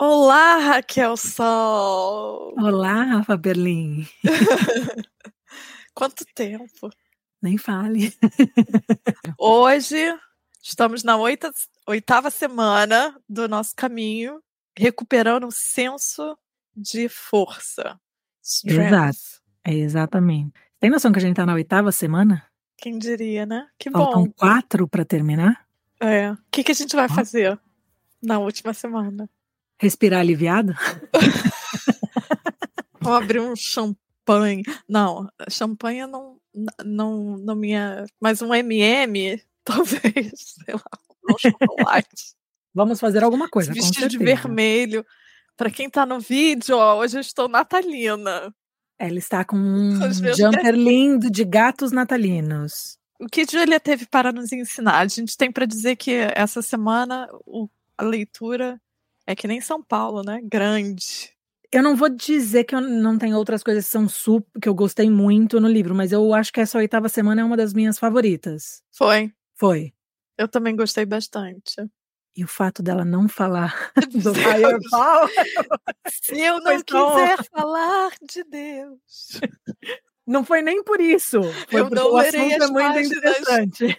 Olá, 0.00 0.58
Raquel 0.58 1.16
Sol! 1.16 2.54
Olá, 2.56 3.02
Rafa 3.02 3.36
Berlim! 3.36 4.06
Quanto 5.92 6.24
tempo! 6.36 6.88
Nem 7.42 7.58
fale. 7.58 8.14
Hoje 9.36 10.16
estamos 10.62 11.02
na 11.02 11.16
oita, 11.16 11.52
oitava 11.84 12.30
semana 12.30 13.20
do 13.28 13.48
nosso 13.48 13.74
caminho, 13.74 14.40
recuperando 14.78 15.48
o 15.48 15.52
senso 15.52 16.38
de 16.76 17.08
força. 17.08 18.00
Strength. 18.40 18.86
Exato, 18.86 19.42
é 19.64 19.74
exatamente. 19.74 20.52
Tem 20.78 20.90
noção 20.90 21.10
que 21.10 21.18
a 21.18 21.22
gente 21.22 21.32
está 21.32 21.44
na 21.44 21.54
oitava 21.54 21.90
semana? 21.90 22.46
Quem 22.76 23.00
diria, 23.00 23.44
né? 23.44 23.66
Que 23.76 23.90
Faltam 23.90 24.26
bom. 24.26 24.30
quatro 24.30 24.86
para 24.86 25.04
terminar? 25.04 25.66
É. 26.00 26.30
O 26.30 26.38
que, 26.52 26.62
que 26.62 26.70
a 26.70 26.74
gente 26.76 26.94
vai 26.94 27.08
fazer 27.08 27.58
na 28.22 28.38
última 28.38 28.72
semana? 28.72 29.28
Respirar 29.80 30.20
aliviado? 30.20 30.74
Vou 33.00 33.14
abrir 33.14 33.40
um 33.40 33.54
champanhe. 33.56 34.62
Não, 34.88 35.28
champanhe 35.48 36.06
não, 36.06 36.36
não, 36.84 37.38
não 37.38 37.54
minha. 37.54 38.04
Mas 38.20 38.42
um 38.42 38.52
MM, 38.52 39.40
talvez, 39.64 40.32
sei 40.64 40.74
lá, 40.74 40.90
um 41.30 41.38
chocolate. 41.38 42.34
Vamos 42.74 43.00
fazer 43.00 43.24
alguma 43.24 43.48
coisa. 43.48 43.72
Vestir 43.72 44.08
de 44.08 44.18
vermelho. 44.18 45.04
Para 45.56 45.70
quem 45.70 45.88
tá 45.90 46.06
no 46.06 46.20
vídeo, 46.20 46.76
ó, 46.76 46.98
hoje 46.98 47.16
eu 47.16 47.20
estou 47.20 47.48
natalina. 47.48 48.54
Ela 48.98 49.18
está 49.18 49.44
com 49.44 49.56
um 49.56 50.12
jumper 50.12 50.74
lindo 50.74 51.30
de 51.30 51.44
gatos 51.44 51.92
natalinos. 51.92 52.98
O 53.18 53.26
que 53.26 53.44
Julia 53.44 53.80
teve 53.80 54.06
para 54.06 54.32
nos 54.32 54.52
ensinar? 54.52 54.98
A 54.98 55.06
gente 55.06 55.36
tem 55.36 55.50
para 55.50 55.66
dizer 55.66 55.96
que 55.96 56.12
essa 56.34 56.62
semana 56.62 57.28
o, 57.46 57.68
a 57.96 58.04
leitura 58.04 58.80
é 59.28 59.36
que 59.36 59.46
nem 59.46 59.60
São 59.60 59.82
Paulo, 59.82 60.22
né? 60.22 60.40
Grande. 60.42 61.30
Eu 61.70 61.82
não 61.82 61.94
vou 61.94 62.08
dizer 62.08 62.64
que 62.64 62.74
eu 62.74 62.80
não 62.80 63.18
tenho 63.18 63.36
outras 63.36 63.62
coisas 63.62 63.84
que 63.84 63.90
são 63.90 64.08
super, 64.08 64.58
que 64.58 64.66
eu 64.66 64.74
gostei 64.74 65.10
muito 65.10 65.60
no 65.60 65.68
livro, 65.68 65.94
mas 65.94 66.12
eu 66.12 66.32
acho 66.32 66.50
que 66.50 66.62
essa 66.62 66.78
oitava 66.78 67.10
semana 67.10 67.42
é 67.42 67.44
uma 67.44 67.56
das 67.56 67.74
minhas 67.74 67.98
favoritas. 67.98 68.82
Foi. 68.90 69.30
Foi. 69.54 69.92
Eu 70.38 70.48
também 70.48 70.74
gostei 70.74 71.04
bastante. 71.04 71.74
E 72.34 72.42
o 72.42 72.48
fato 72.48 72.82
dela 72.82 73.04
não 73.04 73.28
falar 73.28 73.92
do 74.14 74.32
Power. 74.32 74.78
Se 76.08 76.40
eu 76.40 76.58
não 76.64 76.80
quiser 76.82 77.44
falar 77.54 78.12
de 78.22 78.42
Deus. 78.44 79.40
Não 80.26 80.42
foi 80.42 80.62
nem 80.62 80.82
por 80.82 81.02
isso. 81.02 81.42
Foi 81.68 81.80
eu 81.82 81.90
não 81.90 82.14
o 82.14 82.16
assunto 82.16 82.34
é 82.38 82.58
muito 82.58 82.72
páginas. 82.72 83.12
interessante. 83.12 83.98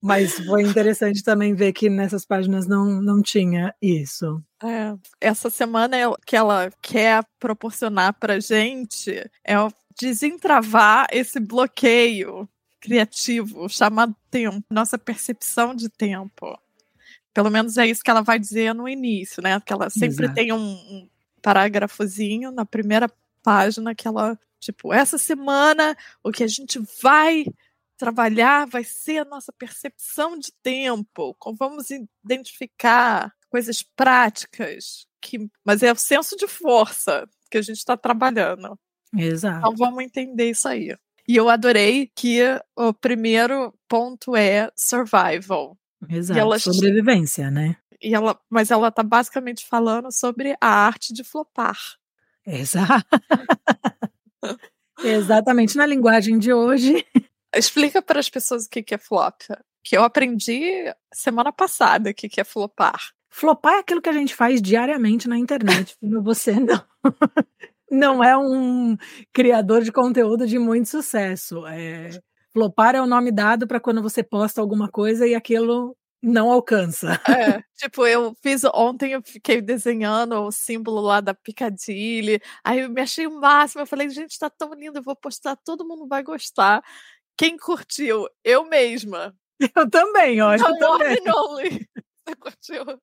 Mas 0.00 0.34
foi 0.34 0.62
interessante 0.62 1.22
também 1.24 1.54
ver 1.54 1.72
que 1.72 1.90
nessas 1.90 2.24
páginas 2.24 2.66
não, 2.66 3.02
não 3.02 3.20
tinha 3.20 3.74
isso. 3.82 4.40
É, 4.62 4.94
essa 5.20 5.50
semana 5.50 5.96
que 6.24 6.36
ela 6.36 6.70
quer 6.80 7.24
proporcionar 7.38 8.14
pra 8.14 8.38
gente 8.38 9.10
é 9.44 9.54
desentravar 10.00 11.08
esse 11.10 11.40
bloqueio 11.40 12.48
criativo 12.80 13.68
chamado 13.68 14.14
tempo, 14.30 14.64
nossa 14.70 14.96
percepção 14.96 15.74
de 15.74 15.88
tempo. 15.88 16.56
Pelo 17.34 17.50
menos 17.50 17.76
é 17.76 17.86
isso 17.86 18.02
que 18.02 18.10
ela 18.10 18.22
vai 18.22 18.38
dizer 18.38 18.74
no 18.74 18.88
início, 18.88 19.42
né? 19.42 19.60
Que 19.60 19.72
ela 19.72 19.90
sempre 19.90 20.26
Exato. 20.26 20.34
tem 20.34 20.52
um, 20.52 20.58
um 20.58 21.08
parágrafozinho 21.42 22.50
na 22.52 22.64
primeira 22.64 23.10
página 23.42 23.94
que 23.94 24.06
ela, 24.06 24.38
tipo, 24.60 24.92
essa 24.92 25.18
semana 25.18 25.96
o 26.22 26.30
que 26.30 26.44
a 26.44 26.48
gente 26.48 26.80
vai 27.02 27.44
trabalhar 27.98 28.66
vai 28.66 28.84
ser 28.84 29.18
a 29.18 29.24
nossa 29.24 29.52
percepção 29.52 30.38
de 30.38 30.52
tempo, 30.62 31.34
como 31.38 31.56
vamos 31.56 31.88
identificar 32.24 33.32
coisas 33.50 33.82
práticas, 33.82 35.06
que, 35.20 35.50
mas 35.64 35.82
é 35.82 35.92
o 35.92 35.96
senso 35.96 36.36
de 36.36 36.46
força 36.46 37.28
que 37.50 37.58
a 37.58 37.62
gente 37.62 37.78
está 37.78 37.96
trabalhando. 37.96 38.78
Exato. 39.16 39.58
Então 39.58 39.74
vamos 39.76 40.04
entender 40.04 40.50
isso 40.50 40.68
aí. 40.68 40.96
E 41.26 41.36
eu 41.36 41.48
adorei 41.50 42.10
que 42.14 42.40
o 42.76 42.92
primeiro 42.94 43.74
ponto 43.88 44.34
é 44.36 44.70
survival. 44.76 45.76
Exato. 46.08 46.40
ela- 46.40 46.58
Sobrevivência, 46.58 47.50
né? 47.50 47.76
E 48.00 48.14
ela, 48.14 48.38
mas 48.48 48.70
ela 48.70 48.88
está 48.88 49.02
basicamente 49.02 49.66
falando 49.66 50.12
sobre 50.12 50.54
a 50.60 50.68
arte 50.68 51.12
de 51.12 51.24
flopar. 51.24 51.76
Exato. 52.46 53.04
Exatamente. 55.02 55.76
Na 55.76 55.86
linguagem 55.86 56.38
de 56.38 56.52
hoje, 56.52 57.04
Explica 57.54 58.02
para 58.02 58.20
as 58.20 58.28
pessoas 58.28 58.66
o 58.66 58.70
que 58.70 58.82
que 58.82 58.94
é 58.94 58.98
flop. 58.98 59.42
Que 59.82 59.96
eu 59.96 60.04
aprendi 60.04 60.84
semana 61.12 61.52
passada 61.52 62.10
o 62.10 62.14
que 62.14 62.28
que 62.28 62.40
é 62.40 62.44
flopar. 62.44 63.10
flopar 63.30 63.74
é 63.74 63.78
aquilo 63.78 64.02
que 64.02 64.08
a 64.08 64.12
gente 64.12 64.34
faz 64.34 64.60
diariamente 64.60 65.28
na 65.28 65.38
internet. 65.38 65.96
Você 66.22 66.52
não, 66.52 66.84
não 67.90 68.24
é 68.24 68.36
um 68.36 68.96
criador 69.32 69.82
de 69.82 69.92
conteúdo 69.92 70.46
de 70.46 70.58
muito 70.58 70.88
sucesso. 70.88 71.66
É, 71.66 72.10
flopar 72.52 72.94
é 72.94 73.00
o 73.00 73.06
nome 73.06 73.32
dado 73.32 73.66
para 73.66 73.80
quando 73.80 74.02
você 74.02 74.22
posta 74.22 74.60
alguma 74.60 74.88
coisa 74.88 75.26
e 75.26 75.34
aquilo 75.34 75.96
não 76.22 76.50
alcança. 76.50 77.20
É, 77.28 77.62
tipo, 77.76 78.06
eu 78.06 78.34
fiz 78.42 78.64
ontem, 78.74 79.12
eu 79.12 79.22
fiquei 79.24 79.60
desenhando 79.60 80.34
o 80.34 80.50
símbolo 80.50 81.00
lá 81.00 81.20
da 81.20 81.32
Piccadilly. 81.34 82.40
Aí 82.64 82.80
eu 82.80 82.90
me 82.90 83.00
achei 83.00 83.26
o 83.26 83.40
máximo. 83.40 83.82
Eu 83.82 83.86
falei, 83.86 84.08
gente, 84.10 84.38
tá 84.38 84.50
tão 84.50 84.74
lindo, 84.74 84.98
eu 84.98 85.02
vou 85.02 85.14
postar, 85.14 85.56
todo 85.56 85.86
mundo 85.86 86.06
vai 86.08 86.22
gostar. 86.22 86.82
Quem 87.38 87.56
curtiu? 87.56 88.28
Eu 88.44 88.64
mesma. 88.64 89.34
Eu 89.76 89.88
também, 89.88 90.40
ó. 90.42 90.54
Eu 90.54 90.78
também. 90.78 91.18
and 91.18 91.32
only. 91.34 91.88
Você 92.26 92.36
curtiu? 92.36 93.00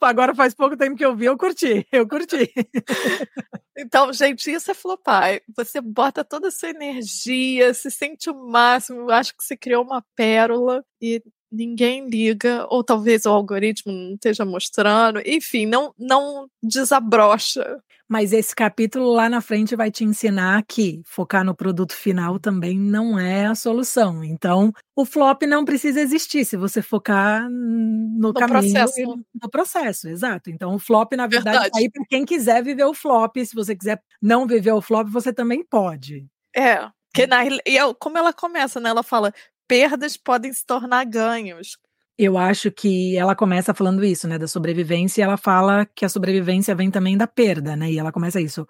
Agora 0.00 0.34
faz 0.34 0.54
pouco 0.54 0.76
tempo 0.76 0.96
que 0.96 1.04
eu 1.04 1.14
vi, 1.14 1.26
eu 1.26 1.36
curti. 1.36 1.86
Eu 1.92 2.06
curti. 2.08 2.52
Então, 3.78 4.10
gente, 4.10 4.50
isso 4.50 4.70
é 4.70 4.74
flopar. 4.74 5.38
Você 5.54 5.82
bota 5.82 6.24
toda 6.24 6.48
a 6.48 6.50
sua 6.50 6.70
energia, 6.70 7.74
se 7.74 7.90
sente 7.90 8.30
o 8.30 8.34
máximo, 8.34 9.10
acha 9.10 9.34
que 9.36 9.44
você 9.44 9.54
criou 9.54 9.84
uma 9.84 10.02
pérola 10.16 10.82
e 10.98 11.22
ninguém 11.56 12.08
liga, 12.08 12.66
ou 12.68 12.84
talvez 12.84 13.24
o 13.24 13.30
algoritmo 13.30 13.92
não 13.92 14.14
esteja 14.14 14.44
mostrando, 14.44 15.20
enfim, 15.24 15.66
não, 15.66 15.94
não 15.98 16.48
desabrocha. 16.62 17.80
Mas 18.08 18.32
esse 18.32 18.54
capítulo 18.54 19.10
lá 19.12 19.28
na 19.28 19.40
frente 19.40 19.74
vai 19.74 19.90
te 19.90 20.04
ensinar 20.04 20.64
que 20.68 21.02
focar 21.04 21.44
no 21.44 21.56
produto 21.56 21.92
final 21.92 22.38
também 22.38 22.78
não 22.78 23.18
é 23.18 23.46
a 23.46 23.54
solução. 23.54 24.22
Então, 24.22 24.72
o 24.94 25.04
flop 25.04 25.42
não 25.42 25.64
precisa 25.64 26.00
existir 26.00 26.44
se 26.44 26.56
você 26.56 26.80
focar 26.80 27.48
no, 27.50 28.32
caminho 28.32 28.72
processo. 28.72 29.24
no 29.42 29.50
processo, 29.50 30.08
exato. 30.08 30.50
Então, 30.50 30.76
o 30.76 30.78
flop, 30.78 31.14
na 31.14 31.26
verdade, 31.26 31.58
Verdade. 31.58 31.82
aí 31.82 31.90
para 31.90 32.04
quem 32.08 32.24
quiser 32.24 32.62
viver 32.62 32.84
o 32.84 32.94
flop. 32.94 33.36
Se 33.38 33.54
você 33.54 33.74
quiser 33.74 34.00
não 34.22 34.46
viver 34.46 34.72
o 34.72 34.80
flop, 34.80 35.08
você 35.08 35.32
também 35.32 35.64
pode. 35.64 36.26
É, 36.54 36.88
que 37.12 37.26
na, 37.26 37.44
e 37.44 37.78
é 37.78 37.94
como 37.98 38.18
ela 38.18 38.32
começa, 38.32 38.78
né? 38.78 38.90
Ela 38.90 39.02
fala, 39.02 39.32
perdas 39.66 40.16
podem 40.16 40.52
se 40.52 40.64
tornar 40.64 41.04
ganhos. 41.04 41.76
Eu 42.18 42.38
acho 42.38 42.70
que 42.70 43.14
ela 43.14 43.36
começa 43.36 43.74
falando 43.74 44.02
isso, 44.02 44.26
né, 44.26 44.38
da 44.38 44.48
sobrevivência, 44.48 45.20
e 45.20 45.24
ela 45.24 45.36
fala 45.36 45.84
que 45.84 46.02
a 46.02 46.08
sobrevivência 46.08 46.74
vem 46.74 46.90
também 46.90 47.14
da 47.14 47.26
perda, 47.26 47.76
né? 47.76 47.92
E 47.92 47.98
ela 47.98 48.10
começa 48.10 48.40
isso, 48.40 48.66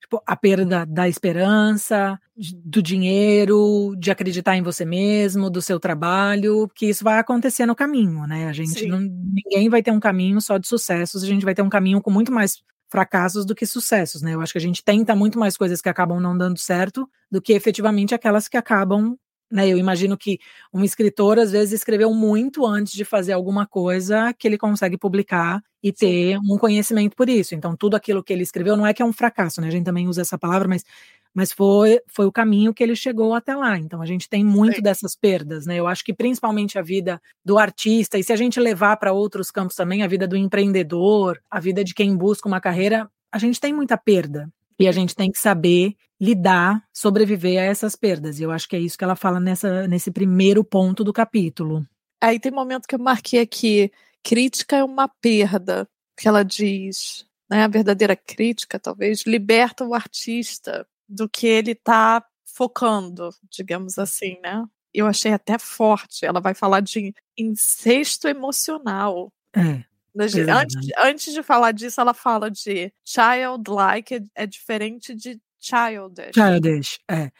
tipo, 0.00 0.22
a 0.26 0.34
perda 0.34 0.86
da 0.86 1.06
esperança, 1.06 2.18
do 2.64 2.82
dinheiro, 2.82 3.94
de 3.98 4.10
acreditar 4.10 4.56
em 4.56 4.62
você 4.62 4.86
mesmo, 4.86 5.50
do 5.50 5.60
seu 5.60 5.78
trabalho, 5.78 6.70
que 6.74 6.86
isso 6.86 7.04
vai 7.04 7.18
acontecer 7.18 7.66
no 7.66 7.76
caminho, 7.76 8.26
né? 8.26 8.48
A 8.48 8.52
gente 8.54 8.86
não, 8.86 9.00
ninguém 9.00 9.68
vai 9.68 9.82
ter 9.82 9.90
um 9.90 10.00
caminho 10.00 10.40
só 10.40 10.56
de 10.56 10.66
sucessos, 10.66 11.22
a 11.22 11.26
gente 11.26 11.44
vai 11.44 11.54
ter 11.54 11.62
um 11.62 11.68
caminho 11.68 12.00
com 12.00 12.10
muito 12.10 12.32
mais 12.32 12.62
fracassos 12.88 13.44
do 13.44 13.54
que 13.54 13.66
sucessos, 13.66 14.22
né? 14.22 14.32
Eu 14.32 14.40
acho 14.40 14.52
que 14.52 14.58
a 14.58 14.62
gente 14.62 14.82
tenta 14.82 15.14
muito 15.14 15.38
mais 15.38 15.54
coisas 15.54 15.82
que 15.82 15.88
acabam 15.90 16.18
não 16.18 16.36
dando 16.36 16.58
certo 16.58 17.06
do 17.30 17.42
que 17.42 17.52
efetivamente 17.52 18.14
aquelas 18.14 18.48
que 18.48 18.56
acabam 18.56 19.18
né, 19.50 19.68
eu 19.68 19.78
imagino 19.78 20.16
que 20.16 20.38
um 20.72 20.82
escritor 20.82 21.38
às 21.38 21.52
vezes 21.52 21.72
escreveu 21.72 22.12
muito 22.12 22.66
antes 22.66 22.92
de 22.92 23.04
fazer 23.04 23.32
alguma 23.32 23.66
coisa 23.66 24.32
que 24.34 24.46
ele 24.46 24.58
consegue 24.58 24.98
publicar 24.98 25.62
e 25.82 25.92
ter 25.92 26.38
um 26.38 26.58
conhecimento 26.58 27.14
por 27.14 27.28
isso. 27.28 27.54
Então, 27.54 27.76
tudo 27.76 27.94
aquilo 27.94 28.22
que 28.22 28.32
ele 28.32 28.42
escreveu 28.42 28.76
não 28.76 28.86
é 28.86 28.92
que 28.92 29.02
é 29.02 29.04
um 29.04 29.12
fracasso, 29.12 29.60
né? 29.60 29.68
A 29.68 29.70
gente 29.70 29.84
também 29.84 30.08
usa 30.08 30.22
essa 30.22 30.36
palavra, 30.36 30.66
mas, 30.66 30.84
mas 31.32 31.52
foi, 31.52 32.00
foi 32.08 32.26
o 32.26 32.32
caminho 32.32 32.74
que 32.74 32.82
ele 32.82 32.96
chegou 32.96 33.34
até 33.34 33.54
lá. 33.54 33.78
Então, 33.78 34.02
a 34.02 34.06
gente 34.06 34.28
tem 34.28 34.44
muito 34.44 34.76
Sim. 34.76 34.82
dessas 34.82 35.14
perdas, 35.14 35.64
né? 35.64 35.76
Eu 35.76 35.86
acho 35.86 36.04
que 36.04 36.12
principalmente 36.12 36.76
a 36.78 36.82
vida 36.82 37.20
do 37.44 37.56
artista, 37.56 38.18
e 38.18 38.24
se 38.24 38.32
a 38.32 38.36
gente 38.36 38.58
levar 38.58 38.96
para 38.96 39.12
outros 39.12 39.50
campos 39.50 39.76
também, 39.76 40.02
a 40.02 40.08
vida 40.08 40.26
do 40.26 40.36
empreendedor, 40.36 41.40
a 41.48 41.60
vida 41.60 41.84
de 41.84 41.94
quem 41.94 42.16
busca 42.16 42.48
uma 42.48 42.60
carreira, 42.60 43.08
a 43.30 43.38
gente 43.38 43.60
tem 43.60 43.72
muita 43.72 43.96
perda. 43.96 44.50
E 44.78 44.86
a 44.86 44.92
gente 44.92 45.14
tem 45.14 45.30
que 45.30 45.38
saber 45.38 45.96
lidar, 46.20 46.82
sobreviver 46.92 47.60
a 47.60 47.64
essas 47.64 47.94
perdas. 47.94 48.38
E 48.38 48.42
eu 48.42 48.50
acho 48.50 48.68
que 48.68 48.76
é 48.76 48.80
isso 48.80 48.96
que 48.96 49.04
ela 49.04 49.16
fala 49.16 49.38
nessa, 49.38 49.86
nesse 49.86 50.10
primeiro 50.10 50.64
ponto 50.64 51.04
do 51.04 51.12
capítulo. 51.12 51.86
Aí 52.20 52.40
tem 52.40 52.52
um 52.52 52.56
momento 52.56 52.86
que 52.86 52.94
eu 52.94 52.98
marquei 52.98 53.40
aqui, 53.40 53.90
crítica 54.22 54.76
é 54.76 54.84
uma 54.84 55.08
perda, 55.08 55.88
que 56.16 56.26
ela 56.26 56.42
diz, 56.42 57.26
né? 57.50 57.64
A 57.64 57.68
verdadeira 57.68 58.16
crítica, 58.16 58.78
talvez, 58.78 59.24
liberta 59.26 59.84
o 59.84 59.94
artista 59.94 60.86
do 61.08 61.28
que 61.28 61.46
ele 61.46 61.72
está 61.72 62.24
focando, 62.44 63.30
digamos 63.50 63.98
assim, 63.98 64.38
né? 64.42 64.64
Eu 64.92 65.06
achei 65.06 65.32
até 65.32 65.58
forte. 65.58 66.24
Ela 66.24 66.40
vai 66.40 66.54
falar 66.54 66.80
de 66.80 67.14
incesto 67.36 68.26
emocional. 68.26 69.30
É. 69.54 69.84
Antes, 70.18 70.76
antes 70.98 71.34
de 71.34 71.42
falar 71.42 71.72
disso, 71.72 72.00
ela 72.00 72.14
fala 72.14 72.50
de 72.50 72.92
childlike 73.04 74.14
é, 74.14 74.20
é 74.34 74.46
diferente 74.46 75.14
de 75.14 75.40
childish. 75.60 76.34
Childish, 76.34 76.98
é. 77.10 77.30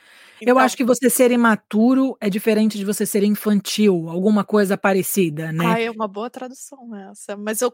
Então, 0.40 0.55
eu 0.55 0.58
acho 0.58 0.76
que 0.76 0.84
você 0.84 1.08
ser 1.08 1.31
imaturo 1.31 2.17
é 2.20 2.28
diferente 2.28 2.76
de 2.76 2.84
você 2.84 3.06
ser 3.06 3.23
infantil, 3.23 4.08
alguma 4.08 4.44
coisa 4.44 4.76
parecida, 4.76 5.50
né? 5.52 5.64
Ah, 5.67 5.81
é 5.81 5.90
uma 5.90 6.08
boa 6.08 6.28
tradução 6.28 6.94
essa. 6.94 7.37
Mas 7.37 7.62
eu 7.62 7.73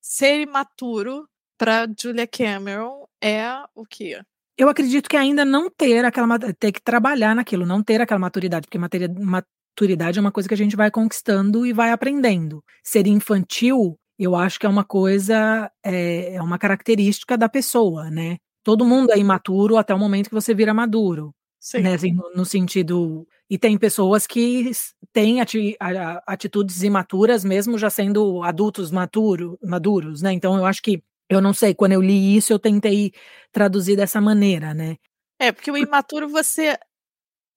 ser 0.00 0.40
imaturo 0.40 1.28
para 1.58 1.88
Julia 1.98 2.26
Cameron 2.26 3.06
é 3.22 3.46
o 3.74 3.84
quê? 3.84 4.20
Eu 4.56 4.68
acredito 4.68 5.08
que 5.08 5.16
ainda 5.16 5.44
não 5.44 5.68
ter 5.68 6.04
aquela 6.04 6.38
ter 6.58 6.70
que 6.70 6.80
trabalhar 6.80 7.34
naquilo, 7.34 7.66
não 7.66 7.82
ter 7.82 8.00
aquela 8.00 8.20
maturidade, 8.20 8.68
porque 8.68 8.78
maturidade 8.78 10.18
é 10.18 10.20
uma 10.20 10.30
coisa 10.30 10.48
que 10.48 10.54
a 10.54 10.58
gente 10.58 10.76
vai 10.76 10.90
conquistando 10.90 11.66
e 11.66 11.72
vai 11.72 11.90
aprendendo. 11.90 12.62
Ser 12.82 13.06
infantil, 13.08 13.98
eu 14.18 14.36
acho 14.36 14.58
que 14.58 14.66
é 14.66 14.68
uma 14.68 14.84
coisa, 14.84 15.70
é, 15.82 16.34
é 16.34 16.42
uma 16.42 16.58
característica 16.58 17.36
da 17.36 17.48
pessoa, 17.48 18.10
né? 18.10 18.38
Todo 18.62 18.84
mundo 18.84 19.12
é 19.12 19.18
imaturo 19.18 19.76
até 19.76 19.94
o 19.94 19.98
momento 19.98 20.28
que 20.28 20.34
você 20.34 20.54
vira 20.54 20.72
maduro. 20.72 21.34
Sim. 21.60 21.80
Né, 21.80 21.94
assim, 21.94 22.12
no, 22.12 22.30
no, 22.34 22.44
sentido. 22.44 23.26
E 23.48 23.58
tem 23.58 23.78
pessoas 23.78 24.26
que 24.26 24.70
têm 25.14 25.40
ati, 25.40 25.76
atitudes 26.26 26.82
imaturas, 26.82 27.42
mesmo 27.42 27.78
já 27.78 27.88
sendo 27.88 28.42
adultos 28.42 28.90
maturo, 28.90 29.58
maduros, 29.62 30.20
né? 30.20 30.32
Então 30.32 30.56
eu 30.58 30.66
acho 30.66 30.82
que 30.82 31.02
eu 31.28 31.40
não 31.40 31.54
sei, 31.54 31.74
quando 31.74 31.92
eu 31.92 32.02
li 32.02 32.36
isso, 32.36 32.52
eu 32.52 32.58
tentei 32.58 33.12
traduzir 33.50 33.96
dessa 33.96 34.20
maneira, 34.20 34.74
né? 34.74 34.96
É, 35.38 35.50
porque 35.52 35.70
o 35.70 35.76
imaturo 35.76 36.28
você 36.28 36.78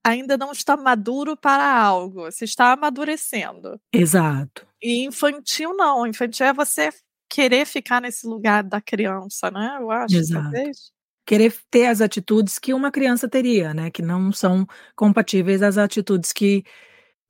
ainda 0.08 0.36
não 0.36 0.52
está 0.52 0.76
maduro 0.76 1.36
para 1.36 1.80
algo, 1.80 2.22
você 2.22 2.44
está 2.44 2.72
amadurecendo. 2.72 3.80
Exato. 3.92 4.66
E 4.82 5.04
infantil 5.04 5.76
não, 5.76 6.06
infantil 6.06 6.46
é 6.46 6.52
você 6.52 6.90
querer 7.28 7.66
ficar 7.66 8.00
nesse 8.00 8.26
lugar 8.26 8.62
da 8.62 8.80
criança, 8.80 9.50
né? 9.50 9.76
Eu 9.80 9.90
acho, 9.90 10.16
Exato. 10.16 10.42
talvez 10.42 10.92
querer 11.28 11.54
ter 11.70 11.84
as 11.84 12.00
atitudes 12.00 12.58
que 12.58 12.72
uma 12.72 12.90
criança 12.90 13.28
teria, 13.28 13.74
né? 13.74 13.90
Que 13.90 14.00
não 14.00 14.32
são 14.32 14.66
compatíveis 14.96 15.62
às 15.62 15.76
atitudes 15.76 16.32
que 16.32 16.64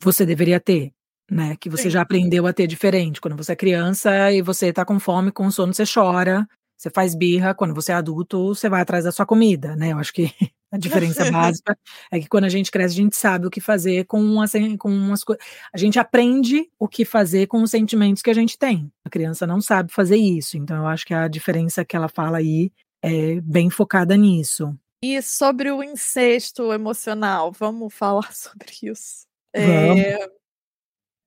você 0.00 0.24
deveria 0.24 0.60
ter, 0.60 0.92
né? 1.28 1.56
Que 1.56 1.68
você 1.68 1.84
Sim. 1.84 1.90
já 1.90 2.02
aprendeu 2.02 2.46
a 2.46 2.52
ter 2.52 2.68
diferente. 2.68 3.20
Quando 3.20 3.36
você 3.36 3.52
é 3.52 3.56
criança 3.56 4.30
e 4.30 4.40
você 4.40 4.72
tá 4.72 4.84
com 4.84 5.00
fome, 5.00 5.32
com 5.32 5.50
sono, 5.50 5.74
você 5.74 5.82
chora, 5.84 6.46
você 6.76 6.88
faz 6.90 7.12
birra. 7.16 7.54
Quando 7.54 7.74
você 7.74 7.90
é 7.90 7.96
adulto, 7.96 8.54
você 8.54 8.68
vai 8.68 8.82
atrás 8.82 9.02
da 9.02 9.10
sua 9.10 9.26
comida, 9.26 9.74
né? 9.74 9.92
Eu 9.92 9.98
acho 9.98 10.12
que 10.12 10.32
a 10.70 10.76
diferença 10.76 11.30
básica 11.30 11.78
é 12.10 12.20
que 12.20 12.28
quando 12.28 12.44
a 12.44 12.48
gente 12.48 12.70
cresce, 12.70 12.94
a 12.94 13.02
gente 13.02 13.16
sabe 13.16 13.46
o 13.46 13.50
que 13.50 13.60
fazer 13.60 14.04
com, 14.04 14.20
umas, 14.20 14.52
com 14.78 14.90
umas 14.90 15.24
coisas. 15.24 15.44
A 15.72 15.78
gente 15.78 15.98
aprende 15.98 16.68
o 16.78 16.86
que 16.86 17.04
fazer 17.04 17.46
com 17.46 17.62
os 17.62 17.70
sentimentos 17.70 18.22
que 18.22 18.30
a 18.30 18.34
gente 18.34 18.58
tem. 18.58 18.92
A 19.04 19.10
criança 19.10 19.46
não 19.46 19.60
sabe 19.60 19.92
fazer 19.92 20.16
isso. 20.16 20.58
Então, 20.58 20.76
eu 20.76 20.86
acho 20.86 21.06
que 21.06 21.14
a 21.14 21.26
diferença 21.26 21.84
que 21.84 21.96
ela 21.96 22.08
fala 22.08 22.38
aí 22.38 22.70
é 23.02 23.40
bem 23.40 23.70
focada 23.70 24.16
nisso. 24.16 24.76
E 25.02 25.22
sobre 25.22 25.70
o 25.70 25.82
incesto 25.82 26.72
emocional, 26.72 27.52
vamos 27.52 27.94
falar 27.94 28.32
sobre 28.34 28.72
isso. 28.82 29.26
É, 29.54 30.28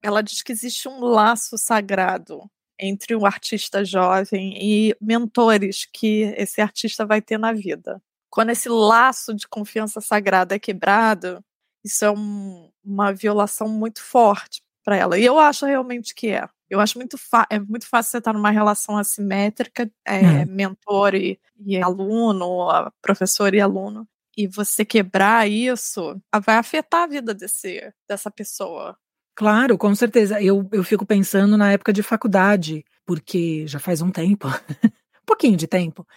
ela 0.03 0.21
diz 0.21 0.43
que 0.43 0.51
existe 0.51 0.87
um 0.87 0.99
laço 0.99 1.57
sagrado 1.57 2.49
entre 2.79 3.15
um 3.15 3.25
artista 3.25 3.83
jovem 3.85 4.57
e 4.59 4.95
mentores 4.99 5.87
que 5.91 6.33
esse 6.37 6.61
artista 6.61 7.05
vai 7.05 7.21
ter 7.21 7.37
na 7.37 7.53
vida. 7.53 8.01
Quando 8.31 8.49
esse 8.49 8.69
laço 8.69 9.35
de 9.35 9.47
confiança 9.47 9.99
sagrada 9.99 10.55
é 10.55 10.59
quebrado, 10.59 11.43
isso 11.83 12.05
é 12.05 12.09
um, 12.09 12.71
uma 12.83 13.13
violação 13.13 13.67
muito 13.67 14.01
forte 14.01 14.63
para 14.83 14.95
ela. 14.95 15.19
E 15.19 15.25
eu 15.25 15.37
acho 15.37 15.65
realmente 15.65 16.15
que 16.15 16.29
é. 16.29 16.47
Eu 16.69 16.79
acho 16.79 16.97
muito, 16.97 17.17
é 17.49 17.59
muito 17.59 17.85
fácil 17.85 18.11
você 18.11 18.17
estar 18.19 18.31
numa 18.31 18.49
relação 18.49 18.97
assimétrica, 18.97 19.91
é, 20.07 20.19
é. 20.19 20.45
mentor 20.45 21.13
e, 21.13 21.37
e 21.59 21.77
aluno, 21.77 22.69
professor 23.01 23.53
e 23.53 23.59
aluno, 23.59 24.07
e 24.37 24.47
você 24.47 24.85
quebrar 24.85 25.49
isso 25.49 26.17
vai 26.45 26.55
afetar 26.55 27.03
a 27.03 27.07
vida 27.07 27.33
desse, 27.33 27.93
dessa 28.07 28.31
pessoa. 28.31 28.97
Claro, 29.35 29.77
com 29.77 29.93
certeza. 29.93 30.41
Eu, 30.41 30.67
eu 30.71 30.83
fico 30.83 31.05
pensando 31.05 31.57
na 31.57 31.73
época 31.73 31.91
de 31.91 32.01
faculdade, 32.01 32.85
porque 33.05 33.67
já 33.67 33.79
faz 33.79 34.01
um 34.01 34.09
tempo, 34.09 34.47
um 34.85 35.25
pouquinho 35.25 35.57
de 35.57 35.67
tempo, 35.67 36.07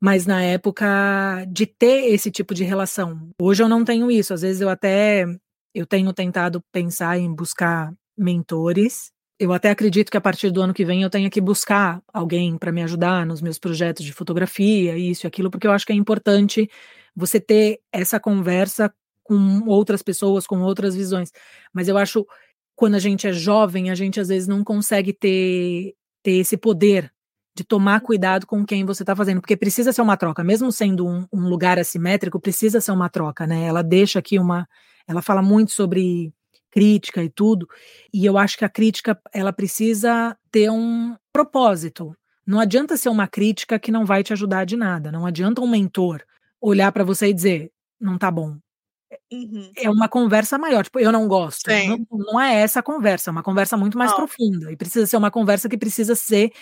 mas 0.00 0.26
na 0.26 0.42
época 0.42 1.44
de 1.48 1.66
ter 1.66 2.12
esse 2.12 2.30
tipo 2.30 2.54
de 2.54 2.64
relação. 2.64 3.30
Hoje 3.40 3.62
eu 3.62 3.68
não 3.68 3.84
tenho 3.84 4.10
isso. 4.10 4.34
Às 4.34 4.42
vezes 4.42 4.60
eu 4.60 4.68
até 4.68 5.26
eu 5.74 5.86
tenho 5.86 6.12
tentado 6.12 6.62
pensar 6.72 7.18
em 7.18 7.32
buscar 7.34 7.92
mentores 8.16 9.10
eu 9.38 9.52
até 9.52 9.70
acredito 9.70 10.10
que 10.10 10.16
a 10.16 10.20
partir 10.20 10.50
do 10.50 10.62
ano 10.62 10.72
que 10.72 10.84
vem 10.84 11.02
eu 11.02 11.10
tenha 11.10 11.28
que 11.28 11.40
buscar 11.40 12.02
alguém 12.12 12.56
para 12.56 12.72
me 12.72 12.82
ajudar 12.82 13.26
nos 13.26 13.42
meus 13.42 13.58
projetos 13.58 14.04
de 14.04 14.12
fotografia, 14.12 14.96
isso 14.96 15.26
e 15.26 15.28
aquilo, 15.28 15.50
porque 15.50 15.66
eu 15.66 15.72
acho 15.72 15.84
que 15.84 15.92
é 15.92 15.96
importante 15.96 16.70
você 17.14 17.38
ter 17.38 17.80
essa 17.92 18.18
conversa 18.18 18.92
com 19.22 19.64
outras 19.66 20.02
pessoas, 20.02 20.46
com 20.46 20.60
outras 20.62 20.94
visões. 20.94 21.32
Mas 21.72 21.88
eu 21.88 21.98
acho 21.98 22.26
quando 22.74 22.94
a 22.94 22.98
gente 22.98 23.26
é 23.26 23.32
jovem, 23.32 23.90
a 23.90 23.94
gente 23.94 24.20
às 24.20 24.28
vezes 24.28 24.48
não 24.48 24.64
consegue 24.64 25.12
ter, 25.12 25.94
ter 26.22 26.32
esse 26.32 26.56
poder 26.56 27.12
de 27.56 27.64
tomar 27.64 28.02
cuidado 28.02 28.46
com 28.46 28.66
quem 28.66 28.84
você 28.84 29.02
está 29.02 29.16
fazendo, 29.16 29.40
porque 29.40 29.56
precisa 29.56 29.90
ser 29.90 30.02
uma 30.02 30.16
troca, 30.16 30.44
mesmo 30.44 30.70
sendo 30.70 31.06
um, 31.06 31.26
um 31.32 31.48
lugar 31.48 31.78
assimétrico, 31.78 32.38
precisa 32.38 32.82
ser 32.82 32.92
uma 32.92 33.08
troca, 33.08 33.46
né? 33.46 33.64
Ela 33.64 33.82
deixa 33.82 34.18
aqui 34.18 34.38
uma. 34.38 34.68
Ela 35.08 35.22
fala 35.22 35.40
muito 35.40 35.72
sobre 35.72 36.34
crítica 36.70 37.24
e 37.24 37.30
tudo. 37.30 37.66
E 38.12 38.26
eu 38.26 38.36
acho 38.36 38.58
que 38.58 38.64
a 38.64 38.68
crítica 38.68 39.18
ela 39.32 39.54
precisa 39.54 40.36
ter 40.52 40.70
um 40.70 41.16
propósito. 41.32 42.14
Não 42.46 42.60
adianta 42.60 42.98
ser 42.98 43.08
uma 43.08 43.26
crítica 43.26 43.78
que 43.78 43.90
não 43.90 44.04
vai 44.04 44.22
te 44.22 44.34
ajudar 44.34 44.66
de 44.66 44.76
nada. 44.76 45.10
Não 45.10 45.24
adianta 45.24 45.62
um 45.62 45.66
mentor 45.66 46.22
olhar 46.60 46.92
para 46.92 47.04
você 47.04 47.28
e 47.28 47.34
dizer 47.34 47.72
não 47.98 48.18
tá 48.18 48.30
bom. 48.30 48.58
Uhum. 49.32 49.72
É 49.76 49.88
uma 49.88 50.08
conversa 50.08 50.58
maior, 50.58 50.84
tipo, 50.84 50.98
eu 50.98 51.10
não 51.10 51.26
gosto. 51.26 51.70
Não, 51.88 52.06
não, 52.10 52.40
é 52.40 52.56
essa 52.56 52.80
a 52.80 52.82
conversa, 52.82 53.30
é 53.30 53.32
uma 53.32 53.42
conversa 53.42 53.76
muito 53.76 53.96
mais 53.96 54.10
não. 54.10 54.18
profunda. 54.18 54.70
E 54.70 54.76
precisa 54.76 55.06
ser 55.06 55.16
uma 55.16 55.30
conversa 55.30 55.68
que 55.68 55.78
precisa 55.78 56.14
ser 56.14 56.52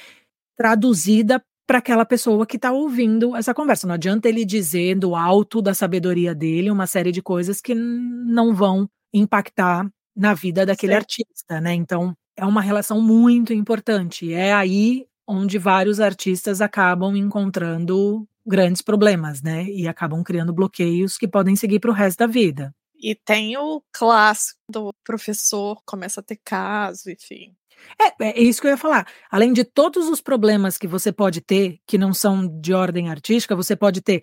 traduzida 0.56 1.42
para 1.66 1.78
aquela 1.78 2.04
pessoa 2.04 2.46
que 2.46 2.56
está 2.56 2.72
ouvindo 2.72 3.34
essa 3.34 3.54
conversa. 3.54 3.86
Não 3.86 3.94
adianta 3.94 4.28
ele 4.28 4.44
dizer 4.44 4.96
do 4.98 5.14
alto 5.14 5.62
da 5.62 5.72
sabedoria 5.72 6.34
dele 6.34 6.70
uma 6.70 6.86
série 6.86 7.10
de 7.10 7.22
coisas 7.22 7.60
que 7.60 7.74
não 7.74 8.54
vão 8.54 8.88
impactar 9.12 9.88
na 10.14 10.34
vida 10.34 10.66
daquele 10.66 10.94
artista, 10.94 11.60
né? 11.60 11.74
Então, 11.74 12.14
é 12.36 12.44
uma 12.44 12.60
relação 12.60 13.00
muito 13.00 13.52
importante. 13.52 14.32
É 14.32 14.52
aí 14.52 15.06
onde 15.26 15.58
vários 15.58 16.00
artistas 16.00 16.60
acabam 16.60 17.16
encontrando 17.16 18.26
grandes 18.46 18.82
problemas, 18.82 19.42
né? 19.42 19.64
E 19.64 19.88
acabam 19.88 20.22
criando 20.22 20.52
bloqueios 20.52 21.16
que 21.16 21.26
podem 21.26 21.56
seguir 21.56 21.80
para 21.80 21.90
o 21.90 21.94
resto 21.94 22.18
da 22.18 22.26
vida. 22.26 22.74
E 22.96 23.14
tem 23.14 23.56
o 23.56 23.82
clássico 23.92 24.58
do 24.70 24.92
professor 25.04 25.80
começa 25.84 26.20
a 26.20 26.22
ter 26.22 26.38
caso, 26.44 27.10
enfim. 27.10 27.54
É, 28.00 28.28
é 28.28 28.42
isso 28.42 28.60
que 28.60 28.66
eu 28.66 28.72
ia 28.72 28.76
falar. 28.76 29.06
Além 29.30 29.52
de 29.52 29.64
todos 29.64 30.08
os 30.08 30.20
problemas 30.20 30.76
que 30.76 30.86
você 30.86 31.12
pode 31.12 31.40
ter, 31.40 31.78
que 31.86 31.96
não 31.96 32.12
são 32.12 32.46
de 32.60 32.72
ordem 32.72 33.10
artística, 33.10 33.54
você 33.54 33.76
pode 33.76 34.00
ter 34.00 34.22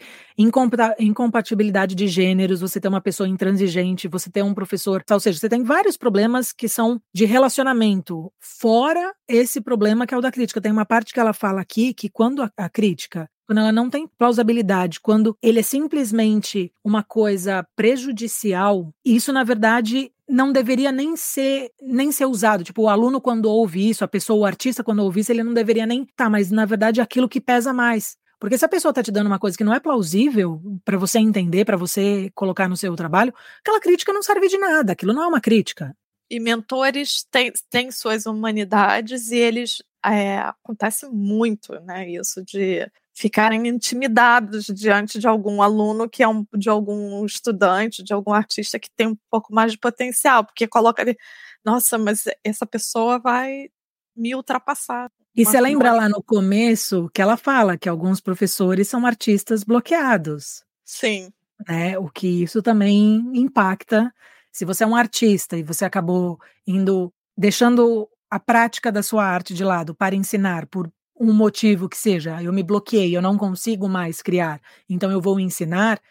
incompatibilidade 0.99 1.95
de 1.95 2.07
gêneros, 2.07 2.61
você 2.61 2.79
ter 2.79 2.87
uma 2.87 3.01
pessoa 3.01 3.27
intransigente, 3.27 4.07
você 4.07 4.29
ter 4.29 4.43
um 4.43 4.53
professor. 4.53 5.03
Ou 5.09 5.19
seja, 5.19 5.39
você 5.39 5.49
tem 5.49 5.63
vários 5.63 5.97
problemas 5.97 6.51
que 6.51 6.67
são 6.67 7.01
de 7.13 7.25
relacionamento, 7.25 8.31
fora 8.39 9.13
esse 9.27 9.61
problema 9.61 10.05
que 10.05 10.13
é 10.13 10.17
o 10.17 10.21
da 10.21 10.31
crítica. 10.31 10.61
Tem 10.61 10.71
uma 10.71 10.85
parte 10.85 11.13
que 11.13 11.19
ela 11.19 11.33
fala 11.33 11.61
aqui 11.61 11.93
que 11.93 12.09
quando 12.09 12.43
a, 12.43 12.51
a 12.57 12.69
crítica 12.69 13.29
quando 13.51 13.57
ela 13.57 13.71
não 13.73 13.89
tem 13.89 14.07
plausibilidade, 14.07 15.01
quando 15.01 15.37
ele 15.41 15.59
é 15.59 15.61
simplesmente 15.61 16.71
uma 16.81 17.03
coisa 17.03 17.67
prejudicial, 17.75 18.93
isso 19.03 19.33
na 19.33 19.43
verdade 19.43 20.09
não 20.31 20.51
deveria 20.51 20.91
nem 20.91 21.15
ser 21.15 21.69
nem 21.81 22.11
ser 22.11 22.25
usado. 22.25 22.63
Tipo, 22.63 22.83
o 22.83 22.89
aluno 22.89 23.19
quando 23.19 23.45
ouve 23.45 23.89
isso, 23.89 24.03
a 24.03 24.07
pessoa, 24.07 24.39
o 24.39 24.45
artista 24.45 24.83
quando 24.83 25.03
ouve 25.03 25.19
isso, 25.19 25.31
ele 25.31 25.43
não 25.43 25.53
deveria 25.53 25.85
nem 25.85 26.05
tá, 26.15 26.29
mas 26.29 26.49
na 26.49 26.65
verdade 26.65 26.99
é 26.99 27.03
aquilo 27.03 27.29
que 27.29 27.41
pesa 27.41 27.73
mais. 27.73 28.17
Porque 28.39 28.57
se 28.57 28.65
a 28.65 28.69
pessoa 28.69 28.93
tá 28.93 29.03
te 29.03 29.11
dando 29.11 29.27
uma 29.27 29.37
coisa 29.37 29.55
que 29.55 29.63
não 29.63 29.73
é 29.73 29.79
plausível 29.79 30.59
para 30.83 30.97
você 30.97 31.19
entender, 31.19 31.63
para 31.63 31.77
você 31.77 32.31
colocar 32.33 32.67
no 32.67 32.75
seu 32.75 32.95
trabalho, 32.95 33.31
aquela 33.59 33.79
crítica 33.79 34.11
não 34.11 34.23
serve 34.23 34.47
de 34.47 34.57
nada, 34.57 34.93
aquilo 34.93 35.13
não 35.13 35.23
é 35.23 35.27
uma 35.27 35.39
crítica. 35.41 35.95
E 36.27 36.39
mentores 36.39 37.23
têm, 37.29 37.51
têm 37.69 37.91
suas 37.91 38.25
humanidades 38.25 39.29
e 39.31 39.37
eles 39.37 39.83
é, 40.03 40.39
acontece 40.39 41.07
muito, 41.07 41.73
né? 41.81 42.09
Isso 42.09 42.43
de 42.43 42.89
ficarem 43.13 43.67
intimidados 43.67 44.65
diante 44.65 45.19
de 45.19 45.27
algum 45.27 45.61
aluno 45.61 46.09
que 46.09 46.23
é 46.23 46.27
um, 46.27 46.45
de 46.55 46.69
algum 46.69 47.25
estudante, 47.25 48.03
de 48.03 48.13
algum 48.13 48.33
artista 48.33 48.79
que 48.79 48.89
tem 48.95 49.07
um 49.07 49.17
pouco 49.29 49.53
mais 49.53 49.73
de 49.73 49.77
potencial, 49.77 50.45
porque 50.45 50.67
coloca 50.67 51.01
ali, 51.01 51.17
nossa, 51.63 51.97
mas 51.97 52.23
essa 52.43 52.65
pessoa 52.65 53.19
vai 53.19 53.69
me 54.15 54.33
ultrapassar. 54.35 55.11
E 55.35 55.45
você 55.45 55.61
lembra 55.61 55.93
lá 55.93 56.09
no 56.09 56.21
começo 56.21 57.09
que 57.13 57.21
ela 57.21 57.37
fala 57.37 57.77
que 57.77 57.87
alguns 57.87 58.19
professores 58.19 58.87
são 58.87 59.05
artistas 59.05 59.63
bloqueados. 59.63 60.63
Sim. 60.83 61.31
Né? 61.67 61.97
O 61.97 62.09
que 62.09 62.43
isso 62.43 62.61
também 62.61 63.23
impacta. 63.33 64.13
Se 64.51 64.65
você 64.65 64.83
é 64.83 64.87
um 64.87 64.95
artista 64.95 65.57
e 65.57 65.63
você 65.63 65.85
acabou 65.85 66.37
indo 66.67 67.13
deixando 67.37 68.09
a 68.29 68.39
prática 68.39 68.91
da 68.91 69.01
sua 69.01 69.25
arte 69.25 69.53
de 69.53 69.63
lado 69.63 69.95
para 69.95 70.15
ensinar 70.15 70.65
por 70.67 70.91
um 71.21 71.31
motivo 71.31 71.87
que 71.87 71.97
seja, 71.97 72.41
eu 72.41 72.51
me 72.51 72.63
bloqueei, 72.63 73.15
eu 73.15 73.21
não 73.21 73.37
consigo 73.37 73.87
mais 73.87 74.23
criar, 74.23 74.59
então 74.89 75.11
eu 75.11 75.21
vou 75.21 75.39
ensinar, 75.39 76.01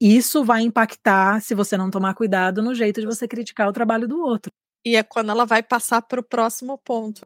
isso 0.00 0.44
vai 0.44 0.62
impactar, 0.62 1.40
se 1.40 1.54
você 1.54 1.76
não 1.76 1.88
tomar 1.88 2.14
cuidado, 2.14 2.60
no 2.60 2.74
jeito 2.74 3.00
de 3.00 3.06
você 3.06 3.28
criticar 3.28 3.68
o 3.68 3.72
trabalho 3.72 4.08
do 4.08 4.20
outro. 4.20 4.50
E 4.84 4.96
é 4.96 5.04
quando 5.04 5.30
ela 5.30 5.46
vai 5.46 5.62
passar 5.62 6.02
para 6.02 6.20
o 6.20 6.22
próximo 6.22 6.76
ponto. 6.78 7.24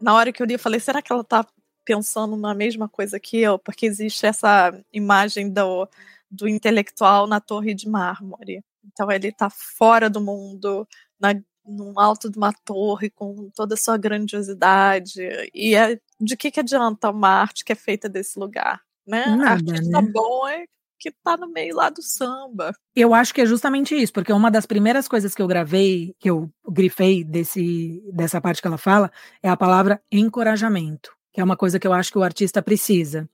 Na 0.00 0.14
hora 0.14 0.32
que 0.32 0.42
eu 0.42 0.46
li, 0.46 0.54
eu 0.54 0.58
falei: 0.58 0.78
será 0.78 1.00
que 1.00 1.12
ela 1.12 1.22
está 1.22 1.46
pensando 1.84 2.36
na 2.36 2.52
mesma 2.52 2.88
coisa 2.88 3.18
que 3.18 3.38
eu? 3.38 3.58
Porque 3.58 3.86
existe 3.86 4.26
essa 4.26 4.76
imagem 4.92 5.50
do, 5.50 5.88
do 6.30 6.48
intelectual 6.48 7.26
na 7.26 7.40
torre 7.40 7.74
de 7.74 7.88
mármore. 7.88 8.62
Então 8.86 9.10
ele 9.10 9.28
está 9.28 9.48
fora 9.50 10.08
do 10.08 10.20
mundo, 10.20 10.86
na, 11.20 11.34
no 11.66 11.98
alto 11.98 12.30
de 12.30 12.38
uma 12.38 12.52
torre, 12.64 13.10
com 13.10 13.50
toda 13.54 13.74
a 13.74 13.78
sua 13.78 13.96
grandiosidade. 13.96 15.20
E 15.54 15.74
é, 15.74 15.98
de 16.20 16.36
que, 16.36 16.50
que 16.50 16.60
adianta 16.60 17.10
uma 17.10 17.28
arte 17.28 17.64
que 17.64 17.72
é 17.72 17.76
feita 17.76 18.08
desse 18.08 18.38
lugar? 18.38 18.80
Né? 19.06 19.24
Nada, 19.26 19.48
a 19.48 19.52
artista 19.52 20.02
né? 20.02 20.10
bom 20.12 20.48
é 20.48 20.64
que 20.98 21.10
tá 21.22 21.36
no 21.36 21.48
meio 21.48 21.76
lá 21.76 21.90
do 21.90 22.02
samba. 22.02 22.72
Eu 22.94 23.14
acho 23.14 23.34
que 23.34 23.40
é 23.40 23.46
justamente 23.46 23.94
isso, 23.94 24.12
porque 24.12 24.32
uma 24.32 24.50
das 24.50 24.66
primeiras 24.66 25.06
coisas 25.06 25.34
que 25.34 25.42
eu 25.42 25.46
gravei, 25.46 26.14
que 26.18 26.30
eu 26.30 26.50
grifei 26.68 27.22
desse, 27.22 28.02
dessa 28.12 28.40
parte 28.40 28.60
que 28.60 28.66
ela 28.66 28.78
fala, 28.78 29.10
é 29.42 29.48
a 29.48 29.56
palavra 29.56 30.00
encorajamento, 30.10 31.10
que 31.32 31.40
é 31.40 31.44
uma 31.44 31.56
coisa 31.56 31.78
que 31.78 31.86
eu 31.86 31.92
acho 31.92 32.10
que 32.10 32.18
o 32.18 32.22
artista 32.22 32.62
precisa. 32.62 33.28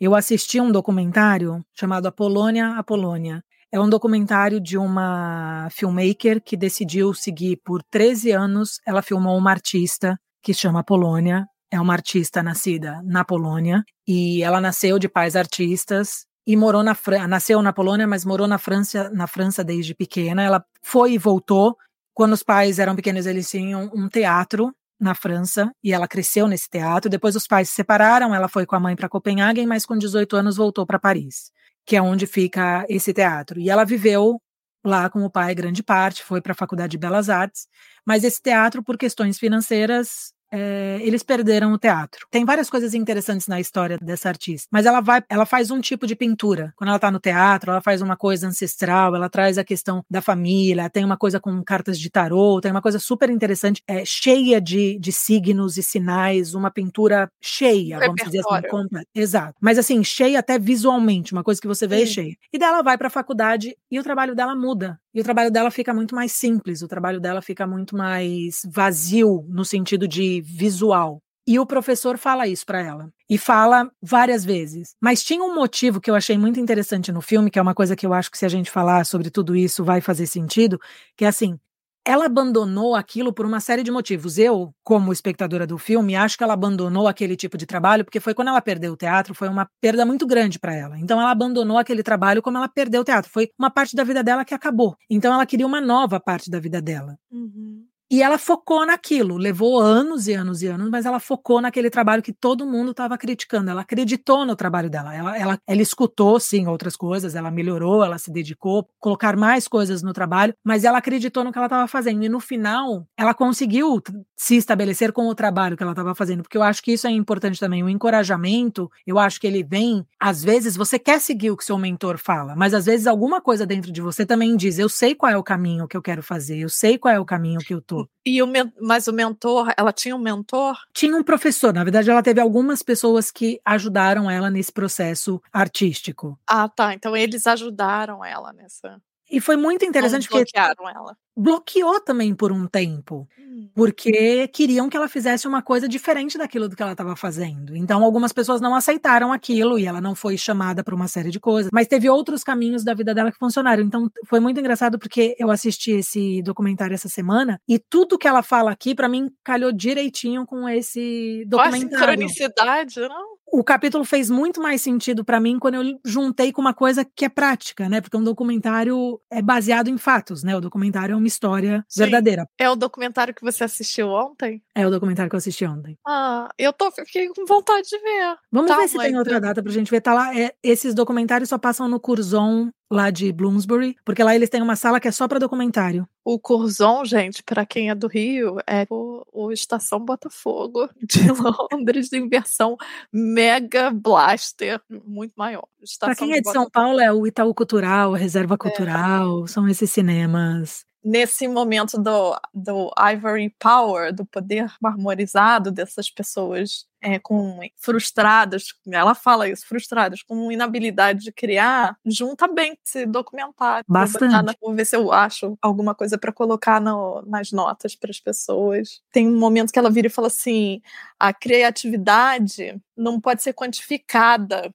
Eu 0.00 0.14
assisti 0.14 0.60
um 0.60 0.72
documentário 0.72 1.64
chamado 1.74 2.06
Apolônia, 2.06 2.76
Apolônia. 2.76 3.44
É 3.74 3.80
um 3.80 3.88
documentário 3.88 4.60
de 4.60 4.76
uma 4.76 5.66
filmmaker 5.70 6.42
que 6.42 6.58
decidiu 6.58 7.14
seguir 7.14 7.56
por 7.64 7.82
13 7.82 8.30
anos. 8.30 8.78
Ela 8.86 9.00
filmou 9.00 9.38
uma 9.38 9.50
artista 9.50 10.20
que 10.42 10.52
chama 10.52 10.80
Apolônia. 10.80 11.46
É 11.70 11.80
uma 11.80 11.94
artista 11.94 12.42
nascida 12.42 13.00
na 13.02 13.24
Polônia 13.24 13.82
e 14.06 14.42
ela 14.42 14.60
nasceu 14.60 14.98
de 14.98 15.08
pais 15.08 15.34
artistas 15.34 16.26
e 16.46 16.54
morou 16.54 16.82
na 16.82 16.94
Fran 16.94 17.26
nasceu 17.26 17.62
na 17.62 17.72
Polônia, 17.72 18.06
mas 18.06 18.26
morou 18.26 18.46
na 18.46 18.58
França, 18.58 19.08
na 19.08 19.26
França 19.26 19.64
desde 19.64 19.94
pequena. 19.94 20.42
Ela 20.42 20.62
foi 20.82 21.14
e 21.14 21.18
voltou. 21.18 21.74
Quando 22.12 22.34
os 22.34 22.42
pais 22.42 22.78
eram 22.78 22.94
pequenos, 22.94 23.24
eles 23.24 23.48
tinham 23.48 23.90
um 23.94 24.06
teatro 24.06 24.70
na 25.00 25.14
França 25.14 25.72
e 25.82 25.94
ela 25.94 26.06
cresceu 26.06 26.46
nesse 26.46 26.68
teatro. 26.68 27.08
Depois 27.08 27.34
os 27.36 27.46
pais 27.46 27.70
se 27.70 27.74
separaram, 27.74 28.34
ela 28.34 28.48
foi 28.48 28.66
com 28.66 28.76
a 28.76 28.80
mãe 28.80 28.94
para 28.94 29.08
Copenhague, 29.08 29.64
mas 29.64 29.86
com 29.86 29.96
18 29.96 30.36
anos 30.36 30.56
voltou 30.56 30.84
para 30.84 30.98
Paris, 30.98 31.50
que 31.86 31.96
é 31.96 32.02
onde 32.02 32.26
fica 32.26 32.84
esse 32.88 33.12
teatro. 33.12 33.58
E 33.60 33.70
ela 33.70 33.84
viveu 33.84 34.40
lá 34.84 35.08
com 35.08 35.24
o 35.24 35.30
pai 35.30 35.54
grande 35.54 35.82
parte, 35.82 36.24
foi 36.24 36.40
para 36.40 36.52
a 36.52 36.56
Faculdade 36.56 36.92
de 36.92 36.98
Belas 36.98 37.28
Artes, 37.28 37.66
mas 38.04 38.24
esse 38.24 38.42
teatro, 38.42 38.82
por 38.82 38.98
questões 38.98 39.38
financeiras, 39.38 40.32
é, 40.52 41.00
eles 41.02 41.22
perderam 41.22 41.72
o 41.72 41.78
teatro. 41.78 42.26
Tem 42.30 42.44
várias 42.44 42.68
coisas 42.68 42.92
interessantes 42.92 43.46
na 43.46 43.58
história 43.58 43.98
dessa 44.00 44.28
artista, 44.28 44.68
mas 44.70 44.84
ela 44.84 45.00
vai, 45.00 45.22
ela 45.28 45.46
faz 45.46 45.70
um 45.70 45.80
tipo 45.80 46.06
de 46.06 46.14
pintura. 46.14 46.72
Quando 46.76 46.88
ela 46.88 46.96
está 46.96 47.10
no 47.10 47.18
teatro, 47.18 47.70
ela 47.70 47.80
faz 47.80 48.02
uma 48.02 48.16
coisa 48.16 48.46
ancestral, 48.46 49.16
ela 49.16 49.30
traz 49.30 49.56
a 49.56 49.64
questão 49.64 50.04
da 50.10 50.20
família, 50.20 50.90
tem 50.90 51.04
uma 51.04 51.16
coisa 51.16 51.40
com 51.40 51.62
cartas 51.64 51.98
de 51.98 52.10
tarô, 52.10 52.60
tem 52.60 52.70
uma 52.70 52.82
coisa 52.82 52.98
super 52.98 53.30
interessante, 53.30 53.82
é, 53.88 54.04
cheia 54.04 54.60
de, 54.60 54.98
de 54.98 55.10
signos 55.10 55.78
e 55.78 55.82
sinais, 55.82 56.54
uma 56.54 56.70
pintura 56.70 57.30
cheia, 57.40 57.98
vamos 57.98 58.22
dizer 58.22 58.40
assim, 58.40 58.68
completa. 58.68 59.08
Exato. 59.14 59.54
Mas 59.60 59.78
assim, 59.78 60.04
cheia 60.04 60.38
até 60.38 60.58
visualmente, 60.58 61.32
uma 61.32 61.42
coisa 61.42 61.60
que 61.60 61.68
você 61.68 61.86
vê 61.86 61.98
Sim. 61.98 62.02
é 62.02 62.06
cheia. 62.06 62.36
E 62.52 62.58
daí 62.58 62.68
ela 62.68 62.82
vai 62.82 62.98
para 62.98 63.06
a 63.06 63.10
faculdade 63.10 63.74
e 63.90 63.98
o 63.98 64.02
trabalho 64.02 64.34
dela 64.34 64.54
muda. 64.54 64.98
E 65.14 65.20
o 65.20 65.24
trabalho 65.24 65.50
dela 65.50 65.70
fica 65.70 65.92
muito 65.92 66.14
mais 66.14 66.32
simples, 66.32 66.80
o 66.80 66.88
trabalho 66.88 67.20
dela 67.20 67.42
fica 67.42 67.66
muito 67.66 67.94
mais 67.94 68.62
vazio 68.64 69.44
no 69.48 69.64
sentido 69.64 70.08
de 70.08 70.41
visual. 70.42 71.20
E 71.46 71.58
o 71.58 71.66
professor 71.66 72.16
fala 72.18 72.46
isso 72.46 72.64
para 72.64 72.80
ela. 72.80 73.10
E 73.28 73.36
fala 73.36 73.90
várias 74.00 74.44
vezes. 74.44 74.94
Mas 75.00 75.24
tinha 75.24 75.42
um 75.42 75.54
motivo 75.54 76.00
que 76.00 76.10
eu 76.10 76.14
achei 76.14 76.38
muito 76.38 76.60
interessante 76.60 77.10
no 77.10 77.20
filme, 77.20 77.50
que 77.50 77.58
é 77.58 77.62
uma 77.62 77.74
coisa 77.74 77.96
que 77.96 78.06
eu 78.06 78.12
acho 78.12 78.30
que 78.30 78.38
se 78.38 78.46
a 78.46 78.48
gente 78.48 78.70
falar 78.70 79.04
sobre 79.04 79.30
tudo 79.30 79.56
isso 79.56 79.82
vai 79.82 80.00
fazer 80.00 80.26
sentido, 80.26 80.78
que 81.16 81.24
é 81.24 81.28
assim, 81.28 81.58
ela 82.04 82.26
abandonou 82.26 82.94
aquilo 82.94 83.32
por 83.32 83.46
uma 83.46 83.60
série 83.60 83.82
de 83.82 83.90
motivos. 83.90 84.38
Eu, 84.38 84.74
como 84.82 85.12
espectadora 85.12 85.66
do 85.66 85.78
filme, 85.78 86.16
acho 86.16 86.36
que 86.36 86.44
ela 86.44 86.54
abandonou 86.54 87.06
aquele 87.06 87.36
tipo 87.36 87.56
de 87.56 87.64
trabalho 87.64 88.04
porque 88.04 88.20
foi 88.20 88.34
quando 88.34 88.48
ela 88.48 88.60
perdeu 88.60 88.92
o 88.92 88.96
teatro, 88.96 89.34
foi 89.34 89.48
uma 89.48 89.68
perda 89.80 90.04
muito 90.04 90.26
grande 90.26 90.58
para 90.58 90.74
ela. 90.74 90.98
Então 90.98 91.20
ela 91.20 91.30
abandonou 91.30 91.78
aquele 91.78 92.02
trabalho 92.02 92.42
como 92.42 92.56
ela 92.56 92.68
perdeu 92.68 93.02
o 93.02 93.04
teatro. 93.04 93.30
Foi 93.30 93.50
uma 93.58 93.70
parte 93.70 93.94
da 93.94 94.04
vida 94.04 94.22
dela 94.22 94.44
que 94.44 94.54
acabou. 94.54 94.96
Então 95.08 95.32
ela 95.32 95.46
queria 95.46 95.66
uma 95.66 95.80
nova 95.80 96.18
parte 96.18 96.50
da 96.50 96.58
vida 96.58 96.82
dela. 96.82 97.16
Uhum. 97.30 97.84
E 98.12 98.22
ela 98.22 98.36
focou 98.36 98.84
naquilo, 98.84 99.38
levou 99.38 99.80
anos 99.80 100.28
e 100.28 100.34
anos 100.34 100.60
e 100.60 100.66
anos, 100.66 100.90
mas 100.90 101.06
ela 101.06 101.18
focou 101.18 101.62
naquele 101.62 101.88
trabalho 101.88 102.22
que 102.22 102.30
todo 102.30 102.66
mundo 102.66 102.90
estava 102.90 103.16
criticando. 103.16 103.70
Ela 103.70 103.80
acreditou 103.80 104.44
no 104.44 104.54
trabalho 104.54 104.90
dela. 104.90 105.14
Ela, 105.14 105.38
ela, 105.38 105.58
ela 105.66 105.80
escutou, 105.80 106.38
sim, 106.38 106.66
outras 106.66 106.94
coisas, 106.94 107.34
ela 107.34 107.50
melhorou, 107.50 108.04
ela 108.04 108.18
se 108.18 108.30
dedicou, 108.30 108.86
colocar 109.00 109.34
mais 109.34 109.66
coisas 109.66 110.02
no 110.02 110.12
trabalho, 110.12 110.52
mas 110.62 110.84
ela 110.84 110.98
acreditou 110.98 111.42
no 111.42 111.50
que 111.50 111.56
ela 111.56 111.68
estava 111.68 111.88
fazendo. 111.88 112.22
E 112.22 112.28
no 112.28 112.38
final, 112.38 113.06
ela 113.16 113.32
conseguiu 113.32 114.02
se 114.36 114.56
estabelecer 114.56 115.10
com 115.10 115.26
o 115.28 115.34
trabalho 115.34 115.74
que 115.74 115.82
ela 115.82 115.92
estava 115.92 116.14
fazendo, 116.14 116.42
porque 116.42 116.58
eu 116.58 116.62
acho 116.62 116.82
que 116.82 116.92
isso 116.92 117.06
é 117.06 117.10
importante 117.10 117.58
também. 117.58 117.82
O 117.82 117.88
encorajamento, 117.88 118.90
eu 119.06 119.18
acho 119.18 119.40
que 119.40 119.46
ele 119.46 119.62
vem, 119.62 120.04
às 120.20 120.44
vezes, 120.44 120.76
você 120.76 120.98
quer 120.98 121.18
seguir 121.18 121.50
o 121.50 121.56
que 121.56 121.64
seu 121.64 121.78
mentor 121.78 122.18
fala, 122.18 122.54
mas 122.56 122.74
às 122.74 122.84
vezes 122.84 123.06
alguma 123.06 123.40
coisa 123.40 123.64
dentro 123.64 123.90
de 123.90 124.02
você 124.02 124.26
também 124.26 124.54
diz: 124.54 124.78
eu 124.78 124.90
sei 124.90 125.14
qual 125.14 125.32
é 125.32 125.36
o 125.38 125.42
caminho 125.42 125.88
que 125.88 125.96
eu 125.96 126.02
quero 126.02 126.22
fazer, 126.22 126.58
eu 126.58 126.68
sei 126.68 126.98
qual 126.98 127.14
é 127.14 127.18
o 127.18 127.24
caminho 127.24 127.60
que 127.60 127.72
eu 127.72 127.80
tô. 127.80 128.01
E 128.24 128.42
o 128.42 128.48
mas 128.80 129.08
o 129.08 129.12
mentor, 129.12 129.72
ela 129.76 129.92
tinha 129.92 130.14
um 130.14 130.18
mentor? 130.18 130.76
Tinha 130.92 131.16
um 131.16 131.22
professor. 131.22 131.72
Na 131.72 131.82
verdade, 131.84 132.10
ela 132.10 132.22
teve 132.22 132.40
algumas 132.40 132.82
pessoas 132.82 133.30
que 133.30 133.60
ajudaram 133.64 134.30
ela 134.30 134.50
nesse 134.50 134.72
processo 134.72 135.40
artístico. 135.52 136.38
Ah, 136.48 136.68
tá. 136.68 136.94
Então 136.94 137.16
eles 137.16 137.46
ajudaram 137.46 138.24
ela 138.24 138.52
nessa. 138.52 139.00
E 139.32 139.40
foi 139.40 139.56
muito 139.56 139.82
interessante 139.84 140.28
Como 140.28 140.40
bloquearam 140.42 140.76
porque 140.76 140.98
ela. 140.98 141.16
bloqueou 141.34 142.00
também 142.00 142.34
por 142.34 142.52
um 142.52 142.66
tempo, 142.66 143.26
hum. 143.38 143.70
porque 143.74 144.46
queriam 144.48 144.90
que 144.90 144.96
ela 144.96 145.08
fizesse 145.08 145.48
uma 145.48 145.62
coisa 145.62 145.88
diferente 145.88 146.36
daquilo 146.36 146.68
do 146.68 146.76
que 146.76 146.82
ela 146.82 146.92
estava 146.92 147.16
fazendo. 147.16 147.74
Então 147.74 148.04
algumas 148.04 148.30
pessoas 148.30 148.60
não 148.60 148.74
aceitaram 148.74 149.32
aquilo 149.32 149.78
e 149.78 149.86
ela 149.86 150.02
não 150.02 150.14
foi 150.14 150.36
chamada 150.36 150.84
para 150.84 150.94
uma 150.94 151.08
série 151.08 151.30
de 151.30 151.40
coisas, 151.40 151.70
mas 151.72 151.88
teve 151.88 152.10
outros 152.10 152.44
caminhos 152.44 152.84
da 152.84 152.92
vida 152.92 153.14
dela 153.14 153.32
que 153.32 153.38
funcionaram. 153.38 153.82
Então 153.82 154.10
foi 154.26 154.38
muito 154.38 154.60
engraçado 154.60 154.98
porque 154.98 155.34
eu 155.38 155.50
assisti 155.50 155.92
esse 155.92 156.42
documentário 156.42 156.92
essa 156.92 157.08
semana 157.08 157.58
e 157.66 157.78
tudo 157.78 158.18
que 158.18 158.28
ela 158.28 158.42
fala 158.42 158.70
aqui 158.70 158.94
para 158.94 159.08
mim 159.08 159.30
calhou 159.42 159.72
direitinho 159.72 160.44
com 160.44 160.68
esse 160.68 161.44
documentário. 161.46 161.88
Quase 161.88 162.16
cronicidade, 162.16 163.00
não? 163.00 163.31
O 163.52 163.62
capítulo 163.62 164.02
fez 164.02 164.30
muito 164.30 164.62
mais 164.62 164.80
sentido 164.80 165.22
para 165.22 165.38
mim 165.38 165.58
quando 165.58 165.74
eu 165.74 166.00
juntei 166.02 166.50
com 166.50 166.62
uma 166.62 166.72
coisa 166.72 167.04
que 167.04 167.26
é 167.26 167.28
prática, 167.28 167.86
né? 167.86 168.00
Porque 168.00 168.16
um 168.16 168.24
documentário 168.24 169.20
é 169.30 169.42
baseado 169.42 169.88
em 169.88 169.98
fatos, 169.98 170.42
né? 170.42 170.56
O 170.56 170.60
documentário 170.60 171.12
é 171.12 171.16
uma 171.16 171.26
história 171.26 171.84
Sim. 171.86 172.04
verdadeira. 172.04 172.46
É 172.58 172.70
o 172.70 172.74
documentário 172.74 173.34
que 173.34 173.42
você 173.42 173.62
assistiu 173.62 174.08
ontem? 174.08 174.62
É 174.74 174.86
o 174.86 174.90
documentário 174.90 175.28
que 175.28 175.36
eu 175.36 175.38
assisti 175.38 175.66
ontem. 175.66 175.98
Ah, 176.06 176.48
eu 176.58 176.72
tô 176.72 176.90
fiquei 176.90 177.28
com 177.28 177.44
vontade 177.44 177.88
de 177.88 177.98
ver. 177.98 178.36
Vamos 178.50 178.70
tá, 178.70 178.78
ver 178.78 178.88
se 178.88 178.96
tem 178.96 179.18
outra 179.18 179.38
data 179.38 179.62
pra 179.62 179.70
gente 179.70 179.90
ver. 179.90 180.00
Tá 180.00 180.14
lá, 180.14 180.34
é, 180.34 180.54
esses 180.62 180.94
documentários 180.94 181.50
só 181.50 181.58
passam 181.58 181.86
no 181.86 182.00
Curzon 182.00 182.70
lá 182.92 183.10
de 183.10 183.32
Bloomsbury, 183.32 183.96
porque 184.04 184.22
lá 184.22 184.34
eles 184.34 184.50
têm 184.50 184.62
uma 184.62 184.76
sala 184.76 185.00
que 185.00 185.08
é 185.08 185.10
só 185.10 185.26
para 185.26 185.38
documentário. 185.38 186.06
O 186.24 186.38
Curzon, 186.38 187.04
gente, 187.04 187.42
para 187.42 187.66
quem 187.66 187.90
é 187.90 187.94
do 187.94 188.06
Rio, 188.06 188.58
é 188.66 188.86
o, 188.88 189.24
o 189.32 189.50
Estação 189.50 189.98
Botafogo 189.98 190.88
de 191.02 191.20
Londres, 191.72 192.12
em 192.12 192.28
versão 192.28 192.76
mega 193.12 193.90
blaster, 193.90 194.80
muito 195.04 195.32
maior. 195.36 195.66
Para 195.98 196.14
quem 196.14 196.34
é 196.34 196.40
de 196.40 196.50
São 196.52 196.68
Paulo, 196.70 197.00
é 197.00 197.12
o 197.12 197.26
Itaú 197.26 197.54
Cultural, 197.54 198.12
Reserva 198.12 198.54
é. 198.54 198.58
Cultural, 198.58 199.44
é. 199.44 199.48
são 199.48 199.66
esses 199.68 199.90
cinemas 199.90 200.84
nesse 201.04 201.48
momento 201.48 201.98
do, 202.00 202.40
do 202.54 202.90
ivory 203.12 203.52
power, 203.58 204.14
do 204.14 204.24
poder 204.24 204.72
marmorizado 204.80 205.72
dessas 205.72 206.08
pessoas 206.08 206.86
é, 207.02 207.18
com 207.18 207.58
frustradas, 207.76 208.68
ela 208.86 209.14
fala 209.14 209.48
isso, 209.48 209.66
frustradas, 209.66 210.22
com 210.22 210.52
inabilidade 210.52 211.24
de 211.24 211.32
criar, 211.32 211.96
junta 212.06 212.46
bem 212.46 212.78
esse 212.86 213.04
documentário. 213.04 213.84
Bastante. 213.88 214.56
Vou 214.60 214.74
ver 214.74 214.84
se 214.84 214.96
eu 214.96 215.12
acho 215.12 215.58
alguma 215.60 215.94
coisa 215.94 216.16
para 216.16 216.32
colocar 216.32 216.80
no, 216.80 217.22
nas 217.26 217.50
notas 217.50 217.96
para 217.96 218.10
as 218.10 218.20
pessoas. 218.20 219.00
Tem 219.10 219.28
um 219.28 219.36
momento 219.36 219.72
que 219.72 219.78
ela 219.78 219.90
vira 219.90 220.06
e 220.06 220.10
fala 220.10 220.28
assim: 220.28 220.80
a 221.18 221.32
criatividade 221.32 222.80
não 222.96 223.20
pode 223.20 223.42
ser 223.42 223.52
quantificada. 223.52 224.72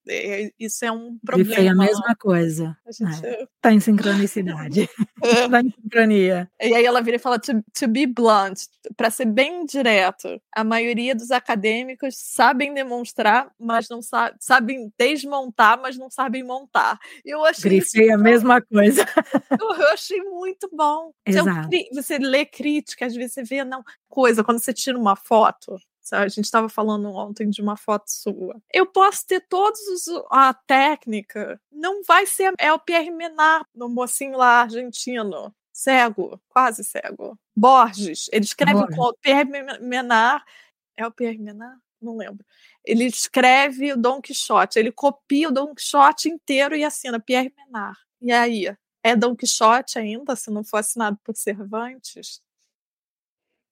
Isso 0.60 0.84
é 0.84 0.92
um 0.92 1.18
problema. 1.26 1.52
E 1.52 1.56
foi 1.56 1.68
a 1.68 1.76
mesma 1.76 2.16
coisa. 2.16 2.78
A 2.86 2.92
gente... 2.92 3.26
é. 3.26 3.48
Tá 3.62 3.74
em 3.74 3.80
sincronicidade. 3.80 4.90
é. 5.24 5.50
tá 5.50 5.62
em 5.62 5.72
sincronia. 5.72 6.50
E 6.62 6.74
aí 6.74 6.86
ela 6.86 7.02
vira 7.02 7.18
e 7.18 7.20
fala: 7.20 7.40
to, 7.40 7.64
to 7.78 7.88
be 7.88 8.06
blunt, 8.06 8.62
para 8.96 9.10
ser 9.10 9.26
bem 9.26 9.66
direto, 9.66 10.42
a 10.56 10.64
maioria 10.64 11.14
dos 11.14 11.32
acadêmicos 11.32 12.17
sabem 12.20 12.74
demonstrar, 12.74 13.54
mas 13.60 13.88
não 13.90 14.02
sa 14.02 14.36
sabem 14.40 14.92
desmontar, 14.98 15.80
mas 15.80 15.98
não 15.98 16.10
sabem 16.10 16.44
montar. 16.44 16.98
Eu 17.24 17.46
achei 17.46 17.70
Grifei 17.70 18.12
a 18.12 18.18
mesma 18.18 18.60
coisa. 18.60 19.06
eu 19.60 19.88
achei 19.94 20.20
muito 20.24 20.68
bom. 20.74 21.12
Exato. 21.24 21.70
Você 21.94 22.18
lê 22.18 22.44
crítica, 22.44 23.06
às 23.06 23.14
vezes 23.14 23.34
você 23.34 23.44
vê 23.44 23.64
não 23.64 23.84
coisa 24.10 24.44
quando 24.44 24.60
você 24.60 24.74
tira 24.74 24.98
uma 24.98 25.16
foto. 25.16 25.78
A 26.12 26.28
gente 26.28 26.46
estava 26.46 26.70
falando 26.70 27.10
ontem 27.10 27.50
de 27.50 27.62
uma 27.62 27.78
foto 27.78 28.06
sua. 28.08 28.60
Eu 28.74 28.88
posso 28.88 29.28
ter 29.28 29.42
todos 29.48 29.80
os 29.82 30.08
a 30.32 30.54
técnica, 30.54 31.62
não 31.72 32.02
vai 32.04 32.26
ser 32.26 32.54
é 32.58 32.74
o 32.74 32.80
Pierre 32.80 33.12
Menard, 33.12 33.66
no 33.76 33.90
mocinho 33.90 34.38
lá 34.38 34.62
argentino, 34.62 35.54
cego, 35.72 36.42
quase 36.50 36.84
cego. 36.84 37.38
Borges, 37.56 38.28
ele 38.32 38.46
escreve 38.46 38.80
Borges. 38.80 38.96
com 38.96 39.04
o 39.04 39.14
Pierre 39.22 39.50
Menard, 39.82 40.44
é 40.96 41.06
o 41.06 41.12
Pierre 41.12 41.38
Menard? 41.38 41.78
Não 42.02 42.16
lembro. 42.16 42.46
Ele 42.86 43.06
escreve 43.06 43.94
o 43.94 43.98
Dom 43.98 44.22
Quixote, 44.22 44.80
ele 44.80 44.92
copia 44.92 45.50
o 45.50 45.52
Dom 45.52 45.74
Quixote 45.74 46.30
inteiro 46.30 46.76
e 46.76 46.84
assina 46.84 47.20
Pierre 47.20 47.54
Menard. 47.56 47.98
E 48.22 48.32
aí, 48.32 48.76
é 49.04 49.16
Dom 49.16 49.36
Quixote 49.36 49.98
ainda, 49.98 50.36
se 50.36 50.52
não 50.52 50.64
for 50.64 50.78
assinado 50.78 51.18
por 51.24 51.36
Cervantes? 51.36 52.42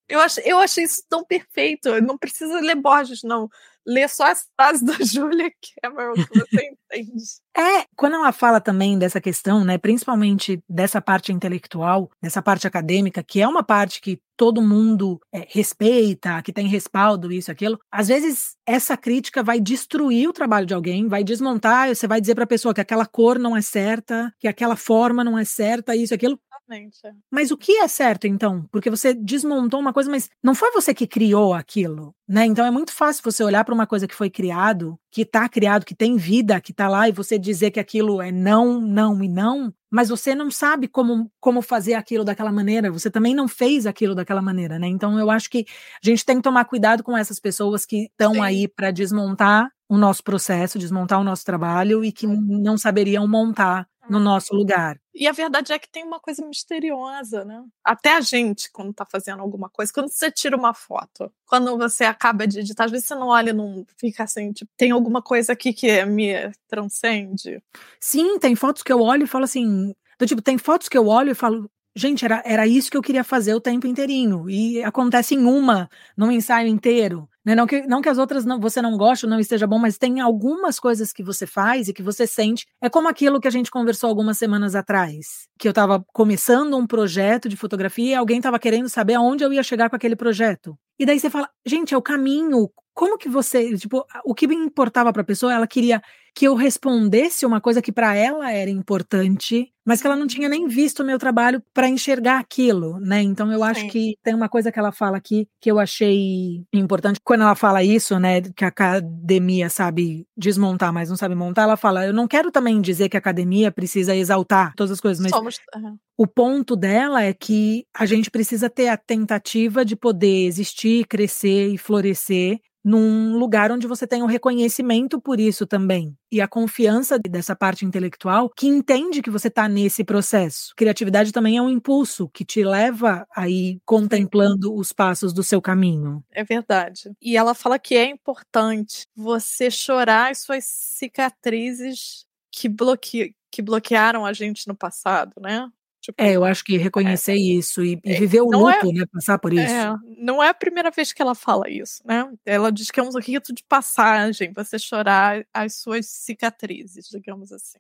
Eu 0.08 0.20
achei, 0.20 0.44
eu 0.46 0.60
achei 0.60 0.84
isso 0.84 1.04
tão 1.10 1.24
perfeito. 1.24 1.90
Não 2.02 2.18
precisa 2.18 2.60
ler 2.60 2.76
Borges, 2.76 3.22
não. 3.24 3.50
Lê 3.88 4.08
só 4.08 4.32
as 4.32 4.48
frases 4.56 4.82
da 4.82 4.94
Julia 5.04 5.52
Cameron 5.82 6.14
que 6.14 6.40
você 6.40 6.76
entende. 6.92 7.24
É, 7.56 7.86
quando 7.96 8.16
ela 8.16 8.32
fala 8.32 8.60
também 8.60 8.98
dessa 8.98 9.22
questão, 9.22 9.64
né, 9.64 9.78
principalmente 9.78 10.60
dessa 10.68 11.00
parte 11.00 11.32
intelectual, 11.32 12.10
dessa 12.22 12.42
parte 12.42 12.68
acadêmica, 12.68 13.24
que 13.24 13.42
é 13.42 13.48
uma 13.48 13.64
parte 13.64 14.02
que 14.02 14.20
todo 14.36 14.62
mundo 14.62 15.20
é, 15.34 15.48
respeita, 15.50 16.42
que 16.42 16.52
tem 16.52 16.68
respaldo, 16.68 17.32
isso, 17.32 17.50
aquilo, 17.52 17.80
às 17.90 18.10
vezes 18.10 18.56
essa 18.66 18.98
crítica 18.98 19.42
vai 19.42 19.60
destruir 19.60 20.28
o 20.28 20.34
trabalho 20.34 20.66
de 20.66 20.74
alguém, 20.74 21.08
vai 21.08 21.24
desmontar, 21.24 21.88
você 21.88 22.08
vai 22.08 22.20
dizer 22.20 22.36
para 22.36 22.44
a 22.44 22.48
pessoa 22.48 22.74
que 22.74 22.82
aquela 22.82 23.06
cor 23.06 23.40
não 23.40 23.56
é 23.56 23.62
certa, 23.62 24.34
que 24.40 24.48
aquela 24.48 24.76
forma 24.76 25.24
não 25.24 25.38
é 25.38 25.46
certa, 25.46 25.96
isso, 25.96 26.14
aquilo. 26.14 26.38
Exatamente. 26.68 27.00
Mas 27.32 27.52
o 27.52 27.58
que 27.58 27.74
é 27.78 27.88
certo, 27.88 28.26
então? 28.26 28.66
Porque 28.72 28.90
você 28.90 29.14
desmontou 29.14 29.80
uma 29.80 29.94
coisa, 29.94 30.10
mas 30.10 30.30
não 30.44 30.56
foi 30.56 30.72
você 30.72 30.94
que 30.94 31.06
criou 31.06 31.54
aquilo, 31.54 32.14
né? 32.28 32.46
Então 32.46 32.66
é 32.66 32.72
muito 32.72 32.92
fácil 32.92 33.22
você 33.24 33.44
olhar 33.44 33.64
para 33.64 33.74
uma 33.74 33.86
coisa 33.86 34.08
que 34.08 34.16
foi 34.16 34.30
criado, 34.30 34.98
que 35.12 35.22
está 35.22 35.48
criado, 35.48 35.86
que 35.86 35.96
tem 35.96 36.18
vida, 36.18 36.60
que 36.60 36.72
está 36.72 36.88
lá, 36.88 37.08
e 37.08 37.12
você 37.12 37.38
dizer 37.38 37.72
que 37.72 37.80
aquilo 37.80 38.22
é 38.22 38.32
não, 38.32 38.80
não 38.82 39.24
e 39.24 39.30
não, 39.30 39.72
mas 39.92 40.10
você 40.10 40.34
não 40.34 40.50
sabe 40.50 40.88
como, 40.88 41.32
como 41.40 41.62
fazer 41.62 41.94
aquilo 41.94 42.24
daquela 42.24 42.52
maneira, 42.52 42.92
você 42.92 43.10
também 43.12 43.36
não 43.36 43.48
fez 43.48 43.86
aquilo 43.86 44.16
daquela 44.16 44.42
maneira, 44.42 44.80
né? 44.80 44.88
Então 44.88 45.20
eu 45.20 45.30
acho 45.30 45.50
que 45.50 45.66
a 46.04 46.10
gente 46.10 46.26
tem 46.26 46.38
que 46.38 46.44
tomar 46.44 46.66
cuidado 46.66 47.04
com 47.04 47.16
essas 47.18 47.40
pessoas 47.40 47.86
que 47.86 48.06
estão 48.06 48.42
aí 48.42 48.68
para 48.68 48.92
desmontar 48.92 49.70
o 49.88 49.98
nosso 49.98 50.24
processo, 50.24 50.80
desmontar 50.80 51.20
o 51.20 51.24
nosso 51.24 51.46
trabalho 51.46 52.04
e 52.04 52.12
que 52.12 52.26
não 52.26 52.76
saberiam 52.76 53.28
montar 53.28 53.88
no 54.10 54.20
nosso 54.20 54.56
lugar. 54.56 55.00
E 55.14 55.28
a 55.28 55.32
verdade 55.32 55.72
é 55.74 55.80
que 55.80 55.90
tem 55.90 56.04
uma 56.04 56.20
coisa 56.20 56.46
misteriosa, 56.46 57.46
né? 57.46 57.64
Até 57.84 58.16
a 58.16 58.22
gente, 58.22 58.70
quando 58.72 58.94
tá 58.94 59.06
fazendo 59.06 59.42
alguma 59.42 59.70
coisa, 59.70 59.92
quando 59.94 60.10
você 60.10 60.32
tira 60.32 60.58
uma 60.58 60.74
foto, 60.74 61.32
quando 61.46 61.78
você 61.78 62.04
acaba 62.04 62.46
de 62.48 62.60
editar, 62.60 62.86
às 62.86 62.92
vezes 62.92 63.08
você 63.08 63.16
não 63.16 63.28
olha 63.28 63.52
e 63.52 63.54
não 63.54 63.86
fica 63.98 64.24
assim, 64.24 64.52
tipo, 64.52 64.72
tem 64.78 64.92
alguma 64.92 65.22
coisa 65.22 65.54
aqui 65.54 65.74
que 65.74 66.04
me 66.06 66.34
transcende. 66.68 67.62
Sim, 68.00 68.38
tem 68.40 68.56
fotos 68.56 68.84
que 68.84 68.92
eu 68.92 69.02
olho 69.02 69.24
e 69.24 69.28
falo 69.28 69.46
assim. 69.46 69.94
Do 70.20 70.26
tipo, 70.26 70.42
tem 70.42 70.58
fotos 70.58 70.88
que 70.88 70.98
eu 70.98 71.08
olho 71.08 71.32
e 71.32 71.36
falo, 71.36 71.70
gente, 71.96 72.26
era, 72.26 72.44
era 72.46 72.68
isso 72.68 72.92
que 72.92 72.98
eu 72.98 73.02
queria 73.02 73.24
fazer 73.24 73.56
o 73.56 73.62
tempo 73.62 73.88
inteirinho. 73.88 74.50
E 74.50 74.84
acontece 74.84 75.34
em 75.36 75.46
uma, 75.46 75.90
num 76.18 76.32
ensaio 76.32 76.68
inteiro. 76.68 77.28
Né? 77.44 77.56
Não, 77.56 77.66
que, 77.66 77.82
não 77.88 78.02
que 78.02 78.10
as 78.10 78.18
outras 78.18 78.44
não, 78.44 78.60
você 78.60 78.82
não 78.82 78.98
goste 78.98 79.26
ou 79.26 79.30
não 79.30 79.40
esteja 79.40 79.66
bom, 79.66 79.78
mas 79.80 79.98
tem 79.98 80.20
algumas 80.20 80.80
coisas 80.80 81.14
que 81.14 81.24
você 81.24 81.46
faz 81.46 81.88
e 81.88 81.94
que 81.94 82.04
você 82.04 82.28
sente. 82.28 82.66
É 82.82 82.90
como 82.90 83.08
aquilo 83.08 83.40
que 83.40 83.48
a 83.48 83.52
gente 83.52 83.72
conversou 83.72 84.10
algumas 84.10 84.38
semanas 84.38 84.76
atrás. 84.76 85.48
Que 85.58 85.68
eu 85.68 85.72
estava 85.72 86.04
começando 86.12 86.76
um 86.76 86.88
projeto 86.88 87.48
de 87.48 87.56
fotografia 87.56 88.12
e 88.12 88.16
alguém 88.16 88.38
estava 88.38 88.60
querendo 88.60 88.90
saber 88.90 89.14
aonde 89.14 89.44
eu 89.44 89.54
ia 89.54 89.64
chegar 89.64 89.90
com 89.90 89.96
aquele 89.96 90.16
projeto. 90.16 90.78
E 91.00 91.06
daí 91.06 91.20
você 91.20 91.30
fala, 91.30 91.50
gente, 91.66 91.94
é 91.94 91.98
o 91.98 92.02
caminho. 92.02 92.70
Como 92.94 93.18
que 93.18 93.30
você. 93.30 93.78
Tipo, 93.78 94.06
o 94.24 94.34
que 94.34 94.48
me 94.48 94.56
importava 94.56 95.14
para 95.14 95.22
a 95.22 95.26
pessoa, 95.26 95.54
ela 95.54 95.68
queria 95.68 96.02
que 96.36 96.46
eu 96.46 96.54
respondesse 96.54 97.46
uma 97.46 97.62
coisa 97.62 97.82
que 97.82 97.94
para 97.94 98.14
ela 98.14 98.52
era 98.52 98.70
importante, 98.70 99.72
mas 99.86 100.02
que 100.02 100.08
ela 100.08 100.18
não 100.18 100.28
tinha 100.28 100.50
nem 100.50 100.68
visto 100.68 101.00
o 101.00 101.06
meu 101.06 101.18
trabalho 101.18 101.64
para 101.74 101.88
enxergar 101.88 102.40
aquilo, 102.40 103.00
né? 103.00 103.22
Então 103.22 103.50
eu 103.54 103.64
acho 103.64 103.82
Sim. 103.82 103.88
que 103.88 104.18
tem 104.22 104.36
uma 104.36 104.50
coisa 104.50 104.70
que 104.70 104.78
ela 104.78 104.92
fala 104.92 105.16
aqui 105.16 105.48
que 105.62 105.72
eu 105.72 105.80
achei 105.80 106.66
importante. 106.74 107.22
Quando 107.24 107.42
ela 107.42 107.56
fala 107.56 107.82
isso, 107.82 108.20
né, 108.20 108.42
que 108.42 108.66
a 108.66 108.68
academia 108.68 109.70
sabe 109.70 110.28
desmontar, 110.36 110.92
mas 110.92 111.10
não 111.10 111.16
sabe 111.16 111.36
montar, 111.36 111.64
ela 111.64 111.78
fala: 111.78 112.06
"Eu 112.06 112.14
não 112.14 112.28
quero 112.28 112.52
também 112.52 112.82
dizer 112.82 113.08
que 113.08 113.16
a 113.16 113.20
academia 113.20 113.72
precisa 113.72 114.14
exaltar 114.14 114.74
todas 114.76 114.92
as 114.92 115.00
coisas, 115.00 115.24
mas 115.24 115.32
Somos... 115.32 115.58
Uhum. 115.74 115.98
O 116.18 116.28
ponto 116.28 116.76
dela 116.76 117.24
é 117.24 117.34
que 117.34 117.86
a 117.94 118.06
gente 118.06 118.30
precisa 118.30 118.70
ter 118.70 118.90
a 118.90 118.98
tentativa 118.98 119.86
de 119.86 119.96
poder 119.96 120.48
existir, 120.48 121.06
crescer 121.06 121.70
e 121.70 121.78
florescer 121.78 122.60
num 122.86 123.36
lugar 123.36 123.72
onde 123.72 123.88
você 123.88 124.06
tem 124.06 124.22
o 124.22 124.26
um 124.26 124.28
reconhecimento 124.28 125.20
por 125.20 125.40
isso 125.40 125.66
também 125.66 126.16
e 126.32 126.40
a 126.40 126.48
confiança 126.48 127.18
dessa 127.18 127.56
parte 127.56 127.84
intelectual 127.84 128.50
que 128.50 128.68
entende 128.68 129.24
que 129.24 129.30
você 129.32 129.48
está 129.48 129.68
nesse 129.68 130.04
processo. 130.04 130.74
Criatividade 130.78 131.32
também 131.32 131.58
é 131.58 131.62
um 131.62 131.70
impulso 131.70 132.30
que 132.30 132.46
te 132.46 132.64
leva 132.64 133.26
aí 133.36 133.80
contemplando 133.86 134.76
os 134.76 134.94
passos 134.94 135.34
do 135.34 135.42
seu 135.42 135.60
caminho. 135.60 136.24
É 136.32 136.44
verdade. 136.44 137.12
E 137.20 137.36
ela 137.36 137.56
fala 137.56 137.80
que 137.80 137.96
é 137.96 138.06
importante 138.06 139.08
você 139.16 139.72
chorar 139.72 140.32
as 140.32 140.40
suas 140.40 140.66
cicatrizes 140.66 142.26
que, 142.52 142.70
bloque... 142.70 143.34
que 143.50 143.62
bloquearam 143.64 144.26
a 144.26 144.34
gente 144.34 144.68
no 144.68 144.76
passado, 144.76 145.34
né? 145.42 145.68
Tipo, 146.06 146.22
é, 146.22 146.36
eu 146.36 146.46
acho 146.46 146.64
que 146.64 146.78
reconhecer 146.78 147.32
é, 147.32 147.36
isso 147.36 147.84
e, 147.84 148.00
e, 148.06 148.14
é, 148.14 148.20
viver 148.20 148.42
o 148.42 148.52
luto, 148.52 148.92
é, 148.92 148.94
né? 148.94 149.06
Passar 149.12 149.40
por 149.40 149.52
isso. 149.52 149.74
É, 149.74 149.92
não 150.20 150.44
é 150.44 150.50
a 150.50 150.54
primeira 150.54 150.92
vez 150.92 151.12
que 151.12 151.20
ela 151.20 151.34
fala 151.34 151.68
isso, 151.68 152.04
né? 152.06 152.32
Ela 152.46 152.72
diz 152.72 152.92
que 152.92 153.00
é 153.00 153.04
um 153.04 153.10
rito 153.18 153.52
de 153.52 153.64
passagem, 153.68 154.54
você 154.54 154.78
chorar 154.78 155.44
as 155.52 155.78
suas 155.78 156.06
cicatrizes, 156.06 157.08
digamos 157.10 157.52
assim. 157.52 157.80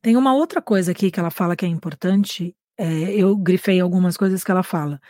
Tem 0.00 0.16
uma 0.16 0.32
outra 0.32 0.62
coisa 0.62 0.92
aqui 0.92 1.10
que 1.10 1.18
ela 1.18 1.32
fala 1.32 1.56
que 1.56 1.64
é 1.64 1.68
importante. 1.68 2.54
É, 2.78 2.86
eu 3.12 3.36
grifei 3.36 3.80
algumas 3.80 4.16
coisas 4.16 4.44
que 4.44 4.50
ela 4.52 4.62
fala. 4.62 5.00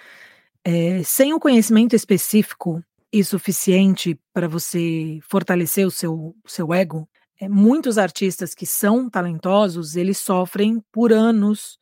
É, 0.65 1.03
sem 1.03 1.35
o 1.35 1.41
conhecimento 1.41 1.95
específico 1.95 2.83
e 3.13 3.23
suficiente 3.23 4.19
para 4.33 4.49
você 4.49 5.19
fortalecer 5.29 5.87
o 5.87 5.91
seu, 5.91 6.35
seu 6.47 6.73
ego, 6.73 7.07
é, 7.39 7.47
muitos 7.47 7.99
artistas 7.99 8.55
que 8.55 8.65
são 8.65 9.11
talentosos, 9.11 9.97
eles 9.97 10.17
sofrem 10.17 10.83
por 10.91 11.13
anos 11.13 11.79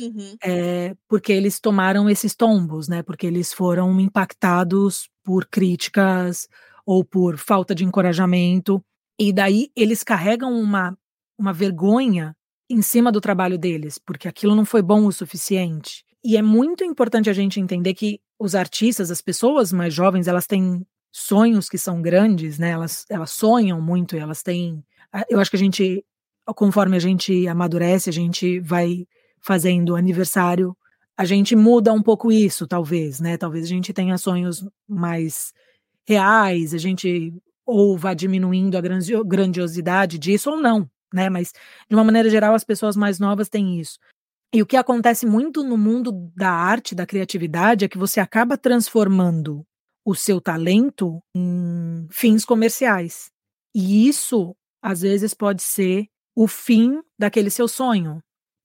Uhum. 0.00 0.36
É, 0.42 0.96
porque 1.08 1.32
eles 1.32 1.60
tomaram 1.60 2.08
esses 2.08 2.34
tombos, 2.34 2.88
né? 2.88 3.02
Porque 3.02 3.26
eles 3.26 3.52
foram 3.52 4.00
impactados 4.00 5.08
por 5.22 5.46
críticas 5.46 6.48
ou 6.86 7.04
por 7.04 7.36
falta 7.36 7.74
de 7.74 7.84
encorajamento. 7.84 8.82
E 9.18 9.32
daí 9.32 9.70
eles 9.76 10.02
carregam 10.02 10.52
uma, 10.52 10.96
uma 11.38 11.52
vergonha 11.52 12.34
em 12.68 12.80
cima 12.80 13.12
do 13.12 13.20
trabalho 13.20 13.58
deles, 13.58 13.98
porque 13.98 14.28
aquilo 14.28 14.54
não 14.54 14.64
foi 14.64 14.80
bom 14.80 15.04
o 15.04 15.12
suficiente. 15.12 16.04
E 16.24 16.36
é 16.36 16.42
muito 16.42 16.84
importante 16.84 17.28
a 17.28 17.32
gente 17.32 17.60
entender 17.60 17.94
que 17.94 18.20
os 18.38 18.54
artistas, 18.54 19.10
as 19.10 19.20
pessoas 19.20 19.72
mais 19.72 19.92
jovens, 19.92 20.28
elas 20.28 20.46
têm 20.46 20.86
sonhos 21.12 21.68
que 21.68 21.76
são 21.76 22.00
grandes, 22.00 22.58
né? 22.58 22.70
Elas, 22.70 23.04
elas 23.10 23.30
sonham 23.30 23.80
muito, 23.80 24.16
elas 24.16 24.42
têm. 24.42 24.82
Eu 25.28 25.40
acho 25.40 25.50
que 25.50 25.56
a 25.56 25.60
gente, 25.60 26.04
conforme 26.54 26.96
a 26.96 27.00
gente 27.00 27.46
amadurece, 27.48 28.08
a 28.08 28.12
gente 28.12 28.60
vai 28.60 29.06
fazendo 29.40 29.96
aniversário, 29.96 30.76
a 31.16 31.24
gente 31.24 31.54
muda 31.54 31.92
um 31.92 32.02
pouco 32.02 32.32
isso, 32.32 32.66
talvez, 32.66 33.20
né? 33.20 33.36
Talvez 33.36 33.64
a 33.64 33.68
gente 33.68 33.92
tenha 33.92 34.16
sonhos 34.16 34.66
mais 34.88 35.52
reais, 36.06 36.74
a 36.74 36.78
gente 36.78 37.34
ou 37.66 37.96
vá 37.96 38.14
diminuindo 38.14 38.76
a 38.76 38.80
grandiosidade 39.24 40.18
disso 40.18 40.50
ou 40.50 40.56
não, 40.56 40.90
né? 41.12 41.28
Mas 41.28 41.52
de 41.88 41.94
uma 41.94 42.04
maneira 42.04 42.28
geral 42.30 42.54
as 42.54 42.64
pessoas 42.64 42.96
mais 42.96 43.18
novas 43.18 43.48
têm 43.48 43.78
isso. 43.78 43.98
E 44.52 44.60
o 44.62 44.66
que 44.66 44.76
acontece 44.76 45.26
muito 45.26 45.62
no 45.62 45.78
mundo 45.78 46.10
da 46.34 46.50
arte, 46.50 46.94
da 46.94 47.06
criatividade, 47.06 47.84
é 47.84 47.88
que 47.88 47.98
você 47.98 48.18
acaba 48.18 48.58
transformando 48.58 49.64
o 50.04 50.14
seu 50.14 50.40
talento 50.40 51.22
em 51.34 52.08
fins 52.10 52.44
comerciais. 52.44 53.30
E 53.74 54.08
isso, 54.08 54.56
às 54.82 55.02
vezes, 55.02 55.34
pode 55.34 55.62
ser 55.62 56.08
o 56.34 56.48
fim 56.48 57.00
daquele 57.18 57.50
seu 57.50 57.68
sonho. 57.68 58.20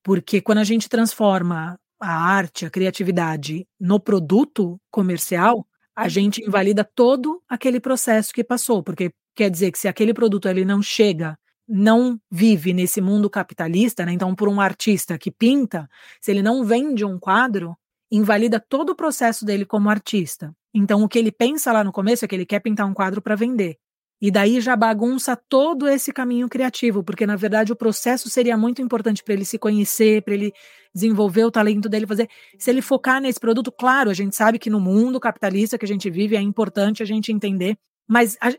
Porque 0.06 0.40
quando 0.40 0.60
a 0.60 0.64
gente 0.64 0.88
transforma 0.88 1.80
a 2.00 2.14
arte, 2.16 2.64
a 2.64 2.70
criatividade 2.70 3.68
no 3.80 4.00
produto 4.00 4.80
comercial, 4.92 5.66
a 5.96 6.08
gente 6.08 6.46
invalida 6.46 6.84
todo 6.84 7.42
aquele 7.50 7.80
processo 7.80 8.32
que 8.32 8.44
passou, 8.44 8.84
porque 8.84 9.12
quer 9.36 9.50
dizer 9.50 9.72
que 9.72 9.80
se 9.80 9.88
aquele 9.88 10.14
produto 10.14 10.48
ele 10.48 10.64
não 10.64 10.80
chega, 10.80 11.36
não 11.68 12.20
vive 12.30 12.72
nesse 12.72 13.02
mundo 13.02 13.32
capitalista, 13.32 14.06
né? 14.06 14.12
Então, 14.12 14.36
por 14.36 14.48
um 14.48 14.62
artista 14.62 15.18
que 15.18 15.32
pinta, 15.32 15.90
se 16.22 16.30
ele 16.30 16.44
não 16.44 16.64
vende 16.64 17.04
um 17.04 17.18
quadro, 17.18 17.76
invalida 18.12 18.60
todo 18.60 18.92
o 18.92 18.96
processo 18.96 19.44
dele 19.44 19.66
como 19.66 19.90
artista. 19.90 20.54
Então, 20.72 21.02
o 21.04 21.10
que 21.10 21.18
ele 21.18 21.32
pensa 21.32 21.72
lá 21.72 21.84
no 21.84 21.92
começo 21.92 22.24
é 22.24 22.28
que 22.28 22.36
ele 22.36 22.46
quer 22.46 22.60
pintar 22.60 22.86
um 22.86 22.94
quadro 22.94 23.24
para 23.24 23.36
vender. 23.36 23.80
E 24.22 24.32
daí 24.32 24.62
já 24.62 24.76
bagunça 24.76 25.36
todo 25.36 25.88
esse 25.88 26.14
caminho 26.14 26.48
criativo, 26.48 27.04
porque 27.04 27.26
na 27.26 27.36
verdade 27.36 27.74
o 27.74 27.76
processo 27.76 28.30
seria 28.30 28.58
muito 28.58 28.82
importante 28.82 29.24
para 29.24 29.34
ele 29.34 29.46
se 29.46 29.60
conhecer, 29.60 30.22
para 30.24 30.34
ele 30.34 30.54
desenvolver 30.94 31.44
o 31.44 31.52
talento 31.52 31.90
dele, 31.90 32.08
fazer. 32.08 32.30
Se 32.58 32.70
ele 32.70 32.82
focar 32.82 33.22
nesse 33.22 33.40
produto, 33.40 33.72
claro, 33.72 34.10
a 34.10 34.14
gente 34.14 34.36
sabe 34.36 34.58
que 34.58 34.70
no 34.70 34.80
mundo 34.80 35.20
capitalista 35.20 35.78
que 35.78 35.86
a 35.86 35.88
gente 35.88 36.10
vive 36.10 36.36
é 36.36 36.42
importante 36.42 37.04
a 37.04 37.06
gente 37.06 37.32
entender, 37.32 37.78
mas 38.08 38.38
a, 38.42 38.54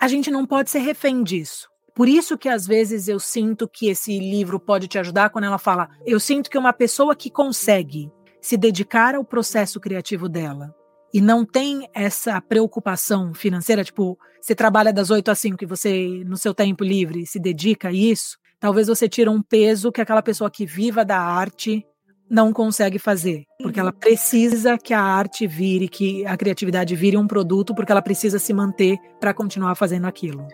a 0.00 0.08
gente 0.08 0.30
não 0.30 0.46
pode 0.46 0.70
ser 0.70 0.78
refém 0.78 1.22
disso. 1.24 1.68
Por 1.94 2.08
isso 2.08 2.38
que 2.38 2.48
às 2.48 2.66
vezes 2.66 3.08
eu 3.08 3.20
sinto 3.20 3.68
que 3.68 3.88
esse 3.88 4.18
livro 4.18 4.58
pode 4.58 4.88
te 4.88 4.98
ajudar 4.98 5.30
quando 5.30 5.44
ela 5.44 5.58
fala, 5.58 5.90
eu 6.06 6.18
sinto 6.18 6.48
que 6.48 6.56
uma 6.56 6.72
pessoa 6.72 7.14
que 7.14 7.30
consegue 7.30 8.10
se 8.40 8.56
dedicar 8.56 9.14
ao 9.14 9.24
processo 9.24 9.78
criativo 9.78 10.28
dela, 10.28 10.74
e 11.12 11.20
não 11.20 11.44
tem 11.44 11.88
essa 11.94 12.40
preocupação 12.40 13.34
financeira, 13.34 13.84
tipo, 13.84 14.18
você 14.40 14.54
trabalha 14.54 14.92
das 14.92 15.10
8 15.10 15.30
às 15.30 15.38
5 15.38 15.62
e 15.62 15.66
você, 15.66 16.22
no 16.24 16.36
seu 16.36 16.54
tempo 16.54 16.82
livre, 16.82 17.26
se 17.26 17.38
dedica 17.38 17.88
a 17.88 17.92
isso, 17.92 18.38
talvez 18.58 18.88
você 18.88 19.08
tire 19.08 19.28
um 19.28 19.42
peso 19.42 19.92
que 19.92 20.00
aquela 20.00 20.22
pessoa 20.22 20.50
que 20.50 20.64
viva 20.64 21.04
da 21.04 21.18
arte 21.18 21.84
não 22.30 22.50
consegue 22.50 22.98
fazer, 22.98 23.44
porque 23.60 23.78
ela 23.78 23.90
uhum. 23.90 23.98
precisa 23.98 24.78
que 24.78 24.94
a 24.94 25.02
arte 25.02 25.46
vire, 25.46 25.86
que 25.86 26.24
a 26.24 26.34
criatividade 26.34 26.96
vire 26.96 27.16
um 27.16 27.26
produto, 27.26 27.74
porque 27.74 27.92
ela 27.92 28.00
precisa 28.00 28.38
se 28.38 28.54
manter 28.54 28.96
para 29.20 29.34
continuar 29.34 29.74
fazendo 29.74 30.06
aquilo. 30.06 30.46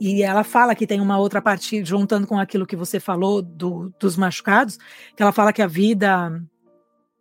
E 0.00 0.22
ela 0.22 0.42
fala 0.42 0.74
que 0.74 0.86
tem 0.86 0.98
uma 0.98 1.18
outra 1.18 1.42
parte, 1.42 1.84
juntando 1.84 2.26
com 2.26 2.38
aquilo 2.38 2.66
que 2.66 2.74
você 2.74 2.98
falou 2.98 3.42
do, 3.42 3.92
dos 4.00 4.16
machucados, 4.16 4.78
que 5.14 5.22
ela 5.22 5.30
fala 5.30 5.52
que 5.52 5.60
a 5.60 5.66
vida, 5.66 6.42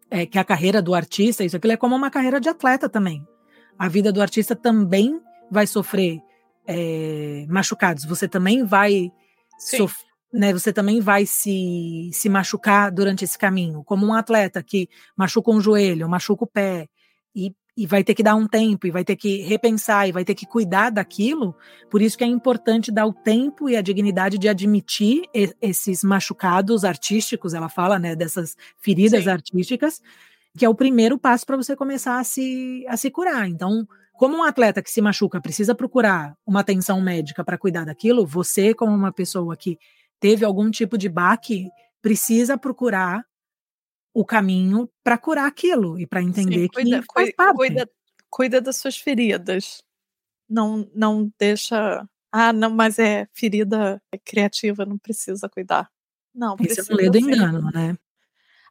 é, 0.09 0.25
que 0.25 0.39
a 0.39 0.45
carreira 0.45 0.81
do 0.81 0.95
artista, 0.95 1.43
isso 1.43 1.57
aquilo 1.57 1.73
é 1.73 1.77
como 1.77 1.93
uma 1.93 2.09
carreira 2.09 2.39
de 2.39 2.47
atleta 2.47 2.87
também. 2.87 3.27
A 3.77 3.89
vida 3.89 4.13
do 4.13 4.21
artista 4.21 4.55
também 4.55 5.19
vai 5.51 5.67
sofrer 5.67 6.21
é, 6.65 7.45
machucados. 7.49 8.05
Você 8.05 8.29
também 8.29 8.63
vai 8.63 9.11
sofrer. 9.59 10.07
Né, 10.31 10.53
você 10.53 10.71
também 10.71 11.01
vai 11.01 11.25
se, 11.25 12.11
se 12.13 12.29
machucar 12.29 12.91
durante 12.91 13.25
esse 13.25 13.35
caminho, 13.35 13.83
como 13.83 14.05
um 14.05 14.13
atleta 14.13 14.61
que 14.61 14.87
machuca 15.17 15.49
um 15.49 15.59
joelho, 15.59 16.07
machuca 16.07 16.43
o 16.43 16.47
pé, 16.47 16.87
e 17.35 17.51
e 17.79 17.85
vai 17.85 18.03
ter 18.03 18.13
que 18.13 18.21
dar 18.21 18.35
um 18.35 18.45
tempo, 18.45 18.85
e 18.85 18.91
vai 18.91 19.05
ter 19.05 19.15
que 19.15 19.37
repensar, 19.37 20.05
e 20.05 20.11
vai 20.11 20.25
ter 20.25 20.35
que 20.35 20.45
cuidar 20.45 20.89
daquilo. 20.89 21.55
Por 21.89 22.01
isso 22.01 22.17
que 22.17 22.25
é 22.25 22.27
importante 22.27 22.91
dar 22.91 23.05
o 23.05 23.13
tempo 23.13 23.69
e 23.69 23.77
a 23.77 23.81
dignidade 23.81 24.37
de 24.37 24.49
admitir 24.49 25.23
esses 25.61 26.03
machucados 26.03 26.83
artísticos, 26.83 27.53
ela 27.53 27.69
fala, 27.69 27.97
né, 27.97 28.17
dessas 28.17 28.57
feridas 28.77 29.23
Sim. 29.23 29.29
artísticas, 29.29 30.01
que 30.57 30.65
é 30.65 30.69
o 30.69 30.75
primeiro 30.75 31.17
passo 31.17 31.45
para 31.45 31.55
você 31.55 31.73
começar 31.73 32.19
a 32.19 32.23
se, 32.25 32.85
a 32.85 32.97
se 32.97 33.09
curar. 33.09 33.47
Então, 33.47 33.87
como 34.17 34.35
um 34.35 34.43
atleta 34.43 34.81
que 34.81 34.91
se 34.91 34.99
machuca 34.99 35.39
precisa 35.39 35.73
procurar 35.73 36.35
uma 36.45 36.59
atenção 36.59 36.99
médica 36.99 37.45
para 37.45 37.57
cuidar 37.57 37.85
daquilo, 37.85 38.25
você, 38.25 38.73
como 38.73 38.93
uma 38.93 39.13
pessoa 39.13 39.55
que 39.55 39.77
teve 40.19 40.43
algum 40.43 40.69
tipo 40.69 40.97
de 40.97 41.07
baque, 41.07 41.69
precisa 42.01 42.57
procurar 42.57 43.23
o 44.13 44.25
caminho 44.25 44.89
para 45.03 45.17
curar 45.17 45.47
aquilo 45.47 45.99
e 45.99 46.05
para 46.05 46.21
entender 46.21 46.61
Sim, 46.61 46.67
cuida, 46.67 47.01
que 47.01 47.13
faz 47.13 47.35
parte. 47.35 47.55
Cuida, 47.55 47.89
cuida 48.29 48.61
das 48.61 48.77
suas 48.77 48.97
feridas. 48.97 49.83
Não, 50.49 50.89
não 50.93 51.31
deixa. 51.39 52.07
Ah, 52.31 52.53
não, 52.53 52.69
mas 52.69 52.99
é 52.99 53.27
ferida 53.33 54.01
criativa, 54.25 54.85
não 54.85 54.97
precisa 54.97 55.47
cuidar. 55.49 55.89
Não, 56.33 56.55
precisa. 56.55 56.81
Isso 56.81 56.91
é 56.91 56.95
um 56.95 56.97
ledo 56.97 57.17
engano, 57.17 57.71
né? 57.71 57.97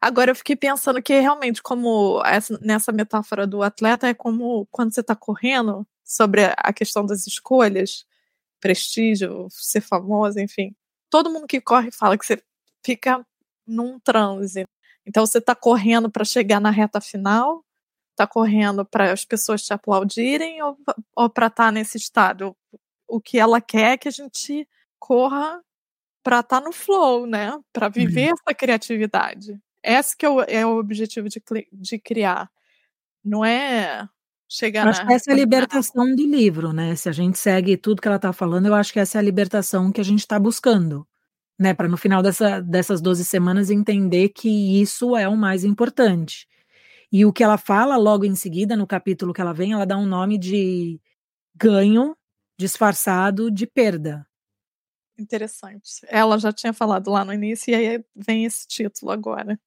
Agora 0.00 0.30
eu 0.30 0.34
fiquei 0.34 0.54
pensando 0.54 1.02
que 1.02 1.18
realmente, 1.18 1.60
como 1.60 2.22
essa, 2.24 2.58
nessa 2.62 2.92
metáfora 2.92 3.46
do 3.46 3.62
atleta, 3.62 4.06
é 4.06 4.14
como 4.14 4.66
quando 4.70 4.94
você 4.94 5.00
está 5.00 5.16
correndo 5.16 5.86
sobre 6.04 6.42
a 6.56 6.72
questão 6.72 7.04
das 7.04 7.26
escolhas, 7.26 8.06
prestígio, 8.60 9.48
ser 9.50 9.80
famosa, 9.80 10.40
enfim. 10.40 10.74
Todo 11.10 11.30
mundo 11.30 11.46
que 11.46 11.60
corre 11.60 11.90
fala 11.90 12.16
que 12.16 12.24
você 12.24 12.40
fica 12.84 13.26
num 13.66 13.98
transe. 13.98 14.64
Então 15.08 15.24
você 15.24 15.38
está 15.38 15.54
correndo 15.54 16.10
para 16.10 16.24
chegar 16.24 16.60
na 16.60 16.70
reta 16.70 17.00
final, 17.00 17.64
está 18.10 18.26
correndo 18.26 18.84
para 18.84 19.10
as 19.10 19.24
pessoas 19.24 19.62
te 19.62 19.72
aplaudirem 19.72 20.62
ou, 20.62 20.76
ou 21.16 21.30
para 21.30 21.46
estar 21.46 21.66
tá 21.66 21.72
nesse 21.72 21.96
estado? 21.96 22.54
O 23.08 23.18
que 23.18 23.38
ela 23.38 23.58
quer 23.58 23.92
é 23.92 23.96
que 23.96 24.08
a 24.08 24.12
gente 24.12 24.68
corra 24.98 25.62
para 26.22 26.40
estar 26.40 26.60
tá 26.60 26.66
no 26.66 26.72
flow, 26.72 27.26
né? 27.26 27.58
Para 27.72 27.88
viver 27.88 28.28
uhum. 28.28 28.34
essa 28.34 28.54
criatividade. 28.54 29.58
Esse 29.82 30.14
que 30.14 30.26
é 30.26 30.28
o, 30.28 30.42
é 30.42 30.66
o 30.66 30.78
objetivo 30.78 31.26
de, 31.28 31.42
de 31.72 31.98
criar. 31.98 32.50
Não 33.24 33.42
é 33.42 34.06
chegar 34.46 34.86
acho 34.86 35.00
na... 35.00 35.06
que 35.06 35.14
essa 35.14 35.30
é 35.30 35.32
a 35.32 35.36
libertação 35.36 36.14
do 36.14 36.26
livro, 36.26 36.70
né? 36.74 36.94
Se 36.96 37.08
a 37.08 37.12
gente 37.12 37.38
segue 37.38 37.78
tudo 37.78 38.02
que 38.02 38.08
ela 38.08 38.16
está 38.16 38.32
falando, 38.34 38.66
eu 38.66 38.74
acho 38.74 38.92
que 38.92 39.00
essa 39.00 39.16
é 39.16 39.20
a 39.20 39.22
libertação 39.22 39.90
que 39.90 40.02
a 40.02 40.04
gente 40.04 40.20
está 40.20 40.38
buscando 40.38 41.06
né, 41.58 41.74
para 41.74 41.88
no 41.88 41.96
final 41.96 42.22
dessa, 42.22 42.60
dessas 42.60 43.00
12 43.00 43.24
semanas 43.24 43.70
entender 43.70 44.30
que 44.30 44.80
isso 44.80 45.16
é 45.16 45.28
o 45.28 45.36
mais 45.36 45.64
importante. 45.64 46.46
E 47.10 47.24
o 47.24 47.32
que 47.32 47.42
ela 47.42 47.58
fala 47.58 47.96
logo 47.96 48.24
em 48.24 48.34
seguida, 48.34 48.76
no 48.76 48.86
capítulo 48.86 49.32
que 49.32 49.40
ela 49.40 49.54
vem, 49.54 49.72
ela 49.72 49.86
dá 49.86 49.96
um 49.96 50.06
nome 50.06 50.38
de 50.38 51.00
ganho 51.56 52.16
disfarçado 52.58 53.50
de 53.50 53.66
perda. 53.66 54.26
Interessante. 55.18 56.00
Ela 56.06 56.38
já 56.38 56.52
tinha 56.52 56.72
falado 56.72 57.10
lá 57.10 57.24
no 57.24 57.32
início 57.32 57.72
e 57.72 57.74
aí 57.74 58.04
vem 58.14 58.44
esse 58.44 58.66
título 58.68 59.10
agora. 59.10 59.58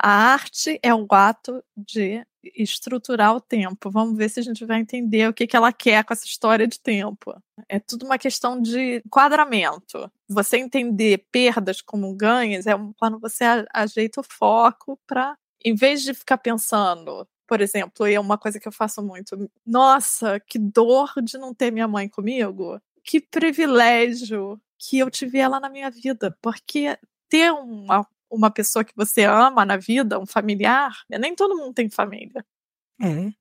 A 0.00 0.32
arte 0.32 0.78
é 0.82 0.94
o 0.94 1.06
ato 1.10 1.62
de 1.76 2.24
estruturar 2.54 3.34
o 3.34 3.40
tempo. 3.40 3.90
Vamos 3.90 4.16
ver 4.16 4.28
se 4.28 4.40
a 4.40 4.42
gente 4.42 4.64
vai 4.64 4.80
entender 4.80 5.28
o 5.28 5.32
que, 5.32 5.46
que 5.46 5.56
ela 5.56 5.72
quer 5.72 6.04
com 6.04 6.12
essa 6.12 6.26
história 6.26 6.66
de 6.66 6.78
tempo. 6.78 7.34
É 7.68 7.78
tudo 7.78 8.04
uma 8.04 8.18
questão 8.18 8.60
de 8.60 9.02
enquadramento. 9.04 10.10
Você 10.28 10.58
entender 10.58 11.26
perdas 11.30 11.80
como 11.80 12.14
ganhos 12.14 12.66
é 12.66 12.72
quando 12.98 13.18
você 13.18 13.44
ajeita 13.72 14.20
o 14.20 14.24
foco 14.24 14.98
para, 15.06 15.36
em 15.64 15.74
vez 15.74 16.02
de 16.02 16.12
ficar 16.12 16.38
pensando, 16.38 17.26
por 17.46 17.60
exemplo, 17.60 18.06
e 18.06 18.14
é 18.14 18.20
uma 18.20 18.38
coisa 18.38 18.58
que 18.58 18.68
eu 18.68 18.72
faço 18.72 19.02
muito, 19.02 19.50
nossa, 19.66 20.40
que 20.40 20.58
dor 20.58 21.12
de 21.22 21.38
não 21.38 21.54
ter 21.54 21.70
minha 21.70 21.88
mãe 21.88 22.08
comigo. 22.08 22.80
Que 23.02 23.20
privilégio 23.20 24.60
que 24.78 24.98
eu 24.98 25.10
tive 25.10 25.38
ela 25.38 25.60
na 25.60 25.68
minha 25.68 25.90
vida, 25.90 26.36
porque 26.42 26.98
ter 27.28 27.52
uma 27.52 28.06
uma 28.34 28.50
pessoa 28.50 28.84
que 28.84 28.94
você 28.96 29.24
ama 29.24 29.64
na 29.64 29.76
vida, 29.76 30.18
um 30.18 30.26
familiar, 30.26 30.92
né, 31.08 31.18
nem 31.18 31.34
todo 31.34 31.56
mundo 31.56 31.74
tem 31.74 31.88
família. 31.90 32.44
É, 33.00 33.32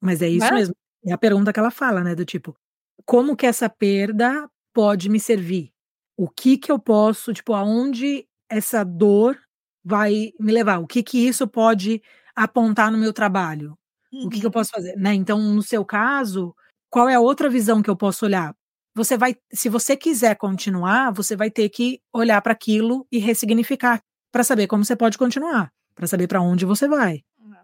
mas 0.00 0.22
é 0.22 0.28
isso 0.28 0.46
é? 0.46 0.52
mesmo. 0.52 0.74
É 1.06 1.12
a 1.12 1.18
pergunta 1.18 1.52
que 1.52 1.60
ela 1.60 1.70
fala, 1.70 2.02
né? 2.02 2.14
Do 2.14 2.24
tipo, 2.24 2.56
como 3.04 3.36
que 3.36 3.46
essa 3.46 3.68
perda 3.68 4.48
pode 4.72 5.08
me 5.08 5.20
servir? 5.20 5.72
O 6.16 6.28
que 6.28 6.58
que 6.58 6.70
eu 6.70 6.78
posso, 6.78 7.32
tipo, 7.32 7.54
aonde 7.54 8.26
essa 8.50 8.84
dor 8.84 9.38
vai 9.84 10.32
me 10.38 10.52
levar? 10.52 10.78
O 10.78 10.86
que 10.86 11.02
que 11.02 11.26
isso 11.26 11.46
pode 11.46 12.02
apontar 12.34 12.90
no 12.90 12.98
meu 12.98 13.12
trabalho? 13.12 13.78
Uhum. 14.12 14.26
O 14.26 14.28
que 14.28 14.40
que 14.40 14.46
eu 14.46 14.48
uhum. 14.48 14.52
posso 14.52 14.70
fazer, 14.70 14.96
né? 14.96 15.14
Então, 15.14 15.38
no 15.38 15.62
seu 15.62 15.84
caso, 15.84 16.54
qual 16.90 17.08
é 17.08 17.14
a 17.14 17.20
outra 17.20 17.48
visão 17.48 17.82
que 17.82 17.90
eu 17.90 17.96
posso 17.96 18.24
olhar? 18.24 18.54
Você 18.94 19.16
vai, 19.16 19.36
se 19.52 19.68
você 19.68 19.96
quiser 19.96 20.36
continuar, 20.36 21.12
você 21.12 21.36
vai 21.36 21.50
ter 21.50 21.68
que 21.68 22.00
olhar 22.12 22.42
para 22.42 22.52
aquilo 22.52 23.06
e 23.12 23.18
ressignificar 23.18 24.02
para 24.30 24.44
saber 24.44 24.66
como 24.66 24.84
você 24.84 24.96
pode 24.96 25.18
continuar, 25.18 25.72
para 25.94 26.06
saber 26.06 26.26
para 26.26 26.40
onde 26.40 26.64
você 26.64 26.86
vai, 26.86 27.24
uhum. 27.40 27.54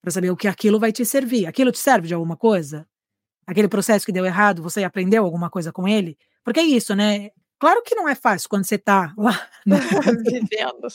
para 0.00 0.10
saber 0.10 0.30
o 0.30 0.36
que 0.36 0.48
aquilo 0.48 0.78
vai 0.78 0.92
te 0.92 1.04
servir. 1.04 1.46
Aquilo 1.46 1.72
te 1.72 1.78
serve 1.78 2.08
de 2.08 2.14
alguma 2.14 2.36
coisa? 2.36 2.86
Aquele 3.46 3.68
processo 3.68 4.06
que 4.06 4.12
deu 4.12 4.24
errado, 4.24 4.62
você 4.62 4.84
aprendeu 4.84 5.24
alguma 5.24 5.50
coisa 5.50 5.72
com 5.72 5.88
ele? 5.88 6.16
Porque 6.44 6.60
é 6.60 6.64
isso, 6.64 6.94
né? 6.94 7.30
Claro 7.58 7.82
que 7.82 7.94
não 7.94 8.08
é 8.08 8.14
fácil 8.14 8.48
quando 8.48 8.64
você 8.64 8.76
está 8.76 9.12
lá 9.16 9.48
né? 9.66 9.76
vivendo. 10.24 10.88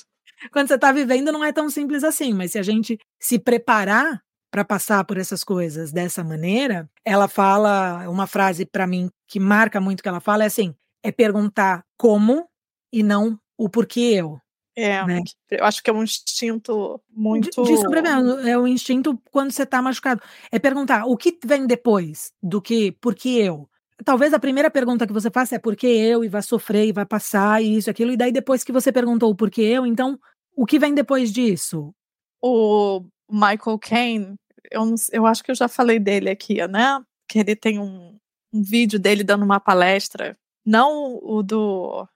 Quando 0.52 0.68
você 0.68 0.76
está 0.76 0.92
vivendo, 0.92 1.32
não 1.32 1.44
é 1.44 1.52
tão 1.52 1.70
simples 1.70 2.04
assim, 2.04 2.34
mas 2.34 2.52
se 2.52 2.60
a 2.60 2.64
gente 2.64 3.00
se 3.20 3.40
preparar 3.40 4.22
para 4.52 4.64
passar 4.64 5.04
por 5.04 5.18
essas 5.18 5.44
coisas 5.44 5.92
dessa 5.92 6.24
maneira, 6.24 6.90
ela 7.04 7.28
fala 7.28 8.08
uma 8.10 8.28
frase 8.28 8.66
para 8.66 8.88
mim 8.88 9.10
que 9.28 9.40
marca 9.40 9.82
muito 9.82 10.00
o 10.00 10.04
que 10.04 10.10
ela 10.10 10.20
fala 10.20 10.44
é 10.44 10.48
assim: 10.48 10.76
é 11.04 11.12
perguntar 11.12 11.84
como 11.98 12.48
e 12.92 13.04
não 13.04 13.40
o 13.58 13.70
porquê 13.70 14.14
eu. 14.16 14.40
É, 14.80 15.04
né? 15.08 15.24
eu 15.50 15.66
acho 15.66 15.82
que 15.82 15.90
é 15.90 15.94
um 15.94 16.04
instinto 16.04 17.02
muito. 17.10 17.64
De, 17.64 17.72
de 17.72 17.78
sobrevivência, 17.82 18.48
é 18.48 18.56
o 18.56 18.68
instinto 18.68 19.20
quando 19.32 19.50
você 19.50 19.64
está 19.64 19.82
machucado. 19.82 20.22
É 20.52 20.60
perguntar 20.60 21.06
o 21.06 21.18
que 21.18 21.36
vem 21.44 21.66
depois 21.66 22.32
do 22.44 22.62
que, 22.62 22.92
por 22.92 23.16
que 23.16 23.40
eu? 23.40 23.68
Talvez 24.06 24.36
a 24.36 24.40
primeira 24.40 24.70
pergunta 24.70 25.08
que 25.08 25.14
você 25.14 25.32
faça 25.32 25.56
é 25.56 25.60
por 25.60 25.76
que 25.76 25.88
eu, 25.88 26.24
e 26.24 26.30
vai 26.30 26.44
sofrer, 26.44 26.86
e 26.86 26.92
vai 26.92 27.08
passar, 27.08 27.60
e 27.60 27.76
isso, 27.76 27.90
aquilo, 27.90 28.12
e 28.12 28.18
daí 28.18 28.32
depois 28.32 28.64
que 28.64 28.72
você 28.72 28.92
perguntou 28.92 29.34
por 29.34 29.50
que 29.50 29.64
eu, 29.64 29.84
então 29.84 30.20
o 30.56 30.64
que 30.64 30.78
vem 30.78 30.94
depois 30.94 31.34
disso? 31.34 31.92
O 32.40 33.04
Michael 33.28 33.80
Caine, 33.82 34.36
eu, 34.70 34.84
eu 35.12 35.26
acho 35.26 35.44
que 35.44 35.50
eu 35.50 35.56
já 35.56 35.68
falei 35.68 35.98
dele 35.98 36.30
aqui, 36.30 36.66
né? 36.68 37.02
Que 37.28 37.40
ele 37.40 37.56
tem 37.56 37.80
um, 37.80 38.16
um 38.54 38.62
vídeo 38.62 39.00
dele 39.00 39.24
dando 39.24 39.44
uma 39.44 39.60
palestra 39.60 40.38
Não 40.64 41.20
o 41.24 41.42
do. 41.42 42.08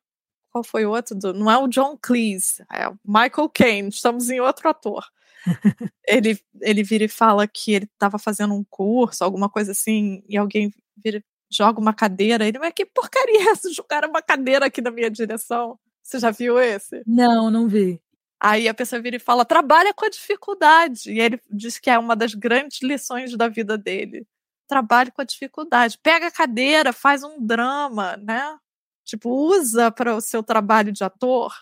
Qual 0.51 0.63
foi 0.63 0.85
o 0.85 0.91
outro? 0.91 1.15
Do, 1.15 1.33
não 1.33 1.49
é 1.49 1.57
o 1.57 1.67
John 1.67 1.97
Cleese, 1.99 2.63
é 2.71 2.87
o 2.87 2.97
Michael 3.05 3.49
Caine. 3.49 3.89
Estamos 3.89 4.29
em 4.29 4.41
outro 4.41 4.69
ator. 4.69 5.05
ele, 6.05 6.39
ele 6.61 6.83
vira 6.83 7.05
e 7.05 7.07
fala 7.07 7.47
que 7.47 7.71
ele 7.71 7.85
estava 7.85 8.19
fazendo 8.19 8.53
um 8.53 8.63
curso, 8.69 9.23
alguma 9.23 9.49
coisa 9.49 9.71
assim, 9.71 10.23
e 10.27 10.37
alguém 10.37 10.71
vira, 11.03 11.23
joga 11.49 11.79
uma 11.79 11.93
cadeira. 11.93 12.45
Ele, 12.45 12.59
mas 12.59 12.73
que 12.75 12.85
porcaria 12.85 13.39
é 13.39 13.51
essa? 13.51 13.71
Jogaram 13.73 14.09
uma 14.09 14.21
cadeira 14.21 14.65
aqui 14.65 14.81
na 14.81 14.91
minha 14.91 15.09
direção. 15.09 15.79
Você 16.03 16.19
já 16.19 16.31
viu 16.31 16.59
esse? 16.59 17.01
Não, 17.07 17.49
não 17.49 17.67
vi. 17.67 18.01
Aí 18.39 18.67
a 18.67 18.73
pessoa 18.73 19.01
vira 19.01 19.15
e 19.15 19.19
fala: 19.19 19.45
trabalha 19.45 19.93
com 19.93 20.05
a 20.05 20.09
dificuldade. 20.09 21.11
E 21.11 21.19
ele 21.19 21.39
diz 21.49 21.79
que 21.79 21.89
é 21.89 21.97
uma 21.97 22.15
das 22.15 22.33
grandes 22.33 22.81
lições 22.81 23.35
da 23.37 23.47
vida 23.47 23.77
dele. 23.77 24.27
Trabalhe 24.67 25.11
com 25.11 25.21
a 25.21 25.25
dificuldade. 25.25 25.97
Pega 26.01 26.27
a 26.27 26.31
cadeira, 26.31 26.91
faz 26.91 27.23
um 27.23 27.45
drama, 27.45 28.17
né? 28.17 28.57
Tipo, 29.05 29.29
usa 29.29 29.91
para 29.91 30.15
o 30.15 30.21
seu 30.21 30.43
trabalho 30.43 30.91
de 30.91 31.03
ator. 31.03 31.53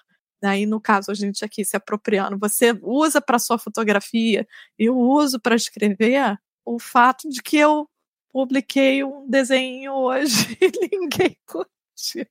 Aí, 0.43 0.65
no 0.65 0.79
caso, 0.79 1.11
a 1.11 1.13
gente 1.13 1.43
aqui 1.43 1.65
se 1.65 1.75
apropriando, 1.75 2.37
você 2.37 2.77
usa 2.81 3.21
para 3.21 3.39
sua 3.39 3.57
fotografia, 3.57 4.47
eu 4.77 4.97
uso 4.97 5.39
para 5.39 5.55
escrever 5.55 6.37
o 6.65 6.79
fato 6.79 7.27
de 7.29 7.41
que 7.41 7.57
eu 7.57 7.89
publiquei 8.31 9.03
um 9.03 9.27
desenho 9.27 9.93
hoje 9.93 10.57
e 10.61 10.71
ninguém 10.89 11.37
curtiu. 11.45 12.25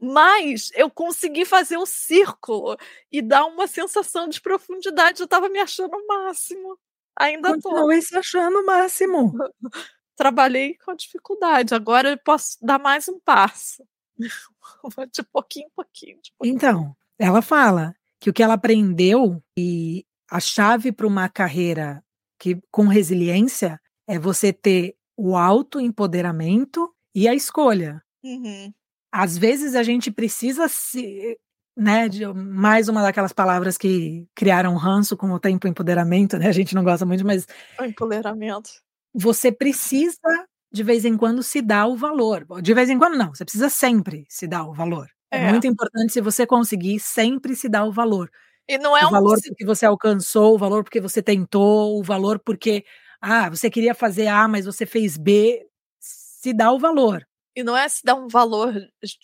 Mas 0.00 0.70
eu 0.74 0.90
consegui 0.90 1.44
fazer 1.44 1.76
o 1.78 1.86
círculo 1.86 2.76
e 3.10 3.22
dar 3.22 3.46
uma 3.46 3.66
sensação 3.66 4.28
de 4.28 4.40
profundidade. 4.40 5.20
Eu 5.20 5.24
estava 5.24 5.48
me 5.48 5.58
achando 5.58 5.96
o 5.96 6.06
máximo. 6.06 6.78
Ainda 7.18 7.54
Continuei 7.54 8.02
se 8.02 8.16
achando 8.16 8.60
o 8.60 8.66
máximo. 8.66 9.32
Trabalhei 10.16 10.76
com 10.84 10.94
dificuldade. 10.94 11.74
Agora 11.74 12.10
eu 12.10 12.18
posso 12.18 12.56
dar 12.62 12.78
mais 12.78 13.08
um 13.08 13.20
passo. 13.20 13.84
De 15.12 15.22
pouquinho 15.22 15.66
em 15.66 15.70
pouquinho, 15.70 16.18
pouquinho. 16.38 16.56
Então, 16.56 16.96
ela 17.18 17.42
fala 17.42 17.94
que 18.18 18.30
o 18.30 18.32
que 18.32 18.42
ela 18.42 18.54
aprendeu 18.54 19.42
e 19.58 20.04
a 20.30 20.40
chave 20.40 20.90
para 20.90 21.06
uma 21.06 21.28
carreira 21.28 22.02
que 22.38 22.60
com 22.70 22.86
resiliência 22.86 23.80
é 24.06 24.18
você 24.18 24.52
ter 24.52 24.96
o 25.16 25.36
autoempoderamento 25.36 26.94
e 27.14 27.28
a 27.28 27.34
escolha. 27.34 28.02
Uhum 28.24 28.72
às 29.16 29.38
vezes 29.38 29.74
a 29.74 29.82
gente 29.82 30.10
precisa 30.10 30.68
se 30.68 31.38
né, 31.74 32.08
de 32.08 32.26
mais 32.26 32.88
uma 32.88 33.02
daquelas 33.02 33.32
palavras 33.32 33.78
que 33.78 34.26
criaram 34.34 34.76
ranço 34.76 35.16
com 35.16 35.30
o 35.30 35.40
tempo 35.40 35.66
empoderamento, 35.68 36.38
né? 36.38 36.48
A 36.48 36.52
gente 36.52 36.74
não 36.74 36.84
gosta 36.84 37.04
muito, 37.04 37.24
mas 37.24 37.46
o 37.78 37.84
empoderamento. 37.84 38.70
Você 39.16 39.50
precisa 39.50 40.46
de 40.70 40.82
vez 40.82 41.04
em 41.04 41.16
quando 41.16 41.42
se 41.42 41.62
dar 41.62 41.86
o 41.86 41.96
valor. 41.96 42.46
De 42.60 42.74
vez 42.74 42.90
em 42.90 42.98
quando 42.98 43.16
não, 43.16 43.34
você 43.34 43.44
precisa 43.44 43.68
sempre 43.68 44.26
se 44.28 44.46
dar 44.46 44.64
o 44.64 44.74
valor. 44.74 45.08
É, 45.30 45.44
é 45.44 45.50
muito 45.50 45.66
importante 45.66 46.12
se 46.12 46.20
você 46.20 46.46
conseguir 46.46 47.00
sempre 47.00 47.56
se 47.56 47.68
dar 47.68 47.84
o 47.84 47.92
valor. 47.92 48.30
E 48.68 48.78
não 48.78 48.96
é 48.96 49.04
o 49.04 49.08
um... 49.08 49.10
valor 49.10 49.38
porque 49.46 49.64
você 49.64 49.86
alcançou, 49.86 50.54
o 50.54 50.58
valor 50.58 50.84
porque 50.84 51.00
você 51.00 51.22
tentou, 51.22 51.98
o 51.98 52.02
valor 52.02 52.38
porque 52.38 52.84
ah, 53.20 53.48
você 53.48 53.70
queria 53.70 53.94
fazer 53.94 54.26
A, 54.26 54.46
mas 54.46 54.66
você 54.66 54.84
fez 54.84 55.16
B. 55.16 55.66
Se 55.98 56.52
dá 56.52 56.70
o 56.70 56.78
valor. 56.78 57.26
E 57.54 57.64
não 57.64 57.76
é 57.76 57.88
se 57.88 58.04
dar 58.04 58.14
um 58.14 58.28
valor 58.28 58.74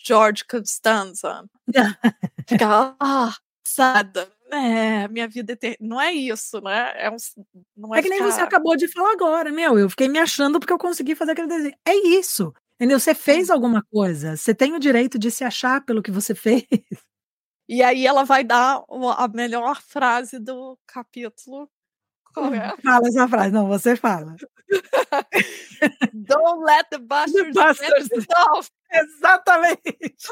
George 0.03 0.43
Costanza. 0.45 1.45
Ficar, 2.49 2.95
ah, 2.99 3.35
sada. 3.63 4.27
É, 4.53 5.07
minha 5.07 5.27
vida 5.27 5.57
Não 5.79 5.99
é 5.99 6.11
isso, 6.11 6.61
né? 6.61 6.93
É, 6.95 7.09
um, 7.09 7.15
não 7.75 7.95
é, 7.95 7.99
é 7.99 8.01
que 8.01 8.09
ficar... 8.09 8.23
nem 8.23 8.31
você 8.31 8.41
acabou 8.41 8.75
de 8.75 8.87
falar 8.87 9.11
agora, 9.13 9.51
meu. 9.51 9.79
Eu 9.79 9.89
fiquei 9.89 10.07
me 10.07 10.19
achando 10.19 10.59
porque 10.59 10.71
eu 10.71 10.77
consegui 10.77 11.15
fazer 11.15 11.31
aquele 11.31 11.47
desenho. 11.47 11.75
É 11.85 11.95
isso. 11.95 12.53
Entendeu? 12.75 12.99
Você 12.99 13.15
fez 13.15 13.49
alguma 13.49 13.83
coisa. 13.91 14.37
Você 14.37 14.53
tem 14.53 14.73
o 14.73 14.79
direito 14.79 15.17
de 15.17 15.31
se 15.31 15.43
achar 15.43 15.83
pelo 15.83 16.03
que 16.03 16.11
você 16.11 16.35
fez. 16.35 16.67
E 17.67 17.81
aí 17.81 18.05
ela 18.05 18.23
vai 18.23 18.43
dar 18.43 18.83
a 19.17 19.27
melhor 19.27 19.81
frase 19.81 20.37
do 20.39 20.77
capítulo. 20.85 21.69
Qual 22.33 22.53
é? 22.53 22.75
Fala 22.83 23.07
essa 23.07 23.27
frase. 23.27 23.51
Não, 23.51 23.67
você 23.67 23.95
fala. 23.95 24.35
Don't 26.13 26.63
let 26.63 26.89
the 26.89 26.99
bastards, 26.99 27.53
the 27.53 27.61
bastards 27.61 28.27
off. 28.35 28.69
Exatamente. 28.91 30.27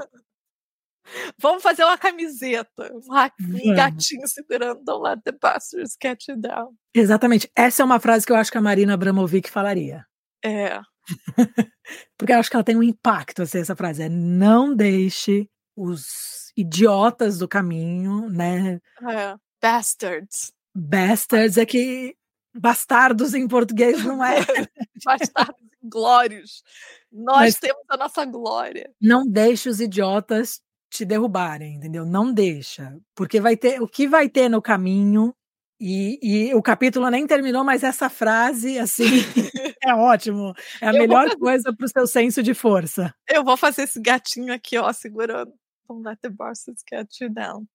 Vamos 1.39 1.63
fazer 1.63 1.83
uma 1.83 1.97
camiseta. 1.97 2.91
Um 2.93 3.75
gatinho 3.75 4.27
segurando 4.27 4.83
Don't 4.83 5.03
let 5.03 5.21
the 5.23 5.31
bastards 5.31 5.97
get 6.01 6.27
you 6.27 6.37
down. 6.37 6.75
Exatamente. 6.93 7.49
Essa 7.55 7.81
é 7.81 7.85
uma 7.85 7.99
frase 7.99 8.25
que 8.25 8.31
eu 8.31 8.35
acho 8.35 8.51
que 8.51 8.57
a 8.57 8.61
Marina 8.61 8.93
Abramovic 8.93 9.49
falaria. 9.49 10.05
É. 10.43 10.79
Porque 12.17 12.33
eu 12.33 12.39
acho 12.39 12.49
que 12.49 12.55
ela 12.55 12.63
tem 12.63 12.75
um 12.75 12.83
impacto, 12.83 13.41
assim, 13.41 13.59
essa 13.59 13.75
frase. 13.75 14.03
É 14.03 14.09
não 14.09 14.75
deixe 14.75 15.49
os 15.75 16.51
idiotas 16.55 17.37
do 17.37 17.47
caminho, 17.47 18.29
né? 18.29 18.79
É. 19.09 19.35
Bastards. 19.61 20.53
Bastards 20.75 21.57
é 21.57 21.65
que 21.65 22.15
Bastardos 22.53 23.33
em 23.33 23.47
português 23.47 24.03
não 24.03 24.23
é. 24.23 24.39
Bastardos 25.05 25.71
glórios. 25.81 26.63
Nós 27.11 27.39
Mas 27.39 27.59
temos 27.59 27.83
a 27.89 27.97
nossa 27.97 28.25
glória. 28.25 28.93
Não 29.01 29.25
deixe 29.25 29.69
os 29.69 29.79
idiotas 29.79 30.61
te 30.91 31.05
derrubarem, 31.05 31.75
entendeu? 31.75 32.05
Não 32.05 32.33
deixa. 32.33 32.95
Porque 33.15 33.39
vai 33.39 33.55
ter 33.55 33.81
o 33.81 33.87
que 33.87 34.07
vai 34.07 34.27
ter 34.27 34.49
no 34.49 34.61
caminho. 34.61 35.33
E, 35.79 36.19
e 36.21 36.53
o 36.53 36.61
capítulo 36.61 37.09
nem 37.09 37.25
terminou, 37.25 37.63
mas 37.63 37.83
essa 37.83 38.07
frase, 38.07 38.77
assim, 38.77 39.05
é 39.81 39.95
ótimo. 39.95 40.53
É 40.79 40.89
a 40.89 40.93
Eu 40.93 40.99
melhor 40.99 41.23
fazer... 41.23 41.39
coisa 41.39 41.73
para 41.75 41.85
o 41.85 41.89
seu 41.89 42.05
senso 42.05 42.43
de 42.43 42.53
força. 42.53 43.11
Eu 43.27 43.43
vou 43.43 43.57
fazer 43.57 43.83
esse 43.83 43.99
gatinho 43.99 44.53
aqui, 44.53 44.77
ó, 44.77 44.93
segurando. 44.93 45.51
Don't 45.89 46.07
let 46.07 46.19
the 46.21 46.29
bastards 46.29 46.83
get 46.87 47.07
you 47.19 47.29
down. 47.29 47.65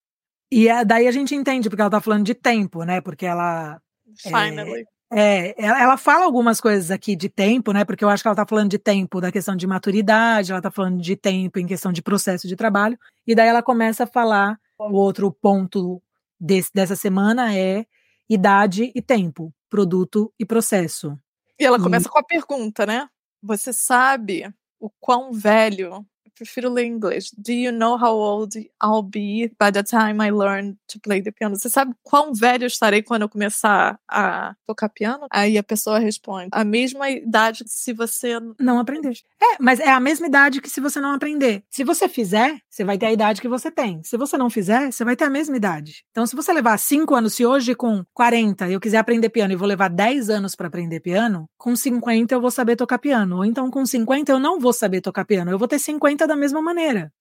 E 0.52 0.68
é, 0.68 0.84
daí 0.84 1.08
a 1.08 1.10
gente 1.10 1.34
entende, 1.34 1.68
porque 1.68 1.82
ela 1.82 1.90
tá 1.90 2.00
falando 2.00 2.24
de 2.24 2.34
tempo, 2.34 2.84
né? 2.84 3.00
Porque 3.00 3.26
ela 3.26 3.80
Finally. 4.22 4.82
É, 4.82 4.84
é, 5.12 5.54
ela 5.62 5.96
fala 5.96 6.24
algumas 6.24 6.60
coisas 6.60 6.90
aqui 6.90 7.14
de 7.14 7.28
tempo, 7.28 7.72
né? 7.72 7.84
Porque 7.84 8.04
eu 8.04 8.08
acho 8.08 8.22
que 8.22 8.28
ela 8.28 8.34
está 8.34 8.46
falando 8.46 8.70
de 8.70 8.78
tempo 8.78 9.20
da 9.20 9.30
questão 9.30 9.54
de 9.54 9.66
maturidade, 9.66 10.50
ela 10.50 10.58
está 10.58 10.70
falando 10.70 11.00
de 11.00 11.16
tempo 11.16 11.58
em 11.58 11.66
questão 11.66 11.92
de 11.92 12.02
processo 12.02 12.48
de 12.48 12.56
trabalho, 12.56 12.98
e 13.26 13.34
daí 13.34 13.48
ela 13.48 13.62
começa 13.62 14.04
a 14.04 14.06
falar. 14.06 14.58
O 14.78 14.96
outro 14.96 15.32
ponto 15.32 16.02
desse, 16.38 16.70
dessa 16.74 16.94
semana 16.94 17.56
é 17.56 17.86
idade 18.28 18.92
e 18.94 19.00
tempo, 19.00 19.50
produto 19.70 20.32
e 20.38 20.44
processo. 20.44 21.18
E 21.58 21.64
ela 21.64 21.80
começa 21.80 22.08
e... 22.08 22.10
com 22.10 22.18
a 22.18 22.22
pergunta, 22.22 22.84
né? 22.84 23.08
Você 23.42 23.72
sabe 23.72 24.52
o 24.78 24.90
quão 25.00 25.32
velho 25.32 26.04
prefiro 26.36 26.70
ler 26.70 26.84
em 26.84 26.92
inglês. 26.92 27.30
Do 27.36 27.52
you 27.52 27.72
know 27.72 27.96
how 27.96 28.14
old 28.14 28.56
I'll 28.82 29.02
be 29.02 29.50
by 29.58 29.72
the 29.72 29.82
time 29.82 30.22
I 30.22 30.30
learn 30.30 30.76
to 30.88 31.00
play 31.00 31.22
the 31.22 31.30
piano? 31.32 31.56
Você 31.56 31.68
sabe 31.68 31.94
quão 32.02 32.32
velho 32.32 32.64
eu 32.64 32.68
estarei 32.68 33.02
quando 33.02 33.22
eu 33.22 33.28
começar 33.28 33.98
a 34.08 34.54
tocar 34.66 34.88
piano? 34.88 35.26
Aí 35.30 35.58
a 35.58 35.62
pessoa 35.62 35.98
responde: 35.98 36.48
a 36.52 36.64
mesma 36.64 37.10
idade 37.10 37.64
que 37.64 37.70
se 37.70 37.92
você 37.92 38.38
não 38.60 38.78
aprender. 38.78 39.16
É, 39.42 39.56
mas 39.60 39.80
é 39.80 39.90
a 39.90 40.00
mesma 40.00 40.26
idade 40.26 40.60
que 40.60 40.68
se 40.70 40.80
você 40.80 41.00
não 41.00 41.12
aprender. 41.12 41.62
Se 41.70 41.84
você 41.84 42.08
fizer, 42.08 42.58
você 42.68 42.84
vai 42.84 42.98
ter 42.98 43.06
a 43.06 43.12
idade 43.12 43.40
que 43.40 43.48
você 43.48 43.70
tem. 43.70 44.02
Se 44.04 44.16
você 44.16 44.36
não 44.36 44.50
fizer, 44.50 44.92
você 44.92 45.04
vai 45.04 45.16
ter 45.16 45.24
a 45.24 45.30
mesma 45.30 45.56
idade. 45.56 46.04
Então, 46.10 46.26
se 46.26 46.36
você 46.36 46.52
levar 46.52 46.78
5 46.78 47.14
anos, 47.14 47.34
se 47.34 47.46
hoje 47.46 47.74
com 47.74 48.04
40 48.12 48.68
eu 48.70 48.80
quiser 48.80 48.98
aprender 48.98 49.30
piano 49.30 49.52
e 49.52 49.56
vou 49.56 49.68
levar 49.68 49.88
10 49.88 50.30
anos 50.30 50.54
para 50.54 50.68
aprender 50.68 51.00
piano, 51.00 51.48
com 51.56 51.74
50 51.74 52.34
eu 52.34 52.40
vou 52.40 52.50
saber 52.50 52.76
tocar 52.76 52.98
piano. 52.98 53.36
Ou 53.36 53.44
então 53.44 53.70
com 53.70 53.84
50 53.84 54.30
eu 54.30 54.38
não 54.38 54.60
vou 54.60 54.72
saber 54.72 55.00
tocar 55.00 55.24
piano. 55.24 55.50
Eu 55.50 55.58
vou 55.58 55.68
ter 55.68 55.78
50 55.78 56.25
da 56.26 56.36
mesma 56.36 56.62
maneira. 56.62 57.12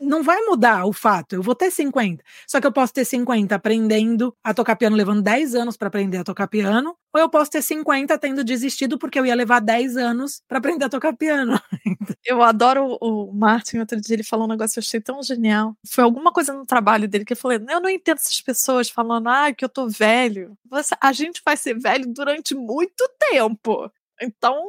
não 0.00 0.22
vai 0.22 0.40
mudar 0.42 0.84
o 0.86 0.92
fato. 0.92 1.34
Eu 1.34 1.42
vou 1.42 1.54
ter 1.54 1.70
50. 1.70 2.22
Só 2.46 2.60
que 2.60 2.66
eu 2.66 2.72
posso 2.72 2.92
ter 2.92 3.04
50 3.04 3.54
aprendendo 3.54 4.34
a 4.42 4.52
tocar 4.52 4.76
piano, 4.76 4.96
levando 4.96 5.22
10 5.22 5.54
anos 5.54 5.76
para 5.76 5.88
aprender 5.88 6.18
a 6.18 6.24
tocar 6.24 6.46
piano, 6.48 6.96
ou 7.14 7.20
eu 7.20 7.30
posso 7.30 7.50
ter 7.50 7.62
50 7.62 8.16
tendo 8.18 8.44
desistido 8.44 8.98
porque 8.98 9.18
eu 9.18 9.26
ia 9.26 9.34
levar 9.34 9.60
10 9.60 9.96
anos 9.96 10.42
para 10.48 10.58
aprender 10.58 10.84
a 10.84 10.88
tocar 10.88 11.14
piano. 11.16 11.58
eu 12.24 12.42
adoro 12.42 12.98
o 13.00 13.32
Martin, 13.32 13.78
outro 13.78 14.00
dia 14.00 14.14
ele 14.16 14.24
falou 14.24 14.46
um 14.46 14.50
negócio 14.50 14.74
que 14.74 14.78
eu 14.80 14.82
achei 14.82 15.00
tão 15.00 15.22
genial. 15.22 15.74
Foi 15.86 16.04
alguma 16.04 16.32
coisa 16.32 16.52
no 16.52 16.66
trabalho 16.66 17.08
dele 17.08 17.24
que 17.24 17.32
eu 17.32 17.36
falei: 17.36 17.58
eu 17.68 17.80
não 17.80 17.90
entendo 17.90 18.18
essas 18.18 18.40
pessoas 18.40 18.90
falando, 18.90 19.28
ah, 19.28 19.52
que 19.52 19.64
eu 19.64 19.68
tô 19.68 19.88
velho. 19.88 20.56
Você, 20.70 20.94
a 21.00 21.12
gente 21.12 21.40
vai 21.44 21.56
ser 21.56 21.78
velho 21.78 22.06
durante 22.12 22.54
muito 22.54 23.08
tempo. 23.30 23.90
Então, 24.20 24.62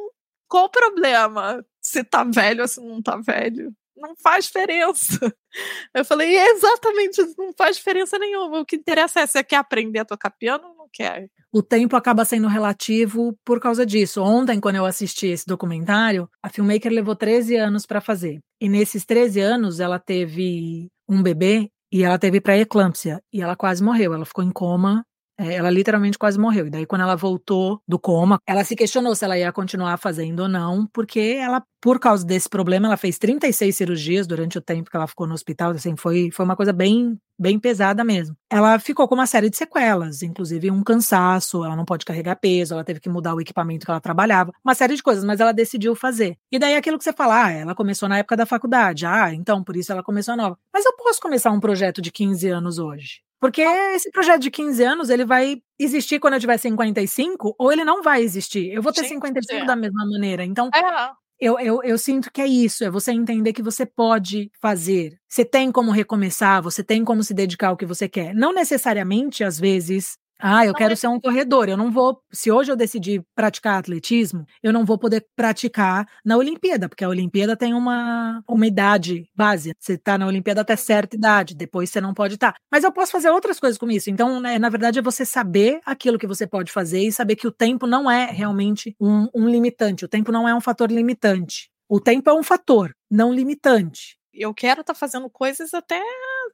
qual 0.48 0.64
o 0.66 0.70
problema? 0.70 1.64
Se 1.88 2.04
tá 2.04 2.22
velho 2.22 2.62
ou 2.62 2.68
se 2.68 2.80
não 2.80 3.00
tá 3.00 3.16
velho? 3.16 3.72
Não 3.96 4.14
faz 4.22 4.44
diferença. 4.44 5.18
Eu 5.94 6.04
falei, 6.04 6.36
exatamente, 6.36 7.20
não 7.36 7.52
faz 7.56 7.76
diferença 7.78 8.18
nenhuma. 8.18 8.60
O 8.60 8.64
que 8.64 8.76
interessa 8.76 9.20
é 9.20 9.26
você 9.26 9.42
quer 9.42 9.56
aprender 9.56 10.00
a 10.00 10.04
tocar 10.04 10.30
piano 10.30 10.68
ou 10.68 10.74
não 10.76 10.88
quer. 10.92 11.28
O 11.50 11.62
tempo 11.62 11.96
acaba 11.96 12.24
sendo 12.26 12.46
relativo 12.46 13.34
por 13.44 13.58
causa 13.58 13.86
disso. 13.86 14.22
Ontem, 14.22 14.60
quando 14.60 14.76
eu 14.76 14.84
assisti 14.84 15.28
esse 15.28 15.46
documentário, 15.46 16.28
a 16.42 16.50
filmmaker 16.50 16.92
levou 16.92 17.16
13 17.16 17.56
anos 17.56 17.86
para 17.86 18.00
fazer. 18.00 18.38
E 18.60 18.68
nesses 18.68 19.04
13 19.06 19.40
anos, 19.40 19.80
ela 19.80 19.98
teve 19.98 20.88
um 21.08 21.22
bebê 21.22 21.70
e 21.90 22.04
ela 22.04 22.18
teve 22.18 22.40
pré-eclâmpsia. 22.40 23.20
E 23.32 23.40
ela 23.40 23.56
quase 23.56 23.82
morreu. 23.82 24.12
Ela 24.12 24.26
ficou 24.26 24.44
em 24.44 24.52
coma 24.52 25.02
É, 25.02 25.17
ela 25.38 25.70
literalmente 25.70 26.18
quase 26.18 26.38
morreu. 26.38 26.66
E 26.66 26.70
daí, 26.70 26.84
quando 26.84 27.02
ela 27.02 27.16
voltou 27.16 27.80
do 27.86 27.98
coma, 27.98 28.38
ela 28.46 28.64
se 28.64 28.74
questionou 28.74 29.14
se 29.14 29.24
ela 29.24 29.38
ia 29.38 29.52
continuar 29.52 29.96
fazendo 29.96 30.40
ou 30.40 30.48
não, 30.48 30.86
porque 30.92 31.38
ela, 31.40 31.62
por 31.80 32.00
causa 32.00 32.26
desse 32.26 32.48
problema, 32.48 32.88
ela 32.88 32.96
fez 32.96 33.18
36 33.18 33.76
cirurgias 33.76 34.26
durante 34.26 34.58
o 34.58 34.60
tempo 34.60 34.90
que 34.90 34.96
ela 34.96 35.06
ficou 35.06 35.26
no 35.26 35.34
hospital. 35.34 35.70
Assim, 35.70 35.96
foi, 35.96 36.30
foi 36.32 36.44
uma 36.44 36.56
coisa 36.56 36.72
bem, 36.72 37.16
bem 37.38 37.58
pesada 37.58 38.02
mesmo. 38.02 38.36
Ela 38.50 38.78
ficou 38.80 39.06
com 39.06 39.14
uma 39.14 39.26
série 39.26 39.48
de 39.48 39.56
sequelas, 39.56 40.22
inclusive 40.22 40.70
um 40.70 40.82
cansaço, 40.82 41.64
ela 41.64 41.76
não 41.76 41.84
pode 41.84 42.04
carregar 42.04 42.36
peso, 42.36 42.74
ela 42.74 42.84
teve 42.84 42.98
que 42.98 43.08
mudar 43.08 43.34
o 43.34 43.40
equipamento 43.40 43.84
que 43.84 43.90
ela 43.90 44.00
trabalhava, 44.00 44.52
uma 44.64 44.74
série 44.74 44.96
de 44.96 45.02
coisas, 45.02 45.22
mas 45.22 45.38
ela 45.38 45.52
decidiu 45.52 45.94
fazer. 45.94 46.36
E 46.50 46.58
daí 46.58 46.74
aquilo 46.74 46.98
que 46.98 47.04
você 47.04 47.12
fala, 47.12 47.44
ah, 47.46 47.52
ela 47.52 47.74
começou 47.74 48.08
na 48.08 48.18
época 48.18 48.36
da 48.36 48.46
faculdade, 48.46 49.06
ah, 49.06 49.32
então 49.32 49.62
por 49.62 49.76
isso 49.76 49.92
ela 49.92 50.02
começou 50.02 50.36
nova. 50.36 50.58
Mas 50.72 50.84
eu 50.84 50.96
posso 50.96 51.20
começar 51.20 51.50
um 51.52 51.60
projeto 51.60 52.02
de 52.02 52.10
15 52.10 52.48
anos 52.48 52.78
hoje. 52.78 53.27
Porque 53.40 53.62
esse 53.62 54.10
projeto 54.10 54.42
de 54.42 54.50
15 54.50 54.82
anos, 54.82 55.10
ele 55.10 55.24
vai 55.24 55.58
existir 55.78 56.18
quando 56.18 56.34
eu 56.34 56.40
tiver 56.40 56.58
55, 56.58 57.54
ou 57.58 57.72
ele 57.72 57.84
não 57.84 58.02
vai 58.02 58.22
existir. 58.22 58.72
Eu 58.72 58.82
vou 58.82 58.92
ter 58.92 59.02
Gente, 59.02 59.14
55 59.14 59.62
é. 59.62 59.64
da 59.64 59.76
mesma 59.76 60.04
maneira. 60.06 60.44
Então, 60.44 60.68
é. 60.74 61.10
eu, 61.38 61.58
eu, 61.60 61.80
eu 61.84 61.96
sinto 61.96 62.32
que 62.32 62.40
é 62.40 62.46
isso, 62.46 62.84
é 62.84 62.90
você 62.90 63.12
entender 63.12 63.52
que 63.52 63.62
você 63.62 63.86
pode 63.86 64.50
fazer. 64.60 65.16
Você 65.28 65.44
tem 65.44 65.70
como 65.70 65.92
recomeçar, 65.92 66.60
você 66.60 66.82
tem 66.82 67.04
como 67.04 67.22
se 67.22 67.32
dedicar 67.32 67.68
ao 67.68 67.76
que 67.76 67.86
você 67.86 68.08
quer. 68.08 68.34
Não 68.34 68.52
necessariamente, 68.52 69.44
às 69.44 69.58
vezes, 69.58 70.18
ah, 70.40 70.64
eu 70.64 70.74
quero 70.74 70.96
ser 70.96 71.08
um 71.08 71.20
corredor. 71.20 71.68
Eu 71.68 71.76
não 71.76 71.90
vou. 71.90 72.20
Se 72.32 72.50
hoje 72.50 72.70
eu 72.70 72.76
decidir 72.76 73.22
praticar 73.34 73.78
atletismo, 73.78 74.46
eu 74.62 74.72
não 74.72 74.84
vou 74.84 74.98
poder 74.98 75.26
praticar 75.34 76.06
na 76.24 76.36
Olimpíada, 76.36 76.88
porque 76.88 77.04
a 77.04 77.08
Olimpíada 77.08 77.56
tem 77.56 77.74
uma, 77.74 78.42
uma 78.48 78.66
idade 78.66 79.28
base. 79.34 79.74
Você 79.78 79.94
está 79.94 80.16
na 80.16 80.26
Olimpíada 80.26 80.60
até 80.60 80.76
certa 80.76 81.16
idade, 81.16 81.54
depois 81.54 81.90
você 81.90 82.00
não 82.00 82.14
pode 82.14 82.34
estar. 82.34 82.52
Tá. 82.52 82.58
Mas 82.70 82.84
eu 82.84 82.92
posso 82.92 83.12
fazer 83.12 83.30
outras 83.30 83.58
coisas 83.58 83.78
com 83.78 83.90
isso. 83.90 84.10
Então, 84.10 84.40
né, 84.40 84.58
na 84.58 84.68
verdade, 84.68 84.98
é 84.98 85.02
você 85.02 85.24
saber 85.24 85.80
aquilo 85.84 86.18
que 86.18 86.26
você 86.26 86.46
pode 86.46 86.70
fazer 86.70 87.00
e 87.00 87.12
saber 87.12 87.36
que 87.36 87.46
o 87.46 87.52
tempo 87.52 87.86
não 87.86 88.10
é 88.10 88.26
realmente 88.26 88.94
um, 89.00 89.28
um 89.34 89.48
limitante. 89.48 90.04
O 90.04 90.08
tempo 90.08 90.30
não 90.30 90.48
é 90.48 90.54
um 90.54 90.60
fator 90.60 90.90
limitante. 90.90 91.70
O 91.88 92.00
tempo 92.00 92.28
é 92.28 92.34
um 92.34 92.42
fator, 92.42 92.94
não 93.10 93.32
limitante. 93.32 94.18
Eu 94.32 94.54
quero 94.54 94.82
estar 94.82 94.92
tá 94.92 94.98
fazendo 94.98 95.28
coisas 95.28 95.74
até, 95.74 96.00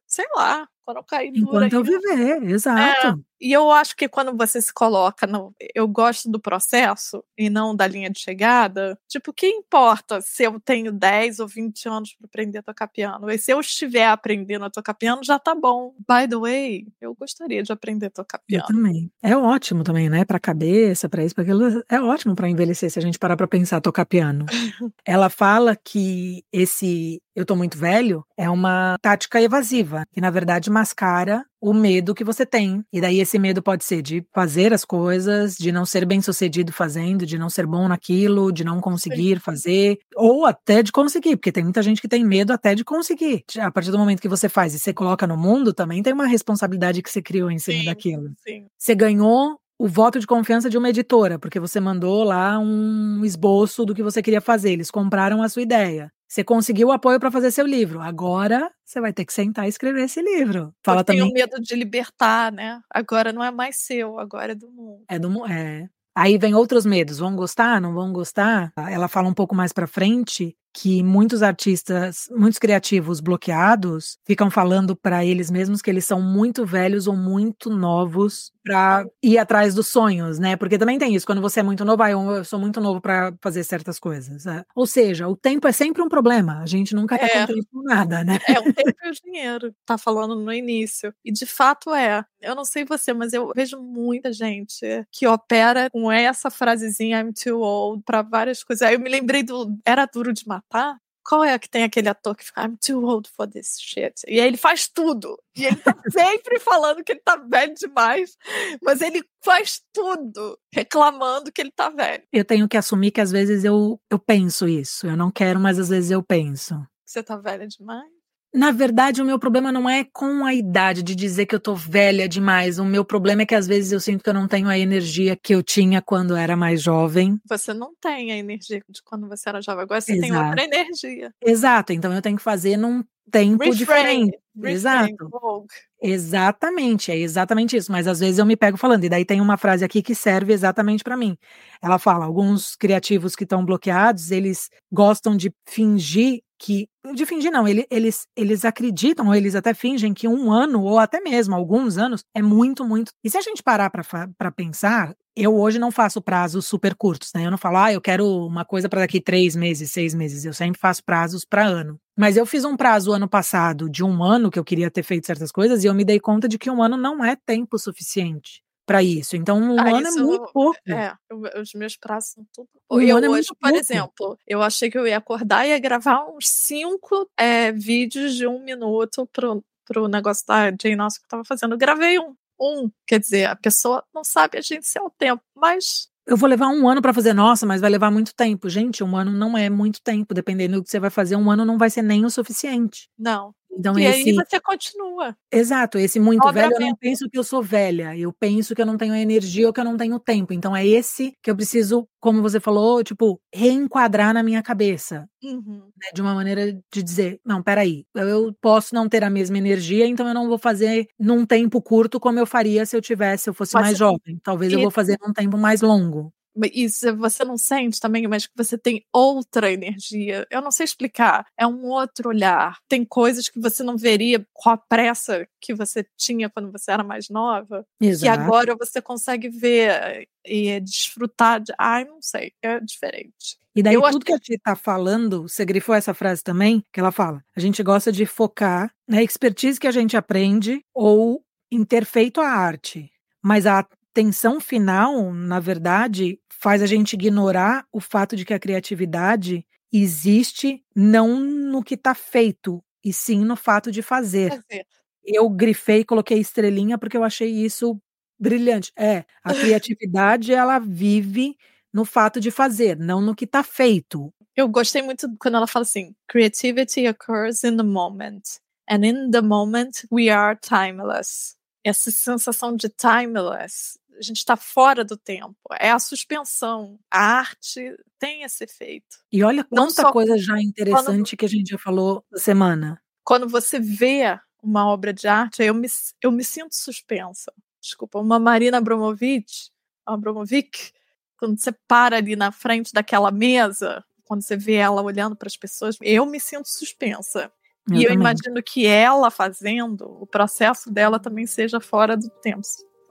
sei 0.07 0.27
lá, 0.35 0.67
quando 0.85 0.99
eu 0.99 1.05
cair 1.05 1.33
Enquanto 1.35 1.73
eu 1.73 1.83
viver, 1.83 2.43
exato. 2.45 3.07
É, 3.09 3.15
e 3.41 3.53
eu 3.53 3.71
acho 3.71 3.97
que 3.97 4.09
quando 4.09 4.37
você 4.37 4.61
se 4.61 4.73
coloca 4.73 5.27
no. 5.27 5.55
Eu 5.75 5.87
gosto 5.89 6.31
do 6.31 6.41
processo 6.41 7.23
e 7.37 7.51
não 7.51 7.75
da 7.75 7.87
linha 7.87 8.11
de 8.11 8.21
chegada. 8.21 8.99
Tipo, 9.09 9.31
o 9.31 9.35
que 9.35 9.47
importa 9.47 10.21
se 10.21 10.45
eu 10.45 10.61
tenho 10.61 10.93
10 10.93 11.41
ou 11.41 11.49
20 11.49 11.89
anos 11.89 12.15
para 12.15 12.27
aprender 12.27 12.59
a 12.59 12.63
tocar 12.63 12.89
piano? 12.89 13.31
E 13.31 13.39
se 13.39 13.51
eu 13.51 13.61
estiver 13.61 14.07
aprendendo 14.07 14.65
a 14.65 14.71
tocar 14.71 14.95
piano, 14.95 15.23
já 15.25 15.39
tá 15.39 15.55
bom. 15.55 15.95
By 15.99 16.29
the 16.29 16.37
way, 16.37 16.87
eu 17.01 17.15
gostaria 17.15 17.63
de 17.63 17.73
aprender 17.73 18.07
a 18.07 18.11
tocar 18.11 18.39
piano. 18.39 18.65
Eu 18.65 18.75
também. 18.75 19.11
É 19.23 19.37
ótimo 19.37 19.83
também, 19.83 20.09
né? 20.09 20.25
Pra 20.25 20.39
cabeça, 20.39 21.09
para 21.09 21.25
isso, 21.25 21.35
para 21.35 21.43
aquilo. 21.43 21.83
É 21.89 22.01
ótimo 22.01 22.35
para 22.35 22.49
envelhecer 22.49 22.91
se 22.91 22.99
a 22.99 23.03
gente 23.03 23.19
parar 23.19 23.37
pra 23.37 23.47
pensar 23.47 23.81
tocar 23.81 24.07
piano. 24.07 24.47
Ela 25.05 25.29
fala 25.29 25.77
que 25.77 26.45
esse 26.53 27.21
eu 27.35 27.45
tô 27.45 27.57
muito 27.57 27.77
velho 27.77 28.25
é 28.37 28.49
uma 28.49 28.97
tática 29.03 29.43
evasiva, 29.43 30.05
que 30.13 30.21
na 30.21 30.31
verdade 30.31 30.71
mascara 30.71 31.45
o 31.65 31.73
medo 31.73 32.15
que 32.15 32.23
você 32.23 32.45
tem. 32.45 32.85
E 32.93 33.01
daí 33.01 33.21
esse 33.21 33.39
medo 33.39 33.63
pode 33.63 33.85
ser 33.85 34.03
de 34.03 34.23
fazer 34.35 34.75
as 34.75 34.85
coisas, 34.85 35.57
de 35.57 35.73
não 35.73 35.87
ser 35.87 36.05
bem 36.05 36.21
sucedido 36.21 36.71
fazendo, 36.71 37.25
de 37.25 37.39
não 37.39 37.49
ser 37.49 37.67
bom 37.67 37.89
naquilo, 37.89 38.53
de 38.53 38.63
não 38.63 38.83
conseguir 38.83 39.41
fazer, 39.41 39.99
ou 40.15 40.45
até 40.45 40.83
de 40.83 40.93
conseguir, 40.93 41.37
porque 41.37 41.51
tem 41.51 41.65
muita 41.65 41.83
gente 41.83 42.03
que 42.03 42.09
tem 42.09 42.23
medo 42.23 42.53
até 42.53 42.75
de 42.75 42.85
conseguir. 42.85 43.45
A 43.59 43.71
partir 43.71 43.91
do 43.91 43.99
momento 43.99 44.21
que 44.21 44.29
você 44.29 44.47
faz 44.47 44.75
e 44.75 44.79
você 44.79 44.93
coloca 44.93 45.27
no 45.27 45.39
mundo, 45.39 45.73
também 45.73 46.03
tem 46.03 46.13
uma 46.13 46.27
responsabilidade 46.27 47.01
que 47.01 47.11
você 47.11 47.23
criou 47.23 47.51
em 47.51 47.59
cima 47.59 47.79
sim, 47.79 47.85
daquilo. 47.87 48.31
Sim. 48.47 48.67
Você 48.77 48.95
ganhou 48.95 49.59
o 49.79 49.89
voto 49.89 50.21
de 50.21 50.27
confiança 50.27 50.69
de 50.69 50.77
uma 50.77 50.91
editora, 50.91 51.39
porque 51.39 51.59
você 51.59 51.81
mandou 51.81 52.25
lá 52.25 52.59
um 52.59 53.25
esboço 53.25 53.87
do 53.87 53.95
que 53.95 54.03
você 54.03 54.23
queria 54.23 54.41
fazer, 54.41 54.73
eles 54.73 54.91
compraram 54.91 55.43
a 55.43 55.49
sua 55.49 55.63
ideia. 55.63 56.13
Você 56.29 56.43
conseguiu 56.43 56.89
o 56.89 56.93
apoio 56.93 57.21
para 57.21 57.31
fazer 57.31 57.51
seu 57.51 57.67
livro. 57.67 58.01
Agora 58.01 58.71
você 58.85 59.01
vai 59.01 59.13
ter 59.13 59.25
que 59.25 59.33
sentar 59.33 59.67
e 59.67 59.69
escrever 59.69 60.03
esse 60.05 60.21
livro. 60.23 60.75
Fala 60.85 61.01
Eu 61.01 61.05
também. 61.05 61.23
Tenho 61.23 61.33
medo 61.35 61.61
de 61.61 61.75
libertar, 61.77 62.53
né? 62.53 62.81
Agora 62.91 63.33
não 63.33 63.43
é 63.43 63.51
mais 63.51 63.77
seu, 63.77 64.19
agora 64.19 64.53
é 64.53 64.55
do 64.55 64.71
mundo. 64.71 65.05
É 65.09 65.19
do 65.19 65.31
mundo, 65.31 65.47
é. 65.47 65.89
Aí 66.17 66.39
vem 66.39 66.55
outros 66.55 66.87
medos. 66.87 67.19
Vão 67.19 67.35
gostar? 67.37 67.81
Não 67.81 67.93
vão 67.93 68.13
gostar? 68.13 68.73
Ela 68.77 69.09
fala 69.09 69.29
um 69.29 69.35
pouco 69.35 69.55
mais 69.55 69.73
para 69.73 69.87
frente 69.87 70.57
que 70.75 71.05
muitos 71.05 71.41
artistas, 71.41 72.29
muitos 72.37 72.59
criativos 72.59 73.21
bloqueados 73.21 74.19
ficam 74.27 74.51
falando 74.51 74.97
para 74.97 75.25
eles 75.25 75.49
mesmos 75.49 75.81
que 75.81 75.89
eles 75.89 76.05
são 76.05 76.21
muito 76.21 76.67
velhos 76.67 77.07
ou 77.07 77.17
muito 77.17 77.71
novos 77.71 78.53
para 78.65 79.07
ir 79.23 79.39
atrás 79.39 79.75
dos 79.75 79.89
sonhos, 79.89 80.39
né? 80.39 80.57
Porque 80.57 80.79
também 80.79 80.99
tem 80.99 81.15
isso, 81.15 81.27
quando 81.27 81.41
você 81.41 81.61
é 81.61 81.63
muito 81.63 81.85
novo, 81.85 82.03
ah, 82.03 82.11
eu 82.11 82.45
sou 82.45 82.59
muito 82.59 82.81
novo 82.81 83.01
para 83.01 83.33
fazer 83.41 83.63
certas 83.63 83.99
coisas. 84.01 84.47
É. 84.47 84.65
Ou 84.75 84.87
seja, 84.87 85.29
o 85.29 85.37
tempo 85.37 85.69
é 85.69 85.73
sempre 85.73 86.03
um 86.03 86.09
problema, 86.09 86.61
a 86.61 86.67
gente 86.67 86.95
nunca 86.95 87.17
tá 87.19 87.27
é. 87.27 87.47
contente 87.47 87.69
com 87.71 87.83
nada, 87.83 88.25
né? 88.25 88.39
É, 88.49 88.59
o 88.59 88.73
tempo 88.73 88.97
e 89.05 89.09
o 89.09 89.13
dinheiro, 89.23 89.75
tá 89.87 89.97
falando 89.97 90.35
no 90.35 90.53
início. 90.53 91.15
E 91.25 91.31
de 91.31 91.47
fato 91.47 91.95
é. 91.95 92.25
Eu 92.41 92.55
não 92.55 92.65
sei 92.65 92.85
você, 92.85 93.13
mas 93.13 93.33
eu 93.33 93.53
vejo 93.55 93.81
muita 93.81 94.33
gente 94.33 95.07
que 95.11 95.27
opera 95.27 95.89
com 95.91 96.11
essa 96.11 96.51
frasezinha 96.51 97.21
I'm 97.21 97.33
too 97.33 97.61
old 97.61 98.03
para 98.05 98.23
várias 98.23 98.65
coisas. 98.65 98.83
Aí 98.83 98.95
eu 98.95 99.01
me 99.01 99.09
lembrei 99.09 99.43
do 99.43 99.79
Era 99.85 100.07
Duro 100.07 100.33
de 100.33 100.47
Matar 100.47 100.64
matar? 100.71 100.99
Qual 101.27 101.43
é 101.43 101.59
que 101.59 101.71
tem 101.71 101.85
aquele 101.85 102.09
ator 102.09 102.37
que 102.37 102.45
fica 102.45 102.63
I'm 102.63 102.77
too 102.77 103.03
old 103.03 103.31
for 103.35 103.49
this 103.49 103.79
shit? 103.81 104.13
E 104.29 104.39
aí 104.39 104.47
ele 104.47 104.59
faz 104.59 104.89
tudo. 104.89 105.39
E 105.57 105.65
ele 105.65 105.77
tá 105.77 105.97
sempre 106.13 106.61
falando 106.61 107.03
que 107.03 107.13
ele 107.13 107.23
tá 107.25 107.37
velho 107.37 107.75
demais, 107.75 108.37
mas 108.83 109.01
ele 109.01 109.25
faz 109.43 109.81
tudo 109.91 110.59
reclamando 110.71 111.51
que 111.51 111.63
ele 111.63 111.73
tá 111.73 111.89
velho. 111.89 112.23
Eu 112.31 112.45
tenho 112.45 112.69
que 112.69 112.77
assumir 112.77 113.11
que 113.11 113.23
às 113.23 113.31
vezes 113.31 113.65
eu, 113.65 113.99
eu 114.11 114.19
penso 114.19 114.69
isso. 114.69 115.07
Eu 115.07 115.17
não 115.17 115.31
quero, 115.31 115.59
mas 115.59 115.79
às 115.79 115.89
vezes 115.89 116.11
eu 116.11 116.23
penso. 116.23 116.75
Você 117.07 117.23
tá 117.23 117.39
velha 117.39 117.67
demais? 117.67 118.14
Na 118.55 118.71
verdade, 118.71 119.21
o 119.21 119.25
meu 119.25 119.37
problema 119.37 119.73
não 119.73 119.91
é 119.91 120.05
com 120.05 120.45
a 120.45 120.55
idade 120.55 121.03
de 121.03 121.17
dizer 121.17 121.45
que 121.45 121.57
eu 121.57 121.59
tô 121.59 121.75
velha 121.75 122.29
demais. 122.29 122.79
O 122.79 122.85
meu 122.85 123.05
problema 123.05 123.43
é 123.43 123.47
que 123.47 123.55
às 123.55 123.67
vezes 123.67 123.91
eu 123.91 123.99
sinto 123.99 124.23
que 124.23 124.31
eu 124.31 124.35
não 124.35 124.47
tenho 124.47 124.69
a 124.69 124.79
energia 124.79 125.35
que 125.35 125.53
eu 125.53 125.61
tinha 125.61 126.01
quando 126.01 126.37
era 126.37 126.57
mais 126.57 126.81
jovem. 126.81 127.37
Você 127.49 127.75
não 127.75 127.93
tem 128.01 128.31
a 128.31 128.37
energia 128.37 128.81
de 128.89 129.03
quando 129.03 129.29
você 129.29 129.49
era 129.49 129.61
jovem. 129.61 129.83
Agora 129.83 130.01
você 130.01 130.13
Exato. 130.13 130.33
tem 130.33 130.41
outra 130.41 130.63
energia. 130.63 131.35
Exato. 131.45 131.93
Então 131.93 132.13
eu 132.13 132.23
tenho 132.23 132.37
que 132.37 132.43
fazer 132.45 132.77
num 132.77 133.03
tempo 133.29 133.65
Refrain. 133.65 133.77
diferente. 133.77 134.39
Refrain. 134.55 134.73
Exato. 134.73 135.67
Exatamente, 136.01 137.11
é 137.11 137.17
exatamente 137.17 137.77
isso. 137.77 137.91
Mas 137.91 138.07
às 138.07 138.21
vezes 138.21 138.39
eu 138.39 138.47
me 138.47 138.57
pego 138.57 138.77
falando, 138.77 139.03
e 139.03 139.09
daí 139.09 139.25
tem 139.25 139.41
uma 139.41 139.57
frase 139.57 139.85
aqui 139.85 140.01
que 140.01 140.15
serve 140.15 140.53
exatamente 140.53 141.03
para 141.03 141.17
mim. 141.17 141.37
Ela 141.83 141.99
fala: 141.99 142.25
alguns 142.25 142.77
criativos 142.77 143.35
que 143.35 143.43
estão 143.43 143.65
bloqueados, 143.65 144.31
eles 144.31 144.71
gostam 144.93 145.37
de 145.37 145.53
fingir 145.69 146.44
que 146.59 146.89
de 147.15 147.27
fingir 147.27 147.51
não, 147.51 147.67
ele, 147.69 147.87
eles, 147.91 148.27
eles 148.37 148.65
acreditam, 148.65 149.27
ou 149.27 149.35
eles 149.35 149.55
até 149.55 149.75
fingem 149.75 150.15
que 150.15 150.27
um 150.27 150.51
ano, 150.51 150.83
ou 150.83 150.99
até 150.99 151.21
mesmo 151.21 151.55
alguns 151.55 151.99
anos, 151.99 152.25
é 152.35 152.41
muito, 152.41 152.85
muito. 152.85 153.13
E 153.23 153.31
se 153.31 153.37
a 153.37 153.41
gente 153.41 153.63
parar 153.63 153.91
para 153.91 154.53
pensar, 154.53 155.15
eu 155.37 155.55
hoje 155.55 155.79
não 155.79 155.91
faço 155.91 156.23
prazos 156.23 156.67
super 156.67 156.95
curtos, 156.95 157.31
né? 157.35 157.45
Eu 157.47 157.51
não 157.51 157.59
falo, 157.59 157.79
ah, 157.79 157.93
eu 157.93 158.01
quero 158.01 158.27
uma 158.47 158.65
coisa 158.65 158.89
para 158.89 159.01
daqui 159.01 159.21
três 159.21 159.57
meses, 159.57 159.91
seis 159.91 160.15
meses. 160.15 160.45
Eu 160.45 160.55
sempre 160.55 160.81
faço 160.81 161.03
prazos 161.05 161.45
para 161.45 161.67
ano. 161.67 161.99
Mas 162.17 162.37
eu 162.37 162.47
fiz 162.47 162.65
um 162.65 162.77
prazo 162.77 163.13
ano 163.13 163.29
passado 163.29 163.91
de 163.91 164.05
um 164.05 164.23
ano 164.23 164.51
que 164.51 164.59
eu 164.59 164.65
queria 164.65 164.91
ter 164.91 165.03
feito 165.03 165.27
certas 165.27 165.51
coisas 165.51 165.83
e 165.83 165.89
eu 165.89 165.95
me 165.95 166.05
dei 166.05 166.21
conta 166.21 166.49
de 166.49 166.59
que 166.59 166.71
um 166.71 166.83
ano 166.83 166.97
não 166.97 167.25
é 167.25 167.37
tempo 167.37 167.79
suficiente 167.79 168.65
para 168.87 169.03
isso. 169.03 169.37
Então, 169.37 169.59
um 169.59 169.79
ah, 169.79 169.99
ano 169.99 170.07
é 170.07 170.11
muito 170.11 170.53
pouco. 170.53 170.79
É, 170.89 171.15
os 171.61 171.73
meus 171.75 171.97
prazos 171.97 172.31
são 172.31 172.47
tudo. 172.53 172.69
Um 172.91 173.01
eu 173.01 173.17
ano 173.17 173.27
é 173.27 173.31
hoje, 173.31 173.49
é 173.51 173.55
por 173.55 173.71
pouco. 173.71 173.77
exemplo, 173.77 174.39
eu 174.47 174.63
achei 174.63 174.91
que 174.91 174.99
eu 174.99 175.07
ia 175.07 175.17
acordar 175.17 175.67
e 175.67 175.71
ia 175.71 175.79
gravar 175.79 176.25
uns 176.27 176.49
cinco 176.49 177.29
é, 177.37 177.73
vídeos 177.73 178.35
de 178.35 178.47
um 178.47 178.63
minuto 178.63 179.27
pro, 179.33 179.65
pro 179.85 180.09
negócio 180.09 180.47
da 180.47 180.71
Jane 180.71 180.97
Nossa 180.97 181.19
que 181.19 181.25
eu 181.25 181.29
tava 181.29 181.45
fazendo. 181.45 181.73
Eu 181.73 181.79
gravei 181.79 182.19
um. 182.19 182.35
Um, 182.61 182.89
quer 183.05 183.19
dizer, 183.19 183.47
a 183.47 183.57
pessoa 183.57 184.05
não 184.15 184.23
sabe 184.23 184.57
agenciar 184.59 185.05
o 185.05 185.11
tempo, 185.11 185.43
mas 185.57 186.09
eu 186.27 186.39
vou 186.39 186.49
levar 186.49 186.69
um 186.69 186.89
ano 186.89 187.03
para 187.03 187.13
fazer, 187.13 187.35
nossa, 187.35 187.67
mas 187.67 187.83
vai 187.83 187.91
levar 187.91 188.11
muito 188.11 188.35
tempo. 188.35 188.69
Gente, 188.69 189.05
um 189.05 189.15
ano 189.15 189.31
não 189.31 189.59
é 189.59 189.69
muito 189.69 190.01
tempo, 190.03 190.33
dependendo 190.33 190.77
do 190.77 190.83
que 190.83 190.91
você 190.91 190.99
vai 190.99 191.11
fazer, 191.11 191.37
um 191.37 191.51
ano 191.51 191.67
não 191.67 191.77
vai 191.77 191.91
ser 191.91 192.01
nem 192.01 192.25
o 192.25 192.31
suficiente. 192.31 193.11
Não. 193.19 193.55
Então, 193.77 193.99
e 193.99 194.05
esse... 194.05 194.31
aí 194.31 194.35
você 194.35 194.61
continua. 194.61 195.37
Exato, 195.53 195.99
esse 195.99 196.21
muito 196.21 196.51
velho, 196.53 196.73
eu 196.75 196.81
não 196.81 196.97
penso 196.97 197.29
que 197.29 197.39
eu 197.39 197.45
sou 197.45 197.63
velha, 197.63 198.17
eu 198.17 198.33
penso 198.33 198.75
que 198.75 198.83
eu 198.83 198.87
não 198.87 198.97
tenho 198.97 199.15
energia 199.15 199.67
ou 199.67 199.73
que 199.73 199.81
eu 199.81 199.85
não 199.85 199.97
tenho 199.97 200.19
tempo. 200.19 200.53
Então 200.53 200.75
é 200.75 200.87
esse 200.87 201.33
que 201.43 201.51
eu 201.51 201.57
preciso, 201.57 202.07
como 202.21 202.43
você 202.43 202.61
falou, 202.61 203.03
tipo, 203.03 203.41
reenquadrar 203.55 204.33
na 204.33 204.43
minha 204.43 204.63
cabeça. 204.63 205.27
Uhum. 205.43 205.91
Né, 206.01 206.09
de 206.15 206.23
uma 206.23 206.35
maneira 206.35 206.73
de 206.93 207.03
dizer, 207.03 207.41
não, 207.45 207.63
peraí, 207.63 208.05
eu 208.15 208.55
posso 208.61 208.95
não 208.95 209.09
ter 209.09 209.23
a 209.23 209.31
mesma 209.31 209.59
energia, 209.59 210.07
então 210.07 210.27
eu 210.27 210.35
não 210.35 210.49
vou 210.49 210.59
fazer 210.59 211.07
num 211.19 211.45
tempo 211.45 211.83
curto 211.83 212.19
como 212.19 212.39
eu 212.39 212.47
faria 212.47 212.87
se 212.87 212.97
eu 212.97 213.03
tivesse, 213.03 213.45
se 213.45 213.51
eu 213.51 213.55
fosse 213.55 213.75
mais 213.75 213.99
jovem. 213.99 214.39
Talvez 214.43 214.73
eu 214.73 214.81
vou 214.81 214.91
fazer 214.91 215.19
num 215.21 215.33
tempo 215.33 215.59
mais 215.59 215.83
longo. 215.83 216.33
Isso 216.73 217.17
você 217.17 217.45
não 217.45 217.57
sente 217.57 218.01
também, 218.01 218.27
mas 218.27 218.47
que 218.47 218.53
você 218.57 218.79
tem 218.79 219.05
outra 219.13 219.73
energia. 219.73 220.47
Eu 220.51 220.61
não 220.61 220.71
sei 220.71 220.85
explicar. 220.85 221.47
É 221.57 221.67
um 221.67 221.87
outro 221.87 222.29
olhar. 222.29 222.79
Tem 222.89 223.05
coisas 223.05 223.49
que 223.49 223.61
você 223.61 223.83
não 223.83 223.97
veria 223.97 224.47
com 224.53 224.71
a 224.71 224.77
pressa 224.77 225.47
que 225.61 225.75
você 225.75 226.07
tinha 226.17 226.49
quando 226.49 226.71
você 226.71 226.93
era 226.93 227.03
mais 227.03 227.29
nova, 227.29 227.87
Exato. 228.01 228.23
que 228.23 228.29
agora 228.29 228.77
você 228.77 229.01
consegue 229.01 229.49
ver 229.49 230.29
e 230.45 230.81
desfrutar 230.81 231.61
de. 231.61 231.73
Ai, 231.79 232.05
não 232.05 232.21
sei, 232.21 232.53
é 232.63 232.79
diferente. 232.81 233.59
E 233.75 233.83
daí, 233.83 233.95
eu 233.95 234.03
tudo 234.03 234.17
acho... 234.17 234.21
que 234.21 234.33
a 234.33 234.39
Ti 234.39 234.59
tá 234.63 234.77
falando, 234.77 235.49
você 235.49 235.65
grifou 235.65 235.95
essa 235.95 236.15
frase 236.15 236.45
também, 236.45 236.85
que 236.93 237.01
ela 237.01 237.11
fala: 237.11 237.43
a 237.57 237.61
gente 237.61 237.83
gosta 237.83 238.13
de 238.13 238.25
focar 238.27 238.93
na 239.09 239.23
expertise 239.23 239.81
que 239.81 239.89
a 239.89 239.93
gente 239.93 240.17
aprende 240.17 240.85
ou 240.95 241.43
em 241.71 241.85
ter 241.85 242.05
feito 242.05 242.41
a 242.41 242.49
arte. 242.49 243.11
Mas 243.43 243.67
a 243.67 243.85
tensão 244.15 244.61
final, 244.61 245.33
na 245.33 245.59
verdade, 245.59 246.39
faz 246.59 246.83
a 246.83 246.87
gente 246.87 247.15
ignorar 247.15 247.87
o 247.93 248.01
fato 248.01 248.37
de 248.37 248.45
que 248.45 248.55
a 248.55 248.59
criatividade 248.59 249.67
existe 249.93 250.83
não 250.95 251.39
no 251.39 251.83
que 251.83 251.95
está 251.95 252.15
feito, 252.15 252.83
e 253.05 253.13
sim 253.13 253.45
no 253.45 253.57
fato 253.57 253.93
de 253.93 254.03
fazer. 254.03 254.51
fazer. 254.51 254.87
Eu 255.25 255.49
grifei 255.49 256.01
e 256.01 256.05
coloquei 256.05 256.39
estrelinha 256.39 256.99
porque 256.99 257.17
eu 257.17 257.25
achei 257.25 257.51
isso 257.51 258.01
brilhante. 258.39 258.93
É, 258.97 259.25
a 259.43 259.55
criatividade 259.55 260.53
ela 260.53 260.79
vive 260.79 261.57
no 261.93 262.05
fato 262.05 262.41
de 262.41 262.51
fazer, 262.51 262.99
não 262.99 263.21
no 263.21 263.35
que 263.35 263.45
está 263.45 263.63
feito. 263.63 264.33
Eu 264.57 264.69
gostei 264.69 265.03
muito 265.03 265.29
quando 265.39 265.57
ela 265.57 265.67
fala 265.67 265.85
assim: 265.85 266.15
creativity 266.29 267.07
occurs 267.07 267.65
in 267.65 267.77
the 267.77 267.83
moment, 267.83 268.43
and 268.91 269.05
in 269.05 269.31
the 269.31 269.43
moment 269.43 270.07
we 270.11 270.29
are 270.29 270.59
timeless. 270.61 271.57
Essa 271.85 272.11
sensação 272.11 272.75
de 272.75 272.89
timeless 272.89 273.99
a 274.19 274.23
gente 274.23 274.39
está 274.39 274.57
fora 274.57 275.05
do 275.05 275.17
tempo. 275.17 275.57
É 275.79 275.91
a 275.91 275.99
suspensão. 275.99 276.99
A 277.11 277.39
arte 277.39 277.97
tem 278.19 278.43
esse 278.43 278.65
efeito. 278.65 279.19
E 279.31 279.43
olha 279.43 279.65
quanta 279.65 280.11
coisa 280.11 280.37
já 280.39 280.61
interessante 280.61 281.05
quando, 281.05 281.39
que 281.39 281.45
a 281.45 281.49
gente 281.49 281.71
já 281.71 281.79
falou 281.79 282.25
semana. 282.35 283.01
Quando 283.25 283.49
você 283.49 283.79
vê 283.79 284.39
uma 284.63 284.87
obra 284.87 285.13
de 285.13 285.29
arte, 285.29 285.63
eu 285.63 285.75
me, 285.75 285.89
eu 286.23 286.33
me 286.33 286.45
sinto 286.45 286.75
suspensa. 286.75 287.53
Desculpa, 287.81 288.19
uma 288.19 288.39
Marina 288.39 288.79
Abramovic, 288.79 289.71
Abramovic, 290.07 290.93
quando 291.39 291.61
você 291.61 291.73
para 291.87 292.17
ali 292.17 292.35
na 292.35 292.51
frente 292.51 292.93
daquela 292.93 293.31
mesa, 293.31 294.03
quando 294.25 294.43
você 294.43 294.57
vê 294.57 294.75
ela 294.75 295.03
olhando 295.03 295.37
para 295.37 295.49
as 295.49 295.57
pessoas, 295.57 295.97
eu 296.01 296.25
me 296.25 296.41
sinto 296.41 296.67
suspensa. 296.67 297.53
Eu 297.91 297.97
e 297.97 298.05
eu 298.05 298.13
imagino 298.13 298.63
que 298.63 298.87
ela 298.87 299.31
fazendo, 299.31 300.07
o 300.23 300.27
processo 300.27 300.91
dela 300.91 301.21
também 301.21 301.47
seja 301.47 301.79
fora 301.81 302.17
do 302.17 302.31
tempo. 302.31 302.63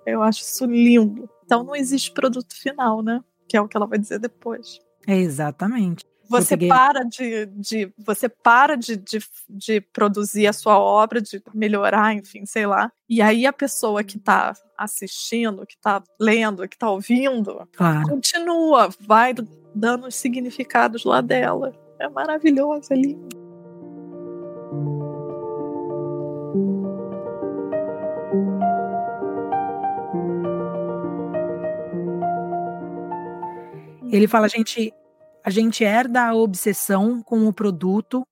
Eu 0.06 0.22
acho 0.22 0.41
isso 0.41 0.66
lindo. 0.66 1.30
Então 1.45 1.64
não 1.64 1.76
existe 1.76 2.12
produto 2.12 2.54
final, 2.54 3.01
né? 3.01 3.24
Que 3.47 3.58
é 3.58 3.62
o 3.62 3.68
que 3.68 3.78
ela 3.78 3.88
vai 3.88 3.99
dizer 3.99 4.20
depois. 4.20 4.80
É 5.06 5.18
exatamente. 5.18 6.04
Você 6.30 6.58
peguei... 6.58 6.70
para 6.70 7.04
de, 7.04 7.45
de 7.47 7.93
você 7.97 8.30
para 8.30 8.76
de, 8.76 8.95
de, 8.95 9.20
de, 9.49 9.82
produzir 9.82 10.47
a 10.47 10.54
sua 10.54 10.80
obra, 10.80 11.22
de 11.22 11.41
melhorar, 11.54 12.14
enfim, 12.14 12.45
sei 12.45 12.66
lá. 12.66 12.91
E 13.10 13.22
aí 13.22 13.45
a 13.45 13.54
pessoa 13.54 14.04
que 14.04 14.18
está 14.18 14.54
assistindo, 14.78 15.66
que 15.66 15.76
está 15.76 16.01
lendo, 16.20 16.68
que 16.68 16.76
está 16.76 16.89
ouvindo, 16.89 17.68
claro. 17.76 18.08
continua, 18.08 18.89
vai 18.99 19.34
dando 19.76 20.08
os 20.08 20.16
significados 20.16 21.04
lá 21.04 21.22
dela. 21.22 21.74
É 21.99 22.10
maravilhoso, 22.10 22.91
é 22.91 22.95
lindo. 22.95 23.43
Ele 34.16 34.28
fala, 34.28 34.45
a 34.45 34.49
gente, 34.49 34.93
a 35.43 35.49
gente 35.49 35.84
herda 35.84 36.28
a 36.28 36.36
obsessão 36.36 37.22
com 37.22 37.47
o 37.47 37.53
produto, 37.53 38.24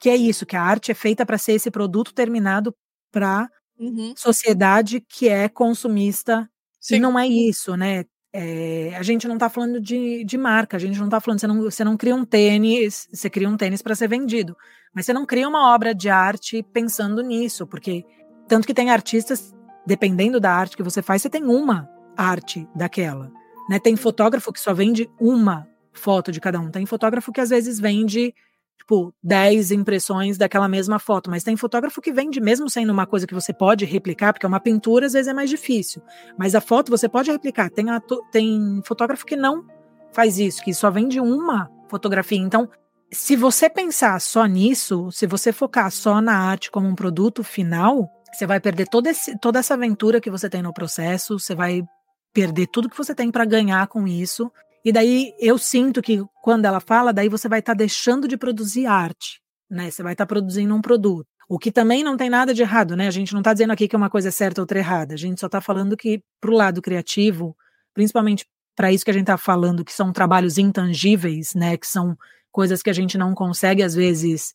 que 0.00 0.08
é 0.08 0.16
isso, 0.16 0.44
que 0.44 0.56
a 0.56 0.62
arte 0.62 0.90
é 0.90 0.94
feita 0.94 1.24
para 1.24 1.38
ser 1.38 1.52
esse 1.52 1.70
produto 1.70 2.12
terminado 2.12 2.74
para 3.12 3.48
uhum. 3.78 4.12
sociedade 4.16 5.00
que 5.00 5.28
é 5.28 5.48
consumista. 5.48 6.48
Sim. 6.80 6.96
E 6.96 7.00
não 7.00 7.18
é 7.18 7.26
isso, 7.26 7.76
né? 7.76 8.04
É, 8.32 8.94
a 8.96 9.02
gente 9.02 9.26
não 9.26 9.34
está 9.34 9.48
falando 9.48 9.80
de, 9.80 10.24
de 10.24 10.38
marca, 10.38 10.76
a 10.76 10.80
gente 10.80 10.98
não 10.98 11.06
está 11.06 11.20
falando, 11.20 11.40
você 11.40 11.46
não, 11.46 11.62
você 11.62 11.84
não 11.84 11.96
cria 11.96 12.14
um 12.14 12.24
tênis, 12.24 13.08
você 13.12 13.28
cria 13.28 13.48
um 13.48 13.56
tênis 13.56 13.82
para 13.82 13.94
ser 13.94 14.08
vendido, 14.08 14.56
mas 14.94 15.04
você 15.04 15.12
não 15.12 15.26
cria 15.26 15.48
uma 15.48 15.74
obra 15.74 15.92
de 15.92 16.08
arte 16.08 16.62
pensando 16.72 17.22
nisso, 17.22 17.66
porque 17.66 18.04
tanto 18.48 18.66
que 18.66 18.74
tem 18.74 18.90
artistas, 18.90 19.52
dependendo 19.84 20.38
da 20.38 20.52
arte 20.52 20.76
que 20.76 20.82
você 20.82 21.02
faz, 21.02 21.22
você 21.22 21.30
tem 21.30 21.44
uma 21.44 21.88
arte 22.16 22.68
daquela. 22.74 23.32
Né? 23.70 23.78
Tem 23.78 23.94
fotógrafo 23.94 24.52
que 24.52 24.58
só 24.58 24.74
vende 24.74 25.08
uma 25.20 25.64
foto 25.92 26.32
de 26.32 26.40
cada 26.40 26.58
um. 26.58 26.72
Tem 26.72 26.84
fotógrafo 26.84 27.30
que 27.30 27.40
às 27.40 27.50
vezes 27.50 27.78
vende 27.78 28.34
tipo 28.76 29.14
10 29.22 29.70
impressões 29.70 30.36
daquela 30.36 30.66
mesma 30.66 30.98
foto, 30.98 31.30
mas 31.30 31.44
tem 31.44 31.56
fotógrafo 31.56 32.00
que 32.00 32.12
vende 32.12 32.40
mesmo 32.40 32.68
sendo 32.68 32.90
uma 32.90 33.06
coisa 33.06 33.28
que 33.28 33.34
você 33.34 33.52
pode 33.52 33.84
replicar, 33.84 34.32
porque 34.32 34.46
uma 34.46 34.58
pintura 34.58 35.06
às 35.06 35.12
vezes 35.12 35.28
é 35.28 35.32
mais 35.32 35.48
difícil, 35.48 36.02
mas 36.36 36.56
a 36.56 36.60
foto 36.60 36.90
você 36.90 37.08
pode 37.08 37.30
replicar. 37.30 37.70
Tem, 37.70 37.86
tem 38.32 38.80
fotógrafo 38.84 39.24
que 39.24 39.36
não 39.36 39.64
faz 40.12 40.40
isso, 40.40 40.64
que 40.64 40.74
só 40.74 40.90
vende 40.90 41.20
uma 41.20 41.70
fotografia. 41.88 42.38
Então, 42.38 42.68
se 43.12 43.36
você 43.36 43.70
pensar 43.70 44.20
só 44.20 44.46
nisso, 44.46 45.12
se 45.12 45.28
você 45.28 45.52
focar 45.52 45.92
só 45.92 46.20
na 46.20 46.36
arte 46.36 46.72
como 46.72 46.88
um 46.88 46.96
produto 46.96 47.44
final, 47.44 48.10
você 48.32 48.46
vai 48.46 48.58
perder 48.58 48.88
esse, 49.06 49.38
toda 49.38 49.60
essa 49.60 49.74
aventura 49.74 50.20
que 50.20 50.30
você 50.30 50.50
tem 50.50 50.60
no 50.60 50.72
processo, 50.72 51.38
você 51.38 51.54
vai 51.54 51.84
perder 52.32 52.66
tudo 52.68 52.88
que 52.88 52.96
você 52.96 53.14
tem 53.14 53.30
para 53.30 53.44
ganhar 53.44 53.86
com 53.88 54.06
isso. 54.06 54.50
E 54.84 54.92
daí 54.92 55.34
eu 55.38 55.58
sinto 55.58 56.00
que 56.00 56.22
quando 56.42 56.64
ela 56.64 56.80
fala, 56.80 57.12
daí 57.12 57.28
você 57.28 57.48
vai 57.48 57.60
estar 57.60 57.72
tá 57.72 57.78
deixando 57.78 58.26
de 58.26 58.36
produzir 58.36 58.86
arte, 58.86 59.40
né? 59.68 59.90
Você 59.90 60.02
vai 60.02 60.12
estar 60.12 60.24
tá 60.24 60.28
produzindo 60.28 60.74
um 60.74 60.80
produto. 60.80 61.26
O 61.48 61.58
que 61.58 61.72
também 61.72 62.04
não 62.04 62.16
tem 62.16 62.30
nada 62.30 62.54
de 62.54 62.62
errado, 62.62 62.96
né? 62.96 63.08
A 63.08 63.10
gente 63.10 63.32
não 63.32 63.40
está 63.40 63.52
dizendo 63.52 63.72
aqui 63.72 63.88
que 63.88 63.96
uma 63.96 64.08
coisa 64.08 64.28
é 64.28 64.30
certa 64.30 64.60
ou 64.60 64.62
outra 64.62 64.78
errada. 64.78 65.14
A 65.14 65.18
gente 65.18 65.40
só 65.40 65.46
está 65.46 65.60
falando 65.60 65.96
que 65.96 66.22
pro 66.40 66.54
lado 66.54 66.80
criativo, 66.80 67.56
principalmente 67.92 68.46
para 68.76 68.92
isso 68.92 69.04
que 69.04 69.10
a 69.10 69.14
gente 69.14 69.24
está 69.24 69.36
falando, 69.36 69.84
que 69.84 69.92
são 69.92 70.12
trabalhos 70.12 70.56
intangíveis, 70.58 71.54
né? 71.54 71.76
Que 71.76 71.86
são 71.86 72.16
coisas 72.52 72.82
que 72.82 72.90
a 72.90 72.92
gente 72.92 73.18
não 73.18 73.34
consegue 73.34 73.82
às 73.82 73.94
vezes 73.94 74.54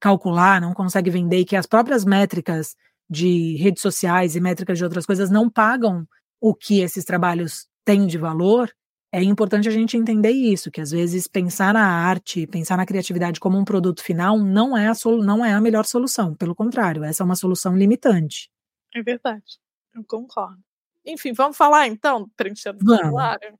calcular, 0.00 0.60
não 0.60 0.74
consegue 0.74 1.08
vender 1.08 1.38
e 1.38 1.44
que 1.44 1.56
as 1.56 1.66
próprias 1.66 2.04
métricas 2.04 2.74
de 3.08 3.56
redes 3.56 3.80
sociais 3.80 4.36
e 4.36 4.40
métricas 4.40 4.76
de 4.76 4.84
outras 4.84 5.06
coisas 5.06 5.30
não 5.30 5.48
pagam 5.48 6.06
o 6.44 6.54
que 6.54 6.80
esses 6.80 7.06
trabalhos 7.06 7.66
têm 7.86 8.06
de 8.06 8.18
valor, 8.18 8.70
é 9.10 9.22
importante 9.22 9.66
a 9.66 9.70
gente 9.70 9.96
entender 9.96 10.32
isso, 10.32 10.70
que 10.70 10.78
às 10.78 10.90
vezes 10.90 11.26
pensar 11.26 11.72
na 11.72 11.86
arte, 11.86 12.46
pensar 12.46 12.76
na 12.76 12.84
criatividade 12.84 13.40
como 13.40 13.56
um 13.56 13.64
produto 13.64 14.04
final 14.04 14.38
não 14.38 14.76
é 14.76 14.86
a, 14.86 14.92
não 15.24 15.42
é 15.42 15.54
a 15.54 15.60
melhor 15.60 15.86
solução. 15.86 16.34
Pelo 16.34 16.54
contrário, 16.54 17.02
essa 17.02 17.22
é 17.22 17.24
uma 17.24 17.34
solução 17.34 17.74
limitante. 17.74 18.50
É 18.94 19.02
verdade, 19.02 19.58
eu 19.94 20.04
concordo. 20.04 20.62
Enfim, 21.06 21.32
vamos 21.32 21.56
falar 21.56 21.86
então, 21.86 22.28
preencher 22.36 22.74
o 22.74 22.78
formulário? 22.78 23.58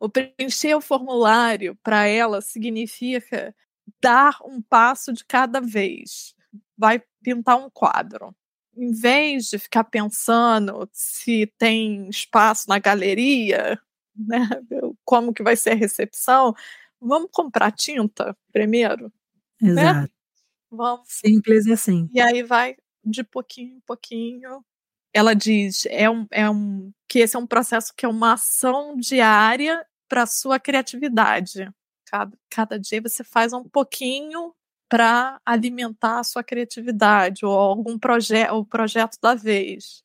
O 0.00 0.08
preencher 0.08 0.74
o 0.74 0.80
formulário 0.80 1.78
para 1.84 2.04
ela 2.04 2.40
significa 2.40 3.54
dar 4.02 4.36
um 4.44 4.60
passo 4.60 5.12
de 5.12 5.24
cada 5.24 5.60
vez. 5.60 6.34
Vai 6.76 7.00
pintar 7.22 7.56
um 7.58 7.70
quadro 7.70 8.34
em 8.76 8.92
vez 8.92 9.46
de 9.46 9.58
ficar 9.58 9.84
pensando 9.84 10.88
se 10.92 11.46
tem 11.58 12.08
espaço 12.08 12.68
na 12.68 12.78
galeria, 12.78 13.80
né, 14.16 14.48
como 15.04 15.32
que 15.32 15.42
vai 15.42 15.56
ser 15.56 15.70
a 15.70 15.74
recepção, 15.74 16.54
vamos 17.00 17.30
comprar 17.32 17.72
tinta 17.72 18.36
primeiro. 18.52 19.12
Né? 19.60 19.70
Exato. 19.70 20.00
Né? 20.00 20.08
Vamos. 20.70 21.08
Simples 21.08 21.66
assim. 21.66 22.08
E 22.12 22.20
aí 22.20 22.42
vai 22.42 22.76
de 23.04 23.24
pouquinho 23.24 23.76
em 23.76 23.80
pouquinho. 23.80 24.64
Ela 25.12 25.34
diz 25.34 25.86
é 25.86 26.08
um, 26.08 26.26
é 26.30 26.48
um, 26.48 26.92
que 27.08 27.18
esse 27.18 27.34
é 27.34 27.38
um 27.38 27.46
processo 27.46 27.92
que 27.96 28.06
é 28.06 28.08
uma 28.08 28.34
ação 28.34 28.96
diária 28.96 29.84
para 30.08 30.26
sua 30.26 30.60
criatividade. 30.60 31.68
Cada, 32.06 32.36
cada 32.48 32.78
dia 32.78 33.00
você 33.02 33.24
faz 33.24 33.52
um 33.52 33.64
pouquinho 33.64 34.54
para 34.90 35.40
alimentar 35.46 36.18
a 36.18 36.24
sua 36.24 36.42
criatividade 36.42 37.46
ou 37.46 37.52
algum 37.52 37.98
projeto, 37.98 38.54
o 38.54 38.66
projeto 38.66 39.16
da 39.22 39.36
vez. 39.36 40.02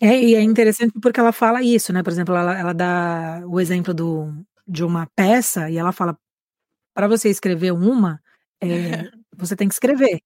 É, 0.00 0.20
e 0.20 0.34
é 0.34 0.42
interessante 0.42 0.92
porque 1.00 1.20
ela 1.20 1.32
fala 1.32 1.62
isso, 1.62 1.92
né? 1.92 2.02
Por 2.02 2.12
exemplo, 2.12 2.34
ela, 2.34 2.58
ela 2.58 2.74
dá 2.74 3.42
o 3.46 3.60
exemplo 3.60 3.94
do, 3.94 4.34
de 4.66 4.84
uma 4.84 5.06
peça 5.14 5.70
e 5.70 5.78
ela 5.78 5.92
fala: 5.92 6.18
para 6.94 7.08
você 7.08 7.30
escrever 7.30 7.72
uma, 7.72 8.20
é, 8.60 8.66
você 9.36 9.56
tem 9.56 9.68
que 9.68 9.74
escrever. 9.74 10.20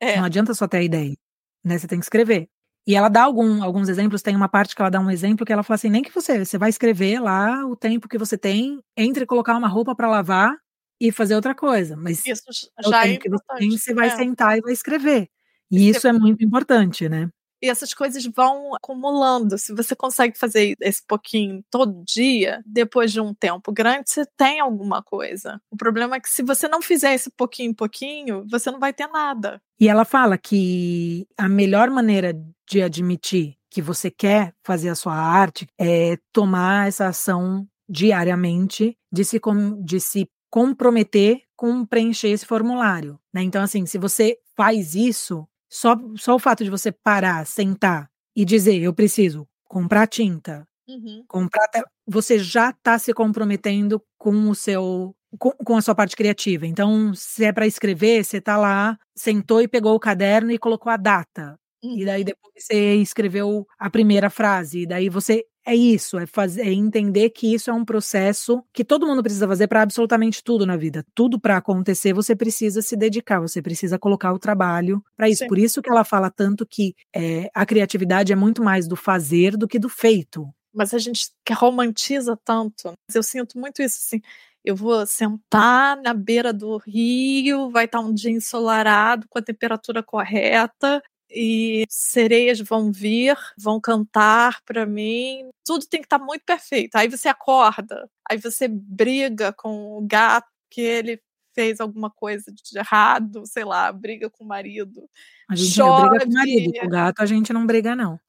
É. 0.00 0.18
Não 0.18 0.24
adianta 0.24 0.54
só 0.54 0.68
ter 0.68 0.78
a 0.78 0.82
ideia, 0.82 1.16
né? 1.64 1.78
Você 1.78 1.88
tem 1.88 1.98
que 1.98 2.04
escrever. 2.04 2.48
E 2.86 2.94
ela 2.94 3.08
dá 3.08 3.24
algum, 3.24 3.64
alguns 3.64 3.88
exemplos, 3.88 4.22
tem 4.22 4.36
uma 4.36 4.48
parte 4.48 4.76
que 4.76 4.82
ela 4.82 4.90
dá 4.90 5.00
um 5.00 5.10
exemplo 5.10 5.46
que 5.46 5.52
ela 5.52 5.62
fala 5.62 5.76
assim: 5.76 5.90
nem 5.90 6.02
que 6.02 6.14
você, 6.14 6.44
você 6.44 6.58
vai 6.58 6.70
escrever 6.70 7.20
lá 7.20 7.66
o 7.66 7.76
tempo 7.76 8.08
que 8.08 8.18
você 8.18 8.38
tem 8.38 8.80
entre 8.96 9.26
colocar 9.26 9.56
uma 9.56 9.68
roupa 9.68 9.94
para 9.96 10.08
lavar 10.08 10.56
e 11.00 11.12
fazer 11.12 11.34
outra 11.34 11.54
coisa. 11.54 11.96
Mas 11.96 12.24
isso 12.26 12.44
já 12.84 13.06
é 13.06 13.16
que 13.16 13.28
você, 13.28 13.44
tem, 13.58 13.70
você 13.70 13.94
vai 13.94 14.08
é. 14.08 14.16
sentar 14.16 14.58
e 14.58 14.60
vai 14.60 14.72
escrever. 14.72 15.28
E 15.70 15.88
isso 15.88 16.06
é 16.06 16.12
muito 16.12 16.44
importante, 16.44 17.08
né? 17.08 17.28
E 17.62 17.70
essas 17.70 17.94
coisas 17.94 18.24
vão 18.26 18.74
acumulando. 18.74 19.56
Se 19.56 19.74
você 19.74 19.96
consegue 19.96 20.38
fazer 20.38 20.76
esse 20.80 21.02
pouquinho 21.06 21.64
todo 21.70 22.04
dia, 22.04 22.62
depois 22.66 23.10
de 23.10 23.20
um 23.20 23.32
tempo 23.32 23.72
grande, 23.72 24.10
você 24.10 24.26
tem 24.36 24.60
alguma 24.60 25.02
coisa. 25.02 25.60
O 25.70 25.76
problema 25.76 26.16
é 26.16 26.20
que 26.20 26.28
se 26.28 26.42
você 26.42 26.68
não 26.68 26.82
fizer 26.82 27.14
esse 27.14 27.30
pouquinho 27.30 27.74
pouquinho, 27.74 28.44
você 28.50 28.70
não 28.70 28.78
vai 28.78 28.92
ter 28.92 29.06
nada. 29.08 29.60
E 29.80 29.88
ela 29.88 30.04
fala 30.04 30.36
que 30.36 31.26
a 31.36 31.48
melhor 31.48 31.90
maneira 31.90 32.34
de 32.68 32.82
admitir 32.82 33.56
que 33.70 33.80
você 33.80 34.10
quer 34.10 34.54
fazer 34.62 34.90
a 34.90 34.94
sua 34.94 35.14
arte 35.14 35.66
é 35.78 36.18
tomar 36.32 36.88
essa 36.88 37.08
ação 37.08 37.66
diariamente 37.88 38.96
de 39.12 39.24
se, 39.24 39.40
de 39.82 40.00
se 40.00 40.28
comprometer 40.50 41.42
com 41.56 41.84
preencher 41.84 42.28
esse 42.28 42.46
formulário. 42.46 43.18
Né? 43.32 43.42
Então, 43.42 43.62
assim, 43.62 43.86
se 43.86 43.98
você 43.98 44.38
faz 44.56 44.94
isso, 44.94 45.46
só, 45.68 45.96
só 46.16 46.34
o 46.34 46.38
fato 46.38 46.64
de 46.64 46.70
você 46.70 46.92
parar, 46.92 47.46
sentar 47.46 48.10
e 48.34 48.44
dizer, 48.44 48.80
eu 48.80 48.94
preciso 48.94 49.48
comprar 49.64 50.06
tinta, 50.06 50.66
uhum. 50.88 51.24
comprar. 51.26 51.66
Você 52.06 52.38
já 52.38 52.70
está 52.70 52.98
se 52.98 53.12
comprometendo 53.12 54.02
com 54.18 54.48
o 54.48 54.54
seu. 54.54 55.14
Com, 55.38 55.50
com, 55.50 55.76
a 55.76 55.82
sua 55.82 55.94
parte 55.94 56.16
criativa. 56.16 56.66
Então, 56.66 57.12
se 57.12 57.44
é 57.44 57.52
para 57.52 57.66
escrever, 57.66 58.24
você 58.24 58.38
está 58.38 58.56
lá, 58.56 58.96
sentou 59.14 59.60
e 59.60 59.68
pegou 59.68 59.94
o 59.94 60.00
caderno 60.00 60.50
e 60.50 60.58
colocou 60.58 60.90
a 60.90 60.96
data. 60.96 61.58
Uhum. 61.82 61.98
E 61.98 62.04
daí 62.06 62.24
depois 62.24 62.54
você 62.56 62.94
escreveu 62.94 63.66
a 63.78 63.90
primeira 63.90 64.30
frase. 64.30 64.82
E 64.82 64.86
daí 64.86 65.08
você 65.10 65.44
é 65.66 65.74
isso, 65.74 66.16
é 66.16 66.26
fazer, 66.26 66.62
é 66.62 66.72
entender 66.72 67.30
que 67.30 67.52
isso 67.52 67.68
é 67.68 67.72
um 67.72 67.84
processo 67.84 68.62
que 68.72 68.84
todo 68.84 69.06
mundo 69.06 69.22
precisa 69.22 69.48
fazer 69.48 69.66
para 69.66 69.82
absolutamente 69.82 70.42
tudo 70.42 70.64
na 70.64 70.76
vida. 70.76 71.04
Tudo 71.12 71.40
para 71.40 71.56
acontecer, 71.56 72.12
você 72.12 72.36
precisa 72.36 72.80
se 72.80 72.96
dedicar, 72.96 73.40
você 73.40 73.60
precisa 73.60 73.98
colocar 73.98 74.32
o 74.32 74.38
trabalho 74.38 75.02
para 75.16 75.28
isso. 75.28 75.42
Sim. 75.42 75.48
Por 75.48 75.58
isso 75.58 75.82
que 75.82 75.90
ela 75.90 76.04
fala 76.04 76.30
tanto 76.30 76.64
que 76.64 76.94
é, 77.14 77.50
a 77.52 77.66
criatividade 77.66 78.32
é 78.32 78.36
muito 78.36 78.62
mais 78.62 78.86
do 78.86 78.94
fazer 78.94 79.56
do 79.56 79.66
que 79.66 79.78
do 79.78 79.88
feito. 79.88 80.48
Mas 80.72 80.94
a 80.94 80.98
gente 80.98 81.30
que 81.44 81.52
romantiza 81.52 82.38
tanto. 82.44 82.92
Eu 83.12 83.22
sinto 83.22 83.58
muito 83.58 83.82
isso 83.82 83.98
assim 83.98 84.20
eu 84.66 84.74
vou 84.74 85.06
sentar 85.06 85.96
na 86.02 86.12
beira 86.12 86.52
do 86.52 86.76
rio, 86.78 87.70
vai 87.70 87.84
estar 87.84 88.00
um 88.00 88.12
dia 88.12 88.32
ensolarado, 88.32 89.24
com 89.30 89.38
a 89.38 89.42
temperatura 89.42 90.02
correta, 90.02 91.00
e 91.30 91.84
sereias 91.88 92.60
vão 92.60 92.92
vir, 92.92 93.36
vão 93.58 93.80
cantar 93.80 94.60
para 94.64 94.86
mim. 94.86 95.48
Tudo 95.64 95.86
tem 95.86 96.00
que 96.00 96.06
estar 96.06 96.18
tá 96.18 96.24
muito 96.24 96.44
perfeito. 96.44 96.96
Aí 96.96 97.08
você 97.08 97.28
acorda, 97.28 98.08
aí 98.28 98.38
você 98.38 98.68
briga 98.68 99.52
com 99.52 99.98
o 99.98 100.06
gato 100.06 100.48
que 100.70 100.80
ele 100.80 101.20
fez 101.54 101.80
alguma 101.80 102.10
coisa 102.10 102.52
de 102.52 102.78
errado, 102.78 103.46
sei 103.46 103.64
lá, 103.64 103.90
briga 103.90 104.28
com 104.28 104.44
o 104.44 104.46
marido. 104.46 105.08
A 105.48 105.56
gente 105.56 105.72
chove, 105.72 106.02
não 106.02 106.10
briga 106.10 106.24
com 106.26 106.30
o 106.30 106.34
marido, 106.34 106.80
com 106.80 106.86
o 106.86 106.90
gato 106.90 107.20
a 107.20 107.26
gente 107.26 107.52
não 107.52 107.66
briga 107.66 107.96
não. 107.96 108.20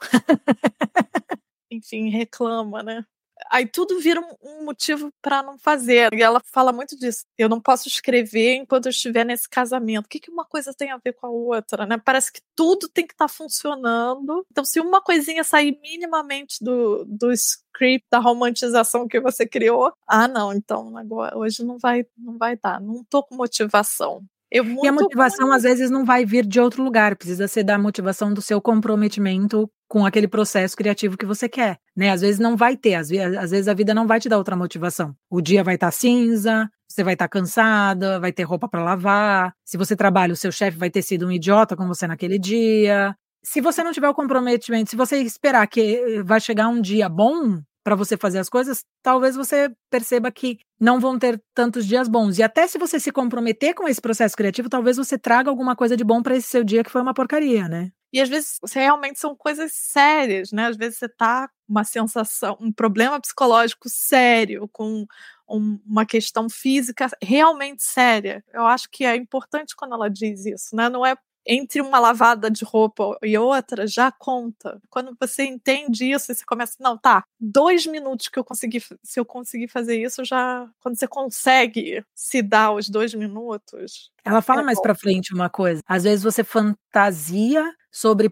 Enfim, 1.70 2.10
reclama, 2.10 2.82
né? 2.82 3.06
Aí 3.52 3.68
tudo 3.68 4.00
vira 4.00 4.22
um, 4.42 4.66
motivo 4.66 5.12
para 5.22 5.42
não 5.44 5.58
fazer. 5.58 6.14
E 6.14 6.22
ela 6.22 6.42
fala 6.52 6.72
muito 6.72 6.98
disso. 6.98 7.26
Eu 7.38 7.50
não 7.50 7.62
posso 7.62 7.88
escrever 7.88 8.56
enquanto 8.56 8.86
eu 8.88 8.90
estiver 8.90 9.26
nesse 9.26 9.50
casamento. 9.50 10.06
O 10.06 10.10
que, 10.10 10.20
que 10.20 10.32
uma 10.32 10.46
coisa 10.46 10.74
tem 10.74 10.92
a 10.92 10.98
ver 10.98 11.14
com 11.14 11.28
a 11.28 11.30
outra, 11.30 11.86
né? 11.86 11.98
Parece 11.98 12.32
que 12.32 12.42
tudo 12.56 12.88
tem 12.90 13.06
que 13.06 13.14
estar 13.14 13.28
tá 13.28 13.34
funcionando. 13.34 14.46
Então, 14.52 14.66
se 14.66 14.80
uma 14.80 15.02
coisinha 15.02 15.44
sair 15.44 15.78
minimamente 15.82 16.64
do, 16.64 17.06
do 17.06 17.32
script, 17.32 18.06
da 18.12 18.20
romantização 18.20 19.08
que 19.08 19.20
você 19.20 19.48
criou, 19.48 19.94
ah, 20.08 20.28
não, 20.28 20.54
então 20.54 20.98
agora 20.98 21.38
hoje 21.38 21.64
não 21.64 21.78
vai, 21.78 22.06
não 22.18 22.38
vai 22.38 22.58
dar. 22.58 22.82
Não 22.82 23.04
tô 23.04 23.24
com 23.24 23.36
motivação. 23.36 24.26
Eu, 24.52 24.66
e 24.66 24.88
a 24.88 24.92
motivação, 24.92 25.52
às 25.52 25.64
vezes, 25.64 25.90
não 25.90 26.06
vai 26.06 26.26
vir 26.26 26.46
de 26.46 26.60
outro 26.60 26.82
lugar, 26.82 27.16
precisa 27.16 27.48
ser 27.48 27.64
da 27.64 27.78
motivação 27.78 28.34
do 28.34 28.42
seu 28.42 28.62
comprometimento 28.62 29.70
com 29.90 30.06
aquele 30.06 30.28
processo 30.28 30.76
criativo 30.76 31.18
que 31.18 31.26
você 31.26 31.50
quer, 31.50 31.80
né? 31.96 32.12
Às 32.12 32.22
vezes 32.22 32.40
não 32.40 32.56
vai 32.56 32.76
ter, 32.78 32.96
às, 32.96 33.10
vezes, 33.10 33.38
às 33.38 33.52
vezes 33.52 33.68
a 33.68 33.74
vida 33.74 33.94
não 33.94 34.08
vai 34.08 34.20
te 34.20 34.30
dar 34.30 34.38
outra 34.38 34.56
motivação. 34.56 35.16
O 35.30 35.42
dia 35.42 35.64
vai 35.64 35.76
estar 35.76 35.88
tá 35.88 35.92
cinza, 35.92 36.70
você 36.88 37.04
vai 37.04 37.14
estar 37.14 37.28
tá 37.28 37.30
cansada, 37.30 38.20
vai 38.20 38.32
ter 38.32 38.44
roupa 38.44 38.68
para 38.68 38.84
lavar. 38.84 39.54
Se 39.66 39.78
você 39.78 39.96
trabalha, 39.96 40.34
o 40.34 40.38
seu 40.38 40.52
chefe 40.52 40.78
vai 40.78 40.90
ter 40.90 41.02
sido 41.02 41.28
um 41.28 41.32
idiota 41.32 41.76
com 41.76 41.88
você 41.88 42.08
naquele 42.08 42.40
dia. 42.40 43.16
Se 43.44 43.62
você 43.62 43.84
não 43.84 43.92
tiver 43.92 44.10
o 44.10 44.14
comprometimento, 44.14 44.90
se 44.90 44.96
você 44.96 45.18
esperar 45.18 45.68
que 45.68 46.22
vai 46.24 46.40
chegar 46.40 46.68
um 46.68 46.82
dia 46.82 47.08
bom, 47.08 47.62
para 47.88 47.96
você 47.96 48.18
fazer 48.18 48.40
as 48.40 48.50
coisas, 48.50 48.84
talvez 49.02 49.38
você 49.38 49.74
perceba 49.90 50.30
que 50.30 50.60
não 50.78 51.00
vão 51.00 51.18
ter 51.18 51.42
tantos 51.54 51.86
dias 51.86 52.10
bons. 52.10 52.38
E 52.38 52.44
até 52.44 52.68
se 52.68 52.78
você 52.78 53.00
se 53.00 53.14
comprometer 53.14 53.74
com 53.74 53.88
esse 53.88 54.02
processo 54.02 54.36
criativo, 54.36 54.68
talvez 54.68 54.98
você 54.98 55.18
traga 55.18 55.50
alguma 55.50 55.74
coisa 55.74 55.96
de 55.96 56.04
bom 56.04 56.22
para 56.22 56.36
esse 56.36 56.50
seu 56.50 56.66
dia 56.66 56.84
que 56.84 56.92
foi 56.92 57.02
uma 57.02 57.14
porcaria, 57.14 57.70
né? 57.70 57.90
E 58.12 58.20
às 58.20 58.28
vezes 58.28 58.60
realmente 58.74 59.18
são 59.22 59.34
coisas 59.34 59.72
sérias, 59.74 60.52
né? 60.52 60.68
Às 60.68 60.76
vezes 60.76 61.00
você 61.00 61.08
tá 61.08 61.48
com 61.48 61.54
uma 61.70 61.86
sensação, 61.86 62.58
um 62.60 62.74
problema 62.74 63.22
psicológico 63.22 63.88
sério, 63.88 64.68
com 64.74 65.06
um, 65.50 65.80
uma 65.86 66.06
questão 66.06 66.50
física 66.50 67.08
realmente 67.24 67.84
séria. 67.84 68.44
Eu 68.54 68.66
acho 68.66 68.90
que 68.92 69.06
é 69.06 69.16
importante 69.16 69.74
quando 69.78 69.94
ela 69.94 70.10
diz 70.10 70.46
isso, 70.46 70.76
né? 70.76 70.90
Não 70.90 71.06
é 71.06 71.16
entre 71.48 71.82
uma 71.82 72.00
lavada 72.00 72.52
de 72.52 72.66
roupa 72.66 73.18
e 73.24 73.38
outra 73.38 73.88
já 73.88 74.12
conta. 74.12 74.80
Quando 74.90 75.16
você 75.20 75.44
entende 75.44 76.12
isso, 76.12 76.34
você 76.34 76.46
começa, 76.46 76.76
não, 76.80 76.98
tá, 76.98 77.24
dois 77.40 77.86
minutos 77.86 78.28
que 78.28 78.38
eu 78.38 78.44
consegui, 78.44 78.82
se 79.04 79.20
eu 79.20 79.26
conseguir 79.26 79.70
fazer 79.70 80.02
isso, 80.02 80.26
já, 80.26 80.70
quando 80.80 80.98
você 80.98 81.08
consegue 81.08 82.04
se 82.14 82.42
dar 82.42 82.72
os 82.72 82.90
dois 82.90 83.14
minutos. 83.14 84.12
Ela 84.26 84.42
fala 84.42 84.62
é 84.62 84.66
mais 84.66 84.82
para 84.82 84.94
frente 84.94 85.34
uma 85.34 85.50
coisa. 85.50 85.82
Às 85.88 86.04
vezes 86.04 86.24
você 86.24 86.44
fantasia 86.44 87.64
sobre 87.92 88.32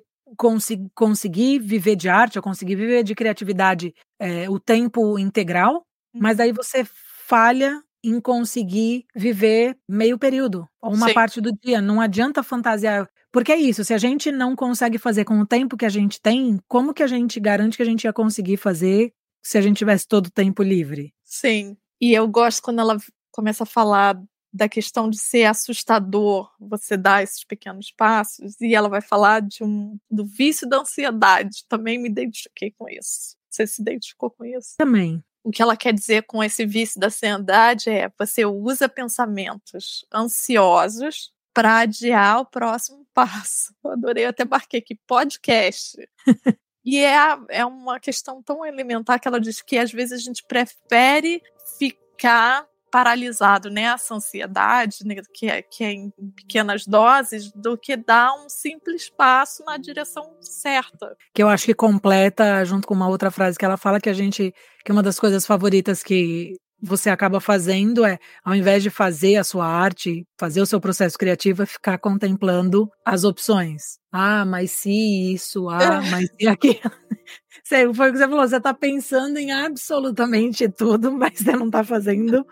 conseguir 0.96 1.60
viver 1.60 1.96
de 1.96 2.10
arte 2.10 2.38
ou 2.38 2.44
conseguir 2.44 2.76
viver 2.76 3.04
de 3.04 3.16
criatividade 3.16 3.94
é, 4.20 4.50
o 4.50 4.60
tempo 4.60 5.18
integral, 5.20 5.86
mas 6.14 6.38
daí 6.38 6.52
você 6.52 6.84
falha 7.28 7.82
em 8.08 8.20
conseguir 8.20 9.06
viver 9.16 9.78
meio 9.90 10.18
período, 10.18 10.68
ou 10.82 10.94
uma 10.94 11.08
Sim. 11.08 11.14
parte 11.14 11.42
do 11.42 11.52
dia. 11.52 11.82
Não 11.82 12.00
adianta 12.00 12.44
fantasiar. 12.44 13.10
Porque 13.32 13.52
é 13.52 13.58
isso, 13.58 13.84
se 13.84 13.94
a 13.94 13.98
gente 13.98 14.32
não 14.32 14.56
consegue 14.56 14.98
fazer 14.98 15.26
com 15.26 15.40
o 15.40 15.46
tempo 15.46 15.76
que 15.76 15.86
a 15.86 15.90
gente 15.90 16.22
tem, 16.22 16.58
como 16.68 16.94
que 16.94 17.04
a 17.04 17.08
gente 17.08 17.40
garante 17.40 17.76
que 17.76 17.84
a 17.84 17.86
gente 17.86 18.06
ia 18.06 18.14
conseguir 18.14 18.58
fazer 18.58 19.12
se 19.44 19.58
a 19.58 19.62
gente 19.62 19.78
tivesse 19.78 20.08
todo 20.08 20.28
o 20.28 20.32
tempo 20.32 20.64
livre? 20.64 21.14
Sim. 21.24 21.76
E 22.00 22.14
eu 22.14 22.28
gosto 22.28 22.62
quando 22.62 22.80
ela 22.80 22.98
começa 23.32 23.64
a 23.64 23.68
falar 23.68 24.18
da 24.56 24.70
questão 24.70 25.10
de 25.10 25.18
ser 25.18 25.44
assustador 25.44 26.50
você 26.58 26.96
dar 26.96 27.22
esses 27.22 27.44
pequenos 27.44 27.92
passos 27.92 28.60
e 28.62 28.74
ela 28.74 28.88
vai 28.88 29.02
falar 29.02 29.42
de 29.42 29.62
um 29.62 29.98
do 30.10 30.26
vício 30.26 30.68
da 30.68 30.78
ansiedade 30.78 31.66
também 31.68 32.02
me 32.02 32.08
identifiquei 32.08 32.72
com 32.72 32.88
isso 32.88 33.36
você 33.50 33.68
se 33.68 33.82
identificou 33.82 34.32
com 34.32 34.46
isso 34.46 34.76
também 34.78 35.22
o 35.46 35.52
que 35.52 35.62
ela 35.62 35.78
quer 35.78 35.94
dizer 35.94 36.24
com 36.24 36.44
esse 36.44 36.66
vício 36.66 37.00
da 37.00 37.06
ansiedade 37.06 37.88
é 37.92 38.12
você 38.18 38.44
usa 38.44 38.90
pensamentos 38.90 40.04
ansiosos 40.12 41.32
para 41.54 41.82
adiar 41.82 42.40
o 42.40 42.46
próximo 42.46 43.06
passo. 43.14 43.72
Eu 43.84 43.92
adorei, 43.92 44.26
eu 44.26 44.30
até 44.30 44.44
marquei 44.44 44.80
aqui 44.80 44.96
podcast. 45.08 45.96
e 46.84 46.98
é, 46.98 47.38
é 47.50 47.64
uma 47.64 48.00
questão 48.00 48.42
tão 48.42 48.66
elementar 48.66 49.20
que 49.20 49.28
ela 49.28 49.40
diz 49.40 49.62
que 49.62 49.78
às 49.78 49.92
vezes 49.92 50.14
a 50.14 50.24
gente 50.24 50.44
prefere 50.48 51.44
ficar 51.78 52.68
paralisado 52.96 53.70
nessa 53.70 54.14
né, 54.14 54.18
ansiedade, 54.18 55.00
né, 55.04 55.16
que, 55.34 55.50
é, 55.50 55.62
que 55.62 55.84
é 55.84 55.92
em 55.92 56.14
pequenas 56.34 56.88
doses, 56.88 57.52
do 57.52 57.78
que 57.78 57.98
dar 57.98 58.34
um 58.36 58.48
simples 58.48 59.10
passo 59.10 59.66
na 59.66 59.76
direção 59.76 60.38
certa. 60.40 61.14
Que 61.34 61.44
eu 61.44 61.50
acho 61.50 61.66
que 61.66 61.74
completa, 61.74 62.64
junto 62.64 62.88
com 62.88 62.94
uma 62.94 63.10
outra 63.10 63.30
frase 63.30 63.58
que 63.58 63.66
ela 63.66 63.76
fala, 63.76 64.00
que 64.00 64.10
a 64.10 64.14
gente, 64.14 64.54
que 64.86 64.94
uma 64.94 65.04
das 65.04 65.20
coisas 65.20 65.46
favoritas 65.46 66.02
que 66.02 66.54
você 66.86 67.10
acaba 67.10 67.40
fazendo 67.40 68.06
é, 68.06 68.20
ao 68.44 68.54
invés 68.54 68.84
de 68.84 68.90
fazer 68.90 69.38
a 69.38 69.44
sua 69.44 69.66
arte, 69.66 70.26
fazer 70.38 70.62
o 70.62 70.66
seu 70.66 70.80
processo 70.80 71.18
criativo, 71.18 71.64
é 71.64 71.66
ficar 71.66 71.98
contemplando 71.98 72.90
as 73.04 73.24
opções. 73.24 74.00
Ah, 74.12 74.46
mas 74.46 74.72
se 74.72 75.34
isso, 75.34 75.68
ah, 75.70 76.02
mas 76.12 76.30
se 76.40 76.48
aquilo. 76.48 76.80
Foi 77.96 78.10
o 78.10 78.12
que 78.12 78.20
você 78.20 78.28
falou, 78.28 78.48
você 78.48 78.58
está 78.58 78.74
pensando 78.74 79.38
em 79.38 79.52
absolutamente 79.52 80.70
tudo, 80.70 81.12
mas 81.18 81.40
você 81.40 81.52
não 81.54 81.66
está 81.66 81.84
fazendo 81.84 82.46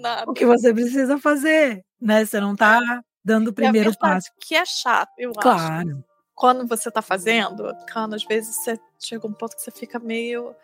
Nada. 0.00 0.30
o 0.30 0.32
que 0.32 0.46
você 0.46 0.72
precisa 0.72 1.18
fazer, 1.18 1.84
né? 2.00 2.24
Você 2.24 2.38
não 2.38 2.52
está 2.52 2.80
dando 3.24 3.48
o 3.48 3.52
primeiro 3.52 3.90
é 3.90 3.96
passo. 3.96 4.30
Que 4.40 4.54
é 4.54 4.64
chato, 4.64 5.10
eu 5.18 5.32
claro. 5.32 5.58
acho. 5.58 5.66
Claro. 5.66 6.04
Quando 6.34 6.66
você 6.66 6.88
está 6.88 7.00
fazendo, 7.00 7.72
quando 7.92 8.14
às 8.14 8.24
vezes 8.24 8.56
você 8.56 8.78
chega 8.98 9.26
um 9.26 9.32
ponto 9.32 9.56
que 9.56 9.62
você 9.62 9.70
fica 9.70 9.98
meio. 9.98 10.54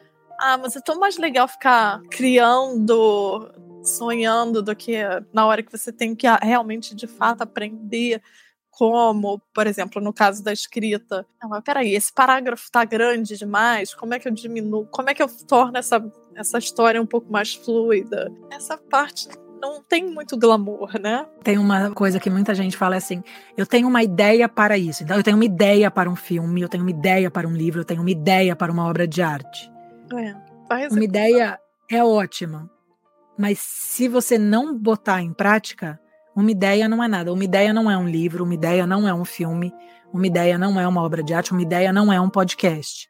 Ah, 0.43 0.57
mas 0.57 0.75
é 0.75 0.81
tão 0.81 0.99
mais 0.99 1.19
legal 1.19 1.47
ficar 1.47 2.01
criando, 2.11 3.53
sonhando, 3.85 4.63
do 4.63 4.75
que 4.75 4.97
na 5.35 5.45
hora 5.45 5.63
que 5.63 5.71
você 5.71 5.93
tem 5.93 6.17
que 6.17 6.27
realmente, 6.43 6.95
de 6.95 7.07
fato, 7.07 7.43
aprender 7.43 8.23
como, 8.71 9.39
por 9.53 9.67
exemplo, 9.67 10.01
no 10.01 10.15
caso 10.15 10.43
da 10.43 10.51
escrita. 10.51 11.27
Não, 11.43 11.51
mas 11.51 11.63
peraí, 11.63 11.95
esse 11.95 12.11
parágrafo 12.11 12.65
está 12.65 12.83
grande 12.87 13.37
demais, 13.37 13.95
como 13.95 14.15
é 14.15 14.19
que 14.19 14.27
eu 14.27 14.33
diminuo? 14.33 14.87
Como 14.87 15.11
é 15.11 15.15
que 15.15 15.23
eu 15.23 15.29
torno 15.47 15.77
essa, 15.77 16.03
essa 16.35 16.57
história 16.57 17.03
um 17.03 17.07
pouco 17.07 17.31
mais 17.31 17.55
fluida? 17.55 18.33
Essa 18.51 18.79
parte 18.79 19.29
não 19.61 19.83
tem 19.83 20.11
muito 20.11 20.39
glamour, 20.39 20.99
né? 20.99 21.27
Tem 21.45 21.59
uma 21.59 21.91
coisa 21.91 22.19
que 22.19 22.31
muita 22.31 22.55
gente 22.55 22.79
fala 22.79 22.97
assim: 22.97 23.23
eu 23.55 23.67
tenho 23.67 23.87
uma 23.87 24.03
ideia 24.03 24.49
para 24.49 24.79
isso. 24.79 25.03
Então, 25.03 25.19
eu 25.19 25.23
tenho 25.23 25.37
uma 25.37 25.45
ideia 25.45 25.91
para 25.91 26.09
um 26.09 26.17
filme, 26.17 26.63
eu 26.63 26.69
tenho 26.69 26.83
uma 26.83 26.91
ideia 26.91 27.31
para 27.31 27.47
um 27.47 27.53
livro, 27.53 27.81
eu 27.81 27.85
tenho 27.85 28.01
uma 28.01 28.11
ideia 28.11 28.57
para 28.57 28.73
uma 28.73 28.87
obra 28.87 29.07
de 29.07 29.21
arte. 29.21 29.71
É, 30.13 30.89
uma 30.89 31.05
ideia 31.05 31.59
é 31.91 32.03
ótima, 32.05 32.71
mas 33.39 33.59
se 33.59 34.09
você 34.09 34.39
não 34.39 34.77
botar 34.77 35.23
em 35.23 35.33
prática, 35.33 36.01
uma 36.35 36.51
ideia 36.51 36.89
não 36.89 37.03
é 37.03 37.09
nada. 37.09 37.33
Uma 37.33 37.45
ideia 37.45 37.73
não 37.73 37.91
é 37.91 37.97
um 37.97 38.09
livro, 38.09 38.45
uma 38.45 38.55
ideia 38.55 38.87
não 38.87 39.07
é 39.07 39.15
um 39.15 39.25
filme, 39.25 39.73
uma 40.13 40.27
ideia 40.27 40.59
não 40.59 40.79
é 40.79 40.87
uma 40.87 41.03
obra 41.03 41.23
de 41.23 41.35
arte, 41.35 41.53
uma 41.53 41.63
ideia 41.63 41.93
não 41.93 42.13
é 42.13 42.21
um 42.21 42.31
podcast. 42.31 43.09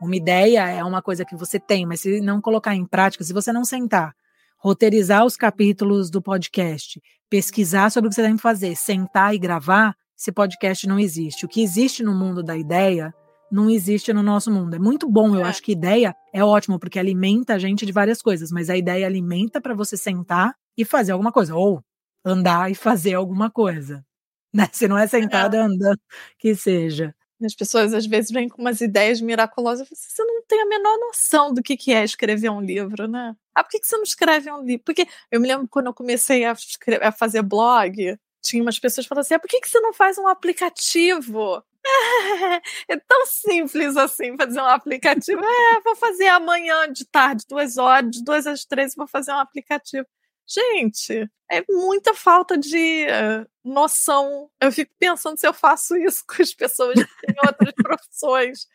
Uma 0.00 0.16
ideia 0.16 0.68
é 0.68 0.82
uma 0.82 1.00
coisa 1.00 1.24
que 1.24 1.36
você 1.36 1.60
tem, 1.60 1.86
mas 1.86 2.00
se 2.00 2.20
não 2.20 2.40
colocar 2.40 2.74
em 2.74 2.84
prática, 2.84 3.22
se 3.24 3.32
você 3.32 3.52
não 3.52 3.64
sentar 3.64 4.14
roteirizar 4.62 5.26
os 5.26 5.36
capítulos 5.36 6.08
do 6.08 6.22
podcast, 6.22 7.02
pesquisar 7.28 7.90
sobre 7.90 8.06
o 8.06 8.10
que 8.10 8.14
você 8.14 8.22
tem 8.22 8.36
que 8.36 8.42
fazer, 8.42 8.76
sentar 8.76 9.34
e 9.34 9.38
gravar, 9.38 9.96
esse 10.16 10.30
podcast 10.30 10.86
não 10.86 11.00
existe. 11.00 11.44
O 11.44 11.48
que 11.48 11.60
existe 11.60 12.04
no 12.04 12.14
mundo 12.14 12.44
da 12.44 12.56
ideia 12.56 13.12
não 13.52 13.68
existe 13.68 14.12
no 14.12 14.22
nosso 14.22 14.50
mundo. 14.50 14.74
É 14.74 14.78
muito 14.78 15.08
bom, 15.08 15.36
eu 15.36 15.44
é. 15.44 15.48
acho 15.48 15.62
que 15.62 15.72
ideia 15.72 16.16
é 16.32 16.42
ótimo, 16.42 16.78
porque 16.78 16.98
alimenta 16.98 17.54
a 17.54 17.58
gente 17.58 17.84
de 17.84 17.92
várias 17.92 18.22
coisas, 18.22 18.50
mas 18.50 18.70
a 18.70 18.76
ideia 18.76 19.06
alimenta 19.06 19.60
para 19.60 19.74
você 19.74 19.96
sentar 19.96 20.56
e 20.76 20.84
fazer 20.84 21.12
alguma 21.12 21.30
coisa, 21.30 21.54
ou 21.54 21.84
andar 22.24 22.70
e 22.70 22.74
fazer 22.74 23.14
alguma 23.14 23.50
coisa. 23.50 24.04
Né? 24.54 24.68
Se 24.70 24.86
não 24.86 24.98
é 24.98 25.06
sentada 25.06 25.56
é. 25.56 25.60
andando, 25.60 25.98
que 26.38 26.54
seja. 26.54 27.14
As 27.42 27.54
pessoas 27.54 27.94
às 27.94 28.04
vezes 28.04 28.30
vêm 28.30 28.50
com 28.50 28.60
umas 28.60 28.82
ideias 28.82 29.18
miraculosas. 29.18 29.88
Você 29.90 30.22
não 30.22 30.42
tem 30.46 30.60
a 30.60 30.66
menor 30.66 30.94
noção 30.98 31.54
do 31.54 31.62
que, 31.62 31.90
é 31.90 32.04
escrever 32.04 32.50
um 32.50 32.60
livro, 32.60 33.08
né? 33.08 33.34
Ah, 33.54 33.64
por 33.64 33.70
que, 33.70 33.80
você 33.82 33.96
não 33.96 34.02
escreve 34.02 34.52
um 34.52 34.62
livro? 34.62 34.84
Porque 34.84 35.06
eu 35.30 35.40
me 35.40 35.48
lembro 35.48 35.66
quando 35.66 35.86
eu 35.86 35.94
comecei 35.94 36.44
a, 36.44 36.52
escrever, 36.52 37.02
a 37.02 37.10
fazer 37.10 37.40
blog, 37.40 38.14
tinha 38.42 38.62
umas 38.62 38.78
pessoas 38.78 39.06
falando 39.06 39.22
assim: 39.22 39.32
ah, 39.32 39.38
por 39.38 39.48
que 39.48 39.66
você 39.66 39.80
não 39.80 39.94
faz 39.94 40.18
um 40.18 40.28
aplicativo? 40.28 41.64
É 42.88 42.96
tão 42.96 43.26
simples 43.26 43.96
assim 43.96 44.36
fazer 44.36 44.60
um 44.60 44.66
aplicativo. 44.66 45.42
É, 45.44 45.80
vou 45.80 45.96
fazer 45.96 46.28
amanhã 46.28 46.90
de 46.92 47.04
tarde, 47.06 47.44
duas 47.48 47.76
horas, 47.76 48.10
de 48.10 48.24
duas 48.24 48.46
às 48.46 48.64
três, 48.64 48.94
vou 48.94 49.06
fazer 49.06 49.32
um 49.32 49.38
aplicativo. 49.38 50.06
Gente, 50.46 51.30
é 51.50 51.64
muita 51.68 52.14
falta 52.14 52.58
de 52.58 53.06
uh, 53.06 53.48
noção. 53.64 54.50
Eu 54.60 54.72
fico 54.72 54.92
pensando 54.98 55.38
se 55.38 55.46
eu 55.46 55.54
faço 55.54 55.96
isso 55.96 56.24
com 56.28 56.42
as 56.42 56.52
pessoas 56.52 56.94
que 56.94 57.26
têm 57.26 57.36
outras 57.46 57.72
profissões. 57.74 58.66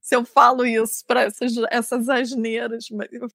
Se 0.00 0.16
eu 0.16 0.24
falo 0.24 0.66
isso 0.66 1.04
para 1.06 1.22
essas, 1.22 1.52
essas 1.70 2.08
asneiras. 2.08 2.86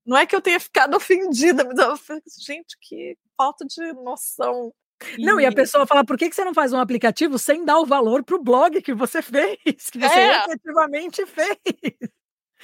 Não 0.05 0.17
é 0.17 0.25
que 0.25 0.35
eu 0.35 0.41
tenha 0.41 0.59
ficado 0.59 0.95
ofendida, 0.95 1.63
mas 1.63 1.77
eu 1.77 1.95
gente, 2.39 2.77
que 2.81 3.17
falta 3.37 3.65
de 3.65 3.93
noção. 3.93 4.73
Não, 5.19 5.39
e 5.39 5.45
a 5.45 5.51
pessoa 5.51 5.85
fala, 5.85 6.03
por 6.03 6.17
que, 6.17 6.29
que 6.29 6.35
você 6.35 6.43
não 6.43 6.53
faz 6.53 6.73
um 6.73 6.79
aplicativo 6.79 7.37
sem 7.37 7.63
dar 7.63 7.79
o 7.79 7.85
valor 7.85 8.23
para 8.23 8.35
o 8.35 8.43
blog 8.43 8.81
que 8.81 8.93
você 8.93 9.21
fez, 9.21 9.89
que 9.91 9.99
você 9.99 10.19
é. 10.19 10.45
efetivamente 10.45 11.25
fez? 11.25 11.57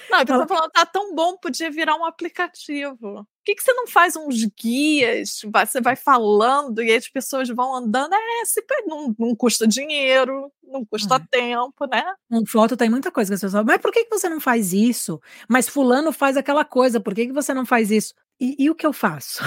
Não, 0.09 0.19
a 0.19 0.25
pessoa 0.25 0.47
falando, 0.47 0.71
tá 0.71 0.85
tão 0.85 1.13
bom, 1.13 1.37
podia 1.37 1.69
virar 1.69 1.95
um 1.95 2.05
aplicativo. 2.05 2.97
Por 2.97 3.45
que, 3.45 3.55
que 3.55 3.63
você 3.63 3.73
não 3.73 3.87
faz 3.87 4.15
uns 4.15 4.43
guias? 4.59 5.41
Você 5.43 5.81
vai 5.81 5.95
falando 5.95 6.81
e 6.81 6.93
as 6.93 7.07
pessoas 7.07 7.47
vão 7.49 7.75
andando. 7.75 8.13
É, 8.13 8.45
se, 8.45 8.63
não, 8.87 9.13
não 9.17 9.35
custa 9.35 9.67
dinheiro, 9.67 10.51
não 10.63 10.85
custa 10.85 11.15
é. 11.15 11.19
tempo, 11.29 11.85
né? 11.85 12.03
Um 12.31 12.45
foto 12.45 12.75
tem 12.75 12.89
muita 12.89 13.11
coisa 13.11 13.29
que 13.29 13.35
as 13.35 13.41
pessoas 13.41 13.53
falam, 13.53 13.67
mas 13.67 13.81
por 13.81 13.91
que, 13.91 14.05
que 14.05 14.09
você 14.09 14.27
não 14.27 14.39
faz 14.39 14.73
isso? 14.73 15.21
Mas 15.47 15.69
fulano 15.69 16.11
faz 16.11 16.37
aquela 16.37 16.65
coisa, 16.65 16.99
por 16.99 17.13
que, 17.13 17.27
que 17.27 17.33
você 17.33 17.53
não 17.53 17.65
faz 17.65 17.91
isso? 17.91 18.13
E, 18.39 18.55
e 18.57 18.69
o 18.69 18.75
que 18.75 18.85
eu 18.85 18.93
faço? 18.93 19.43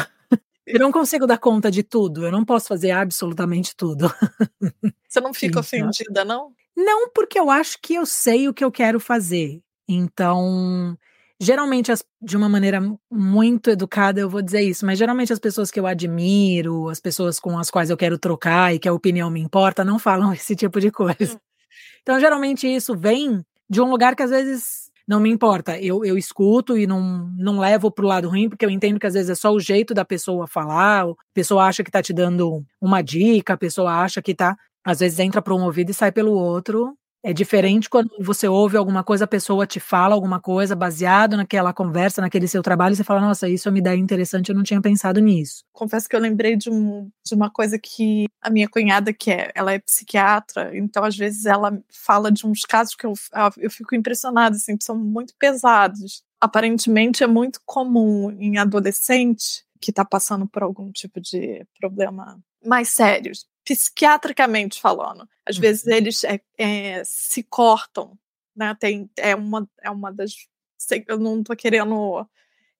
Eu 0.66 0.80
não 0.80 0.90
consigo 0.90 1.26
dar 1.26 1.38
conta 1.38 1.70
de 1.70 1.82
tudo, 1.82 2.24
eu 2.24 2.32
não 2.32 2.44
posso 2.44 2.66
fazer 2.66 2.90
absolutamente 2.90 3.74
tudo. 3.76 4.12
Você 5.08 5.20
não 5.20 5.32
fica 5.32 5.60
ofendida, 5.60 6.24
não? 6.24 6.52
Não, 6.76 7.08
porque 7.10 7.38
eu 7.38 7.48
acho 7.48 7.78
que 7.80 7.94
eu 7.94 8.04
sei 8.04 8.48
o 8.48 8.54
que 8.54 8.64
eu 8.64 8.72
quero 8.72 8.98
fazer. 8.98 9.62
Então, 9.88 10.98
geralmente, 11.40 11.92
as, 11.92 12.04
de 12.20 12.36
uma 12.36 12.48
maneira 12.48 12.80
muito 13.10 13.70
educada, 13.70 14.20
eu 14.20 14.28
vou 14.28 14.42
dizer 14.42 14.62
isso, 14.62 14.84
mas 14.84 14.98
geralmente 14.98 15.32
as 15.32 15.38
pessoas 15.38 15.70
que 15.70 15.78
eu 15.78 15.86
admiro, 15.86 16.88
as 16.88 17.00
pessoas 17.00 17.38
com 17.38 17.56
as 17.58 17.70
quais 17.70 17.88
eu 17.88 17.96
quero 17.96 18.18
trocar 18.18 18.74
e 18.74 18.78
que 18.78 18.88
a 18.88 18.92
opinião 18.92 19.30
me 19.30 19.40
importa, 19.40 19.84
não 19.84 19.98
falam 19.98 20.32
esse 20.34 20.56
tipo 20.56 20.80
de 20.80 20.90
coisa. 20.90 21.34
Hum. 21.34 21.40
Então, 22.02 22.20
geralmente, 22.20 22.66
isso 22.66 22.96
vem 22.96 23.44
de 23.70 23.80
um 23.80 23.90
lugar 23.90 24.16
que 24.16 24.22
às 24.22 24.30
vezes 24.30 24.85
não 25.06 25.20
me 25.20 25.30
importa. 25.30 25.78
Eu, 25.80 26.04
eu 26.04 26.18
escuto 26.18 26.76
e 26.76 26.86
não, 26.86 27.30
não 27.36 27.58
levo 27.58 27.90
pro 27.90 28.06
lado 28.06 28.28
ruim, 28.28 28.48
porque 28.48 28.64
eu 28.64 28.70
entendo 28.70 28.98
que 28.98 29.06
às 29.06 29.14
vezes 29.14 29.30
é 29.30 29.34
só 29.34 29.52
o 29.52 29.60
jeito 29.60 29.94
da 29.94 30.04
pessoa 30.04 30.46
falar, 30.46 31.04
a 31.04 31.14
pessoa 31.32 31.64
acha 31.64 31.84
que 31.84 31.90
tá 31.90 32.02
te 32.02 32.12
dando 32.12 32.64
uma 32.80 33.02
dica, 33.02 33.54
a 33.54 33.58
pessoa 33.58 34.02
acha 34.02 34.20
que 34.20 34.34
tá. 34.34 34.56
Às 34.84 35.00
vezes 35.00 35.18
entra 35.18 35.42
por 35.42 35.52
um 35.52 35.62
ouvido 35.64 35.90
e 35.90 35.94
sai 35.94 36.12
pelo 36.12 36.32
outro, 36.32 36.96
é 37.26 37.32
diferente 37.32 37.90
quando 37.90 38.08
você 38.20 38.46
ouve 38.46 38.76
alguma 38.76 39.02
coisa, 39.02 39.24
a 39.24 39.26
pessoa 39.26 39.66
te 39.66 39.80
fala 39.80 40.14
alguma 40.14 40.38
coisa 40.38 40.76
baseado 40.76 41.36
naquela 41.36 41.72
conversa, 41.72 42.20
naquele 42.20 42.46
seu 42.46 42.62
trabalho, 42.62 42.92
e 42.92 42.96
você 42.96 43.02
fala, 43.02 43.20
nossa, 43.20 43.48
isso 43.48 43.68
é 43.68 43.70
uma 43.72 43.80
ideia 43.80 43.96
interessante, 43.96 44.50
eu 44.50 44.54
não 44.54 44.62
tinha 44.62 44.80
pensado 44.80 45.20
nisso. 45.20 45.64
Confesso 45.72 46.08
que 46.08 46.14
eu 46.14 46.20
lembrei 46.20 46.54
de, 46.54 46.70
um, 46.70 47.10
de 47.24 47.34
uma 47.34 47.50
coisa 47.50 47.80
que 47.80 48.26
a 48.40 48.48
minha 48.48 48.68
cunhada, 48.68 49.12
que 49.12 49.32
é, 49.32 49.50
ela 49.56 49.72
é 49.72 49.80
psiquiatra, 49.80 50.70
então 50.78 51.02
às 51.02 51.16
vezes 51.16 51.46
ela 51.46 51.76
fala 51.90 52.30
de 52.30 52.46
uns 52.46 52.60
casos 52.60 52.94
que 52.94 53.04
eu, 53.04 53.14
eu 53.58 53.72
fico 53.72 53.96
impressionada, 53.96 54.54
assim, 54.54 54.76
que 54.76 54.84
são 54.84 54.96
muito 54.96 55.34
pesados. 55.36 56.22
Aparentemente 56.40 57.24
é 57.24 57.26
muito 57.26 57.60
comum 57.66 58.30
em 58.38 58.56
adolescente 58.56 59.64
que 59.80 59.90
está 59.90 60.04
passando 60.04 60.46
por 60.46 60.62
algum 60.62 60.92
tipo 60.92 61.20
de 61.20 61.66
problema 61.80 62.38
mais 62.64 62.90
sérios, 62.90 63.46
psiquiatricamente 63.66 64.80
falando. 64.80 65.28
Às 65.44 65.56
uhum. 65.56 65.62
vezes 65.62 65.86
eles 65.86 66.24
é, 66.24 66.40
é, 66.56 67.02
se 67.04 67.42
cortam, 67.42 68.16
né? 68.54 68.74
Tem, 68.78 69.10
é, 69.18 69.34
uma, 69.34 69.68
é 69.82 69.90
uma 69.90 70.12
das. 70.12 70.34
Eu 71.08 71.18
não 71.18 71.42
tô 71.42 71.54
querendo. 71.56 72.26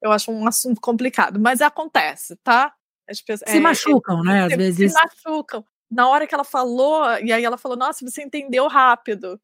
Eu 0.00 0.12
acho 0.12 0.30
um 0.30 0.46
assunto 0.46 0.80
complicado, 0.80 1.40
mas 1.40 1.60
acontece, 1.60 2.36
tá? 2.36 2.72
As 3.08 3.20
pessoas, 3.20 3.50
se 3.50 3.56
é, 3.56 3.60
machucam, 3.60 4.22
né? 4.22 4.44
Às 4.44 4.52
se, 4.52 4.56
vezes. 4.56 4.92
Se 4.92 5.02
machucam. 5.02 5.64
Na 5.90 6.08
hora 6.08 6.26
que 6.26 6.34
ela 6.34 6.44
falou, 6.44 7.04
e 7.18 7.32
aí 7.32 7.44
ela 7.44 7.58
falou, 7.58 7.76
nossa, 7.76 8.04
você 8.04 8.22
entendeu 8.22 8.66
rápido. 8.68 9.40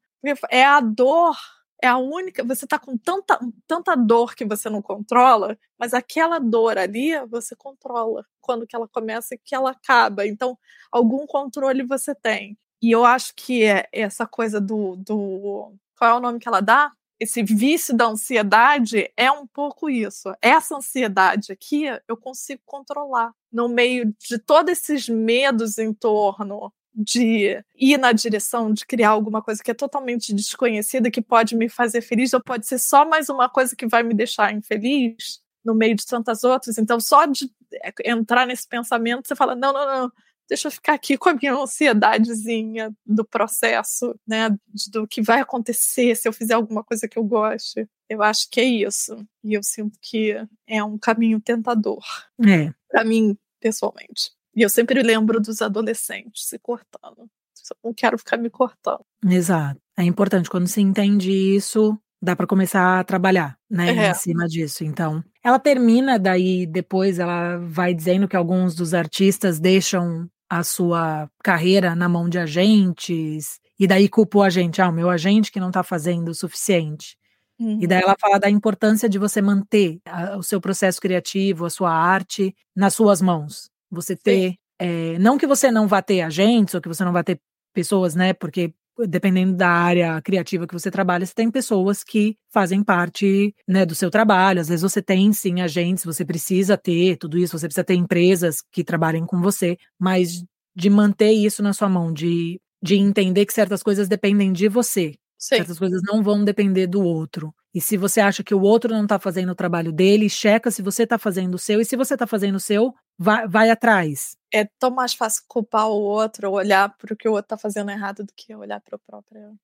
É 0.49 0.63
a 0.63 0.79
dor 0.79 1.35
é 1.83 1.87
a 1.87 1.97
única. 1.97 2.43
Você 2.45 2.65
está 2.65 2.79
com 2.79 2.97
tanta, 2.97 3.37
tanta 3.67 3.93
dor 3.95 4.35
que 4.35 4.45
você 4.45 4.69
não 4.69 4.81
controla, 4.81 5.57
mas 5.77 5.93
aquela 5.93 6.39
dor 6.39 6.77
ali 6.77 7.11
você 7.27 7.55
controla 7.57 8.25
quando 8.39 8.65
que 8.65 8.73
ela 8.73 8.87
começa 8.87 9.35
e 9.35 9.37
que 9.37 9.53
ela 9.53 9.71
acaba. 9.71 10.25
Então, 10.25 10.57
algum 10.89 11.27
controle 11.27 11.83
você 11.83 12.15
tem. 12.15 12.57
E 12.81 12.89
eu 12.89 13.03
acho 13.03 13.33
que 13.35 13.63
é 13.65 13.87
essa 13.91 14.25
coisa 14.25 14.61
do, 14.61 14.95
do. 14.95 15.73
Qual 15.97 16.11
é 16.11 16.13
o 16.13 16.21
nome 16.21 16.39
que 16.39 16.47
ela 16.47 16.61
dá? 16.61 16.91
Esse 17.19 17.43
vício 17.43 17.95
da 17.95 18.05
ansiedade 18.07 19.11
é 19.17 19.29
um 19.29 19.45
pouco 19.45 19.89
isso. 19.89 20.33
Essa 20.41 20.77
ansiedade 20.77 21.51
aqui 21.51 21.85
eu 22.07 22.15
consigo 22.15 22.61
controlar. 22.65 23.33
No 23.51 23.67
meio 23.67 24.13
de 24.19 24.39
todos 24.39 24.71
esses 24.71 25.09
medos 25.09 25.77
em 25.77 25.93
torno 25.93 26.71
de 26.93 27.63
ir 27.75 27.97
na 27.97 28.11
direção 28.11 28.71
de 28.71 28.85
criar 28.85 29.09
alguma 29.09 29.41
coisa 29.41 29.63
que 29.63 29.71
é 29.71 29.73
totalmente 29.73 30.33
desconhecida, 30.33 31.09
que 31.09 31.21
pode 31.21 31.55
me 31.55 31.67
fazer 31.67 32.01
feliz, 32.01 32.33
ou 32.33 32.41
pode 32.41 32.67
ser 32.67 32.77
só 32.77 33.07
mais 33.07 33.29
uma 33.29 33.49
coisa 33.49 33.75
que 33.75 33.87
vai 33.87 34.03
me 34.03 34.13
deixar 34.13 34.53
infeliz 34.53 35.41
no 35.65 35.73
meio 35.73 35.95
de 35.95 36.05
tantas 36.05 36.43
outras. 36.43 36.77
Então, 36.77 36.99
só 36.99 37.25
de 37.25 37.49
é, 37.73 37.93
entrar 38.05 38.45
nesse 38.45 38.67
pensamento, 38.67 39.27
você 39.27 39.35
fala: 39.35 39.55
não, 39.55 39.73
não, 39.73 39.85
não, 39.85 40.11
deixa 40.47 40.67
eu 40.67 40.71
ficar 40.71 40.93
aqui 40.93 41.17
com 41.17 41.29
a 41.29 41.33
minha 41.33 41.55
ansiedadezinha 41.55 42.93
do 43.05 43.25
processo, 43.25 44.15
né, 44.27 44.49
do 44.91 45.07
que 45.07 45.21
vai 45.21 45.41
acontecer 45.41 46.15
se 46.15 46.27
eu 46.27 46.33
fizer 46.33 46.53
alguma 46.53 46.83
coisa 46.83 47.07
que 47.07 47.17
eu 47.17 47.23
goste. 47.23 47.87
Eu 48.07 48.21
acho 48.21 48.49
que 48.49 48.59
é 48.59 48.65
isso. 48.65 49.25
E 49.43 49.53
eu 49.53 49.63
sinto 49.63 49.97
que 50.01 50.35
é 50.67 50.83
um 50.83 50.97
caminho 50.97 51.41
tentador. 51.41 52.03
É. 52.45 52.71
Para 52.89 53.03
mim, 53.03 53.37
pessoalmente. 53.59 54.31
E 54.55 54.61
eu 54.61 54.69
sempre 54.69 55.01
lembro 55.01 55.39
dos 55.39 55.61
adolescentes 55.61 56.45
se 56.45 56.59
cortando. 56.59 57.29
Eu 57.71 57.77
não 57.83 57.93
quero 57.93 58.17
ficar 58.17 58.37
me 58.37 58.49
cortando. 58.49 59.05
Exato. 59.25 59.79
É 59.97 60.03
importante. 60.03 60.49
Quando 60.49 60.67
se 60.67 60.81
entende 60.81 61.31
isso, 61.31 61.97
dá 62.21 62.35
para 62.35 62.47
começar 62.47 62.99
a 62.99 63.03
trabalhar, 63.03 63.57
né, 63.69 63.89
é. 63.89 64.11
em 64.11 64.13
cima 64.13 64.47
disso. 64.47 64.83
Então, 64.83 65.23
ela 65.43 65.59
termina 65.59 66.17
daí 66.17 66.65
depois 66.65 67.19
ela 67.19 67.57
vai 67.57 67.93
dizendo 67.93 68.27
que 68.27 68.35
alguns 68.35 68.75
dos 68.75 68.93
artistas 68.93 69.59
deixam 69.59 70.29
a 70.49 70.63
sua 70.63 71.29
carreira 71.43 71.95
na 71.95 72.07
mão 72.07 72.29
de 72.29 72.37
agentes 72.37 73.59
e 73.79 73.87
daí 73.87 74.07
culpa 74.07 74.37
o 74.37 74.43
agente, 74.43 74.81
ah, 74.81 74.89
o 74.89 74.93
meu 74.93 75.09
agente 75.09 75.51
que 75.51 75.59
não 75.59 75.67
está 75.67 75.83
fazendo 75.83 76.29
o 76.29 76.35
suficiente. 76.35 77.17
Uhum. 77.59 77.79
E 77.81 77.87
daí 77.87 78.01
ela 78.01 78.15
fala 78.19 78.39
da 78.39 78.49
importância 78.49 79.09
de 79.09 79.17
você 79.17 79.41
manter 79.41 79.99
a, 80.05 80.37
o 80.37 80.43
seu 80.43 80.61
processo 80.61 81.01
criativo, 81.01 81.65
a 81.65 81.69
sua 81.69 81.91
arte 81.91 82.55
nas 82.75 82.93
suas 82.93 83.21
mãos. 83.21 83.69
Você 83.93 84.15
ter. 84.15 84.55
É, 84.79 85.17
não 85.19 85.37
que 85.37 85.47
você 85.47 85.71
não 85.71 85.87
vá 85.87 86.01
ter 86.01 86.21
agentes 86.21 86.73
ou 86.75 86.81
que 86.81 86.87
você 86.87 87.03
não 87.05 87.13
vá 87.13 87.23
ter 87.23 87.39
pessoas, 87.73 88.15
né? 88.15 88.33
Porque 88.33 88.73
dependendo 89.07 89.55
da 89.55 89.69
área 89.69 90.21
criativa 90.21 90.67
que 90.67 90.73
você 90.73 90.91
trabalha, 90.91 91.25
você 91.25 91.33
tem 91.33 91.49
pessoas 91.49 92.03
que 92.03 92.37
fazem 92.51 92.83
parte 92.83 93.55
né, 93.67 93.85
do 93.85 93.95
seu 93.95 94.11
trabalho. 94.11 94.61
Às 94.61 94.67
vezes 94.67 94.83
você 94.83 95.01
tem 95.01 95.33
sim 95.33 95.61
agentes, 95.61 96.05
você 96.05 96.23
precisa 96.23 96.77
ter 96.77 97.17
tudo 97.17 97.37
isso, 97.37 97.57
você 97.57 97.67
precisa 97.67 97.83
ter 97.83 97.95
empresas 97.95 98.57
que 98.71 98.83
trabalhem 98.83 99.25
com 99.25 99.41
você, 99.41 99.77
mas 99.99 100.43
de 100.75 100.89
manter 100.89 101.31
isso 101.31 101.63
na 101.63 101.73
sua 101.73 101.89
mão, 101.89 102.13
de, 102.13 102.59
de 102.81 102.95
entender 102.95 103.45
que 103.45 103.53
certas 103.53 103.81
coisas 103.81 104.07
dependem 104.07 104.51
de 104.53 104.67
você. 104.67 105.15
Sim. 105.37 105.57
Certas 105.57 105.79
coisas 105.79 106.01
não 106.03 106.23
vão 106.23 106.43
depender 106.43 106.87
do 106.87 107.01
outro. 107.01 107.53
E 107.73 107.81
se 107.81 107.97
você 107.97 108.21
acha 108.21 108.43
que 108.43 108.53
o 108.53 108.61
outro 108.61 108.93
não 108.93 109.03
está 109.03 109.17
fazendo 109.17 109.51
o 109.51 109.55
trabalho 109.55 109.91
dele, 109.91 110.29
checa 110.29 110.69
se 110.69 110.81
você 110.81 111.03
está 111.03 111.17
fazendo 111.17 111.55
o 111.55 111.59
seu. 111.59 111.81
E 111.81 111.85
se 111.85 111.97
você 111.97 112.13
está 112.13 112.27
fazendo 112.27 112.55
o 112.55 112.59
seu, 112.59 112.93
vai, 113.17 113.47
vai 113.47 113.69
atrás. 113.69 114.35
É 114.51 114.65
tão 114.79 114.91
mais 114.91 115.13
fácil 115.13 115.43
culpar 115.47 115.87
o 115.87 116.01
outro, 116.01 116.51
olhar 116.51 116.95
para 116.97 117.13
o 117.13 117.17
que 117.17 117.27
o 117.27 117.31
outro 117.31 117.45
está 117.45 117.57
fazendo 117.57 117.91
errado 117.91 118.23
do 118.23 118.33
que 118.35 118.53
olhar 118.55 118.79
para 118.81 118.95
o 118.95 118.99
próprio. 118.99 119.57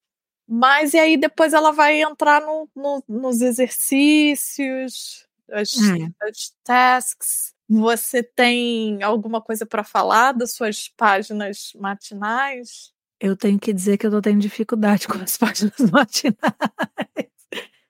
Mas 0.48 0.94
e 0.94 0.98
aí 0.98 1.16
depois 1.16 1.52
ela 1.52 1.70
vai 1.70 2.02
entrar 2.02 2.40
no, 2.40 2.68
no, 2.74 3.04
nos 3.08 3.40
exercícios, 3.40 5.26
as, 5.50 5.76
hum. 5.76 6.10
as 6.22 6.52
tasks. 6.64 7.54
Você 7.68 8.20
tem 8.20 9.00
alguma 9.02 9.40
coisa 9.40 9.64
para 9.64 9.84
falar 9.84 10.32
das 10.32 10.54
suas 10.54 10.88
páginas 10.88 11.72
matinais? 11.78 12.92
Eu 13.20 13.36
tenho 13.36 13.60
que 13.60 13.72
dizer 13.72 13.96
que 13.96 14.06
eu 14.06 14.10
tô 14.10 14.20
tendo 14.20 14.40
dificuldade 14.40 15.06
com 15.08 15.18
as 15.18 15.36
páginas 15.36 15.78
matinais. 15.92 16.34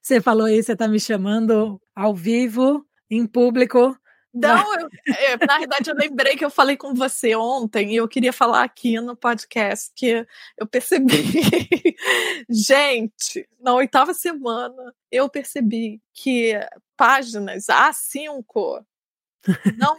Você 0.03 0.21
falou 0.21 0.47
aí, 0.47 0.63
você 0.63 0.73
está 0.73 0.87
me 0.87 1.01
chamando 1.01 1.81
ao 1.95 2.15
vivo, 2.15 2.85
em 3.09 3.27
público. 3.27 3.97
Não, 4.33 4.79
eu, 4.79 4.89
é, 5.09 5.45
na 5.45 5.59
verdade 5.59 5.91
eu 5.91 5.97
lembrei 5.97 6.37
que 6.37 6.45
eu 6.45 6.51
falei 6.51 6.77
com 6.77 6.95
você 6.95 7.35
ontem 7.35 7.93
e 7.93 7.97
eu 7.97 8.07
queria 8.07 8.33
falar 8.33 8.63
aqui 8.63 9.01
no 9.01 9.17
podcast 9.17 9.91
que 9.95 10.25
eu 10.57 10.67
percebi, 10.67 11.17
gente, 12.49 13.49
na 13.61 13.75
oitava 13.75 14.15
semana 14.15 14.95
eu 15.11 15.29
percebi 15.29 16.01
que 16.15 16.53
páginas 16.97 17.67
A5 17.67 18.85
não 19.77 19.97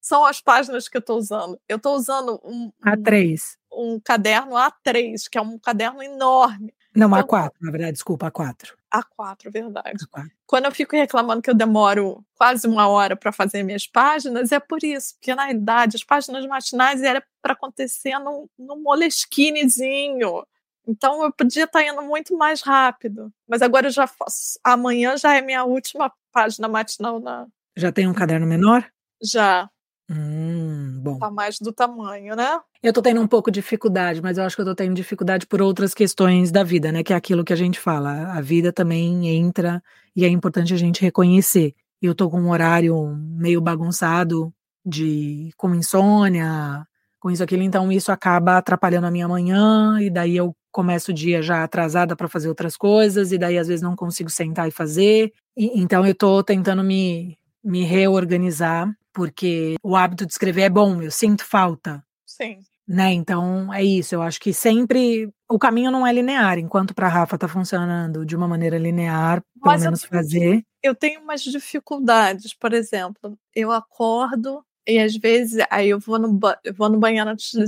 são 0.00 0.24
as 0.24 0.40
páginas 0.40 0.88
que 0.88 0.96
eu 0.96 1.00
estou 1.00 1.18
usando. 1.18 1.60
Eu 1.68 1.76
estou 1.76 1.94
usando 1.94 2.40
um, 2.44 2.70
A3. 2.84 3.38
Um, 3.72 3.94
um 3.94 4.00
caderno 4.00 4.52
A3, 4.52 5.28
que 5.30 5.38
é 5.38 5.40
um 5.40 5.58
caderno 5.58 6.02
enorme. 6.02 6.74
Não, 6.94 7.06
então, 7.06 7.22
A4, 7.22 7.52
na 7.60 7.70
verdade, 7.70 7.92
desculpa, 7.92 8.30
A4. 8.30 8.74
A4, 8.92 9.50
verdade. 9.50 10.04
A4. 10.06 10.28
Quando 10.46 10.64
eu 10.66 10.72
fico 10.72 10.96
reclamando 10.96 11.42
que 11.42 11.50
eu 11.50 11.54
demoro 11.54 12.24
quase 12.36 12.66
uma 12.66 12.88
hora 12.88 13.16
para 13.16 13.32
fazer 13.32 13.62
minhas 13.62 13.86
páginas, 13.86 14.52
é 14.52 14.58
por 14.58 14.82
isso, 14.82 15.14
porque 15.14 15.34
na 15.34 15.44
realidade 15.44 15.96
as 15.96 16.04
páginas 16.04 16.44
matinais 16.46 17.02
era 17.02 17.22
para 17.40 17.52
acontecer 17.52 18.18
num, 18.18 18.48
num 18.58 18.82
molesquinezinho. 18.82 20.44
Então 20.86 21.22
eu 21.22 21.32
podia 21.32 21.64
estar 21.64 21.80
tá 21.80 21.86
indo 21.86 22.02
muito 22.02 22.36
mais 22.36 22.62
rápido. 22.62 23.32
Mas 23.48 23.62
agora 23.62 23.86
eu 23.86 23.92
já 23.92 24.06
faço. 24.06 24.58
Amanhã 24.64 25.16
já 25.16 25.36
é 25.36 25.40
minha 25.40 25.64
última 25.64 26.12
página 26.32 26.68
matinal 26.68 27.20
na. 27.20 27.46
Já 27.76 27.92
tem 27.92 28.08
um 28.08 28.14
caderno 28.14 28.46
menor? 28.46 28.84
Já. 29.22 29.70
Hum, 30.10 30.79
bom. 31.00 31.18
Tá 31.18 31.30
mais 31.30 31.58
do 31.60 31.72
tamanho, 31.72 32.36
né? 32.36 32.60
Eu 32.82 32.92
tô 32.92 33.02
tendo 33.02 33.20
um 33.20 33.26
pouco 33.26 33.50
de 33.50 33.60
dificuldade, 33.60 34.22
mas 34.22 34.38
eu 34.38 34.44
acho 34.44 34.54
que 34.54 34.62
eu 34.62 34.66
tô 34.66 34.74
tendo 34.74 34.94
dificuldade 34.94 35.46
por 35.46 35.60
outras 35.60 35.94
questões 35.94 36.50
da 36.50 36.62
vida, 36.62 36.92
né? 36.92 37.02
Que 37.02 37.12
é 37.12 37.16
aquilo 37.16 37.44
que 37.44 37.52
a 37.52 37.56
gente 37.56 37.78
fala. 37.78 38.32
A 38.32 38.40
vida 38.40 38.72
também 38.72 39.28
entra 39.28 39.82
e 40.14 40.24
é 40.24 40.28
importante 40.28 40.74
a 40.74 40.76
gente 40.76 41.02
reconhecer. 41.02 41.74
Eu 42.00 42.14
tô 42.14 42.30
com 42.30 42.40
um 42.40 42.50
horário 42.50 43.14
meio 43.16 43.60
bagunçado 43.60 44.52
de 44.84 45.50
com 45.56 45.74
insônia, 45.74 46.86
com 47.18 47.30
isso 47.30 47.44
aquilo, 47.44 47.62
então 47.62 47.92
isso 47.92 48.10
acaba 48.10 48.56
atrapalhando 48.56 49.06
a 49.06 49.10
minha 49.10 49.28
manhã 49.28 50.00
e 50.00 50.08
daí 50.08 50.36
eu 50.36 50.56
começo 50.72 51.10
o 51.10 51.14
dia 51.14 51.42
já 51.42 51.62
atrasada 51.62 52.16
para 52.16 52.28
fazer 52.28 52.48
outras 52.48 52.76
coisas 52.76 53.32
e 53.32 53.38
daí 53.38 53.58
às 53.58 53.68
vezes 53.68 53.82
não 53.82 53.94
consigo 53.94 54.30
sentar 54.30 54.68
e 54.68 54.70
fazer. 54.70 55.32
E, 55.56 55.80
então 55.80 56.06
eu 56.06 56.14
tô 56.14 56.42
tentando 56.42 56.82
me 56.82 57.36
me 57.62 57.84
reorganizar 57.84 58.90
porque 59.12 59.76
o 59.82 59.96
hábito 59.96 60.26
de 60.26 60.32
escrever 60.32 60.62
é 60.62 60.70
bom, 60.70 61.02
eu 61.02 61.10
sinto 61.10 61.44
falta. 61.44 62.02
Sim. 62.26 62.58
Né? 62.86 63.12
Então 63.12 63.72
é 63.72 63.82
isso. 63.84 64.14
Eu 64.14 64.22
acho 64.22 64.40
que 64.40 64.52
sempre 64.52 65.30
o 65.48 65.58
caminho 65.58 65.90
não 65.90 66.06
é 66.06 66.12
linear, 66.12 66.58
enquanto 66.58 66.94
para 66.94 67.08
Rafa 67.08 67.36
está 67.36 67.46
funcionando 67.46 68.26
de 68.26 68.34
uma 68.34 68.48
maneira 68.48 68.78
linear, 68.78 69.42
pelo 69.54 69.66
Mas 69.72 69.82
menos 69.82 70.02
eu 70.02 70.08
fazer. 70.08 70.62
Eu 70.82 70.94
tenho 70.94 71.20
umas 71.20 71.42
dificuldades, 71.42 72.54
por 72.54 72.72
exemplo, 72.72 73.38
eu 73.54 73.70
acordo 73.70 74.64
e 74.90 74.98
às 74.98 75.16
vezes 75.16 75.64
aí 75.70 75.90
eu 75.90 75.98
vou 75.98 76.18
no, 76.18 76.38
eu 76.64 76.74
vou 76.74 76.88
no 76.88 76.98
banheiro 76.98 77.30
antes 77.30 77.50
de, 77.52 77.64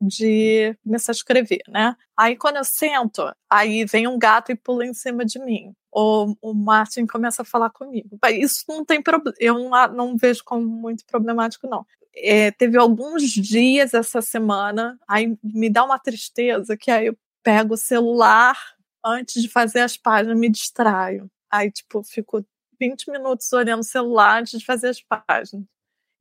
de 0.00 0.78
começar 0.84 1.12
a 1.12 1.14
escrever, 1.14 1.62
né? 1.68 1.96
Aí 2.16 2.36
quando 2.36 2.56
eu 2.56 2.64
sento, 2.64 3.22
aí 3.50 3.84
vem 3.84 4.06
um 4.06 4.18
gato 4.18 4.52
e 4.52 4.56
pula 4.56 4.84
em 4.84 4.94
cima 4.94 5.24
de 5.24 5.38
mim 5.38 5.74
ou 5.98 6.36
o 6.42 6.52
Martin 6.52 7.06
começa 7.06 7.40
a 7.40 7.44
falar 7.44 7.70
comigo. 7.70 8.18
Isso 8.32 8.64
não 8.68 8.84
tem 8.84 9.02
problema, 9.02 9.34
eu 9.40 9.54
não, 9.54 9.88
não, 9.94 10.16
vejo 10.16 10.44
como 10.44 10.66
muito 10.66 11.06
problemático, 11.06 11.66
não. 11.66 11.86
É, 12.14 12.50
teve 12.50 12.76
alguns 12.76 13.22
dias 13.22 13.94
essa 13.94 14.20
semana, 14.20 14.98
aí 15.08 15.38
me 15.42 15.70
dá 15.70 15.82
uma 15.84 15.98
tristeza 15.98 16.76
que 16.76 16.90
aí 16.90 17.06
eu 17.06 17.16
pego 17.42 17.74
o 17.74 17.78
celular 17.78 18.58
antes 19.02 19.40
de 19.40 19.48
fazer 19.48 19.80
as 19.80 19.96
páginas, 19.96 20.38
me 20.38 20.50
distraio. 20.50 21.30
Aí, 21.50 21.70
tipo, 21.70 22.02
fico 22.02 22.44
20 22.78 23.10
minutos 23.10 23.50
olhando 23.52 23.80
o 23.80 23.84
celular 23.84 24.40
antes 24.40 24.58
de 24.58 24.66
fazer 24.66 24.88
as 24.88 25.00
páginas. 25.00 25.64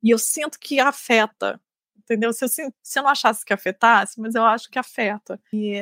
E 0.05 0.11
eu 0.11 0.19
sinto 0.19 0.59
que 0.59 0.79
afeta, 0.79 1.59
entendeu? 1.97 2.31
Se 2.31 2.45
eu, 2.45 2.47
se 2.47 2.99
eu 2.99 3.03
não 3.03 3.09
achasse 3.09 3.43
que 3.43 3.51
afetasse, 3.51 4.21
mas 4.21 4.35
eu 4.35 4.43
acho 4.43 4.69
que 4.69 4.77
afeta. 4.77 5.41
E 5.51 5.81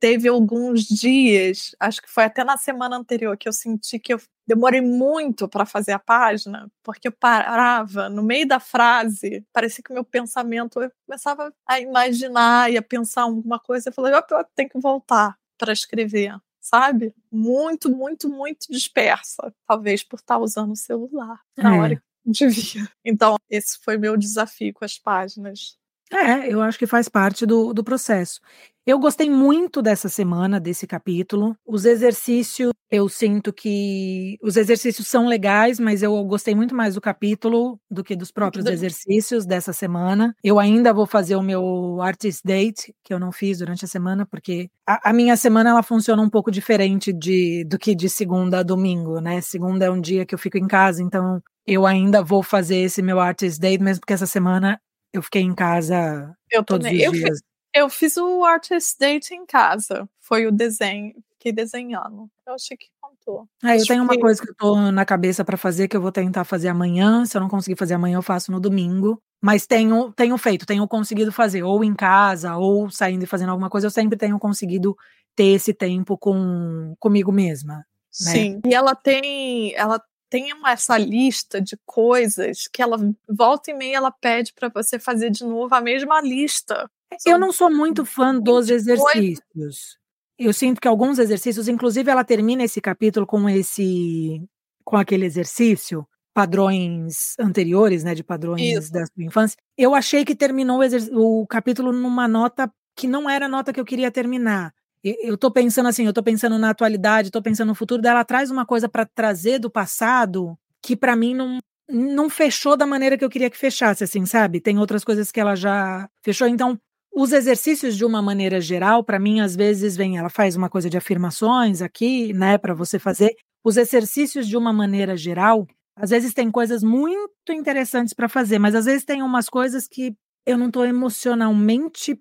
teve 0.00 0.26
alguns 0.26 0.84
dias, 0.84 1.76
acho 1.78 2.00
que 2.00 2.10
foi 2.10 2.24
até 2.24 2.42
na 2.42 2.56
semana 2.56 2.96
anterior, 2.96 3.36
que 3.36 3.46
eu 3.46 3.52
senti 3.52 3.98
que 3.98 4.14
eu 4.14 4.20
demorei 4.46 4.80
muito 4.80 5.46
para 5.46 5.66
fazer 5.66 5.92
a 5.92 5.98
página, 5.98 6.70
porque 6.82 7.08
eu 7.08 7.12
parava 7.12 8.08
no 8.08 8.22
meio 8.22 8.48
da 8.48 8.58
frase, 8.58 9.44
parecia 9.52 9.84
que 9.84 9.90
o 9.90 9.94
meu 9.94 10.04
pensamento 10.04 10.80
eu 10.80 10.90
começava 11.06 11.52
a 11.66 11.78
imaginar 11.78 12.72
e 12.72 12.78
a 12.78 12.82
pensar 12.82 13.22
alguma 13.22 13.58
coisa, 13.58 13.90
eu 13.90 13.92
falei, 13.92 14.14
eu 14.14 14.44
tenho 14.54 14.70
que 14.70 14.80
voltar 14.80 15.36
para 15.58 15.74
escrever, 15.74 16.34
sabe? 16.58 17.12
Muito, 17.30 17.90
muito, 17.90 18.30
muito 18.30 18.66
dispersa, 18.70 19.52
talvez 19.66 20.02
por 20.02 20.20
estar 20.20 20.38
usando 20.38 20.72
o 20.72 20.76
celular 20.76 21.38
na 21.54 21.74
é. 21.74 21.78
hora 21.78 21.96
que 21.96 22.07
devia. 22.32 22.88
Então, 23.04 23.36
esse 23.50 23.78
foi 23.82 23.96
meu 23.98 24.16
desafio 24.16 24.72
com 24.74 24.84
as 24.84 24.98
páginas. 24.98 25.76
É, 26.12 26.52
eu 26.52 26.62
acho 26.62 26.78
que 26.78 26.86
faz 26.86 27.08
parte 27.08 27.44
do, 27.44 27.72
do 27.72 27.84
processo. 27.84 28.40
Eu 28.88 28.98
gostei 28.98 29.28
muito 29.28 29.82
dessa 29.82 30.08
semana, 30.08 30.58
desse 30.58 30.86
capítulo. 30.86 31.54
Os 31.66 31.84
exercícios, 31.84 32.72
eu 32.90 33.06
sinto 33.06 33.52
que 33.52 34.38
os 34.42 34.56
exercícios 34.56 35.06
são 35.06 35.26
legais, 35.26 35.78
mas 35.78 36.02
eu 36.02 36.24
gostei 36.24 36.54
muito 36.54 36.74
mais 36.74 36.94
do 36.94 37.00
capítulo 37.00 37.78
do 37.90 38.02
que 38.02 38.16
dos 38.16 38.30
próprios 38.30 38.64
exercícios 38.64 39.44
dessa 39.44 39.74
semana. 39.74 40.34
Eu 40.42 40.58
ainda 40.58 40.90
vou 40.94 41.06
fazer 41.06 41.36
o 41.36 41.42
meu 41.42 42.00
artist 42.00 42.40
date, 42.42 42.94
que 43.04 43.12
eu 43.12 43.18
não 43.18 43.30
fiz 43.30 43.58
durante 43.58 43.84
a 43.84 43.88
semana, 43.88 44.24
porque 44.24 44.70
a, 44.86 45.10
a 45.10 45.12
minha 45.12 45.36
semana 45.36 45.68
ela 45.68 45.82
funciona 45.82 46.22
um 46.22 46.30
pouco 46.30 46.50
diferente 46.50 47.12
de, 47.12 47.64
do 47.64 47.78
que 47.78 47.94
de 47.94 48.08
segunda 48.08 48.60
a 48.60 48.62
domingo, 48.62 49.20
né? 49.20 49.42
Segunda 49.42 49.84
é 49.84 49.90
um 49.90 50.00
dia 50.00 50.24
que 50.24 50.34
eu 50.34 50.38
fico 50.38 50.56
em 50.56 50.66
casa, 50.66 51.02
então 51.02 51.42
eu 51.66 51.84
ainda 51.84 52.22
vou 52.22 52.42
fazer 52.42 52.76
esse 52.76 53.02
meu 53.02 53.20
artist 53.20 53.60
date, 53.60 53.82
mesmo 53.82 54.00
porque 54.00 54.14
essa 54.14 54.24
semana 54.24 54.80
eu 55.12 55.22
fiquei 55.22 55.42
em 55.42 55.54
casa 55.54 56.36
eu 56.50 56.64
todos 56.64 56.86
também. 56.86 57.08
os 57.08 57.12
dias. 57.12 57.40
Eu, 57.74 57.84
eu 57.84 57.88
fiz 57.88 58.16
o 58.16 58.44
artist 58.44 58.98
date 58.98 59.34
em 59.34 59.46
casa. 59.46 60.08
Foi 60.20 60.46
o 60.46 60.52
desenho, 60.52 61.14
fiquei 61.32 61.52
desenhando. 61.52 62.30
Eu 62.46 62.54
achei 62.54 62.76
que 62.76 62.88
contou. 63.00 63.48
É, 63.62 63.76
eu 63.76 63.86
tenho 63.86 64.02
uma 64.02 64.18
coisa 64.18 64.42
que 64.42 64.50
eu 64.50 64.54
tô 64.54 64.90
na 64.90 65.04
cabeça 65.04 65.44
para 65.44 65.56
fazer 65.56 65.88
que 65.88 65.96
eu 65.96 66.00
vou 66.00 66.12
tentar 66.12 66.44
fazer 66.44 66.68
amanhã. 66.68 67.24
Se 67.24 67.36
eu 67.36 67.40
não 67.40 67.48
conseguir 67.48 67.76
fazer 67.76 67.94
amanhã, 67.94 68.16
eu 68.16 68.22
faço 68.22 68.50
no 68.50 68.60
domingo. 68.60 69.22
Mas 69.40 69.66
tenho, 69.66 70.12
tenho 70.12 70.36
feito, 70.36 70.66
tenho 70.66 70.86
conseguido 70.88 71.30
fazer, 71.30 71.62
ou 71.62 71.84
em 71.84 71.94
casa, 71.94 72.56
ou 72.56 72.90
saindo 72.90 73.22
e 73.22 73.26
fazendo 73.26 73.50
alguma 73.50 73.70
coisa, 73.70 73.86
eu 73.86 73.90
sempre 73.90 74.18
tenho 74.18 74.36
conseguido 74.36 74.96
ter 75.36 75.54
esse 75.54 75.72
tempo 75.72 76.18
com 76.18 76.94
comigo 76.98 77.30
mesma. 77.30 77.76
Né? 77.76 77.84
Sim. 78.10 78.60
E 78.66 78.74
ela 78.74 78.96
tem, 78.96 79.72
ela 79.76 80.02
tem 80.30 80.50
essa 80.66 80.98
lista 80.98 81.60
de 81.60 81.76
coisas 81.86 82.68
que 82.72 82.82
ela 82.82 82.96
volta 83.28 83.70
e 83.70 83.74
meia 83.74 83.96
ela 83.96 84.10
pede 84.10 84.52
para 84.52 84.68
você 84.68 84.98
fazer 84.98 85.30
de 85.30 85.44
novo 85.44 85.74
a 85.74 85.80
mesma 85.80 86.20
lista. 86.20 86.90
Eu 87.24 87.38
não 87.38 87.52
sou 87.52 87.70
muito 87.70 88.04
fã 88.04 88.38
dos 88.38 88.68
exercícios. 88.68 89.96
Eu 90.38 90.52
sinto 90.52 90.80
que 90.80 90.86
alguns 90.86 91.18
exercícios, 91.18 91.68
inclusive 91.68 92.10
ela 92.10 92.22
termina 92.22 92.62
esse 92.62 92.80
capítulo 92.80 93.26
com 93.26 93.48
esse 93.48 94.42
com 94.84 94.96
aquele 94.96 95.26
exercício 95.26 96.06
padrões 96.32 97.34
anteriores, 97.40 98.04
né, 98.04 98.14
de 98.14 98.22
padrões 98.22 98.62
Isso. 98.62 98.92
da 98.92 99.04
sua 99.04 99.24
infância. 99.24 99.56
Eu 99.76 99.92
achei 99.92 100.24
que 100.24 100.36
terminou 100.36 100.80
o, 101.12 101.42
o 101.42 101.46
capítulo 101.48 101.92
numa 101.92 102.28
nota 102.28 102.70
que 102.94 103.08
não 103.08 103.28
era 103.28 103.46
a 103.46 103.48
nota 103.48 103.72
que 103.72 103.80
eu 103.80 103.84
queria 103.84 104.08
terminar 104.08 104.72
eu 105.04 105.36
tô 105.38 105.50
pensando 105.50 105.88
assim, 105.88 106.06
eu 106.06 106.12
tô 106.12 106.22
pensando 106.22 106.58
na 106.58 106.70
atualidade, 106.70 107.30
tô 107.30 107.42
pensando 107.42 107.68
no 107.68 107.74
futuro 107.74 108.02
dela 108.02 108.24
traz 108.24 108.50
uma 108.50 108.66
coisa 108.66 108.88
para 108.88 109.06
trazer 109.06 109.58
do 109.58 109.70
passado 109.70 110.56
que 110.82 110.96
para 110.96 111.16
mim 111.16 111.34
não 111.34 111.58
não 111.90 112.28
fechou 112.28 112.76
da 112.76 112.86
maneira 112.86 113.16
que 113.16 113.24
eu 113.24 113.30
queria 113.30 113.48
que 113.48 113.56
fechasse, 113.56 114.04
assim, 114.04 114.26
sabe? 114.26 114.60
Tem 114.60 114.78
outras 114.78 115.02
coisas 115.04 115.32
que 115.32 115.40
ela 115.40 115.54
já 115.56 116.06
fechou, 116.22 116.46
então 116.46 116.78
os 117.14 117.32
exercícios 117.32 117.96
de 117.96 118.04
uma 118.04 118.20
maneira 118.20 118.60
geral, 118.60 119.02
para 119.02 119.18
mim 119.18 119.40
às 119.40 119.56
vezes 119.56 119.96
vem, 119.96 120.18
ela 120.18 120.28
faz 120.28 120.54
uma 120.54 120.68
coisa 120.68 120.90
de 120.90 120.96
afirmações 120.98 121.80
aqui, 121.80 122.32
né, 122.34 122.58
para 122.58 122.74
você 122.74 122.98
fazer. 122.98 123.34
Os 123.64 123.76
exercícios 123.78 124.46
de 124.46 124.56
uma 124.56 124.72
maneira 124.72 125.16
geral, 125.16 125.66
às 125.96 126.10
vezes 126.10 126.34
tem 126.34 126.50
coisas 126.50 126.82
muito 126.82 127.50
interessantes 127.52 128.12
para 128.14 128.28
fazer, 128.28 128.58
mas 128.58 128.74
às 128.74 128.84
vezes 128.84 129.04
tem 129.04 129.22
umas 129.22 129.48
coisas 129.48 129.88
que 129.88 130.14
eu 130.46 130.56
não 130.58 130.66
estou 130.68 130.84
emocionalmente 130.84 132.18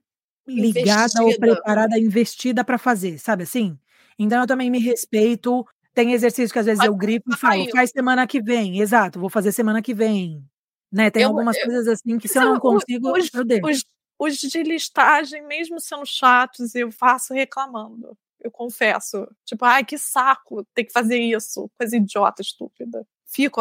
ligada 0.48 1.06
investida. 1.06 1.24
ou 1.24 1.38
preparada, 1.38 2.00
investida 2.00 2.64
para 2.64 2.78
fazer, 2.78 3.20
sabe 3.20 3.44
assim? 3.44 3.78
Então 4.18 4.42
eu 4.42 4.48
também 4.48 4.70
me 4.70 4.80
respeito. 4.80 5.66
Tem 5.94 6.14
exercício 6.14 6.54
que 6.54 6.60
às 6.60 6.66
vezes 6.66 6.84
eu 6.84 6.96
grito 6.96 7.32
e 7.32 7.38
falo, 7.38 7.70
faz 7.72 7.90
semana 7.90 8.28
que 8.28 8.42
vem. 8.42 8.80
Exato, 8.80 9.20
vou 9.20 9.30
fazer 9.30 9.52
semana 9.52 9.82
que 9.82 9.94
vem. 9.94 10.44
Né? 10.92 11.10
Tem 11.10 11.24
eu, 11.24 11.30
algumas 11.30 11.58
eu, 11.58 11.66
coisas 11.66 11.88
assim 11.88 12.18
que 12.18 12.28
se 12.28 12.38
eu 12.38 12.44
não 12.44 12.60
consigo, 12.60 13.12
os, 13.12 13.34
eu 13.34 13.44
deixo. 13.44 13.68
Os, 13.68 13.86
os 14.20 14.38
de 14.38 14.64
listagem, 14.64 15.46
mesmo 15.46 15.80
sendo 15.80 16.06
chatos, 16.06 16.76
eu 16.76 16.92
faço 16.92 17.34
reclamando. 17.34 18.18
Eu 18.40 18.52
confesso. 18.52 19.28
Tipo, 19.44 19.66
ai, 19.66 19.84
que 19.84 19.98
saco 19.98 20.66
ter 20.74 20.86
que 20.86 20.94
fazer 20.94 21.20
isso. 21.20 21.70
Coisa 21.78 21.98
idiota, 21.98 22.42
estúpida. 22.42 23.06
Fico 23.26 23.60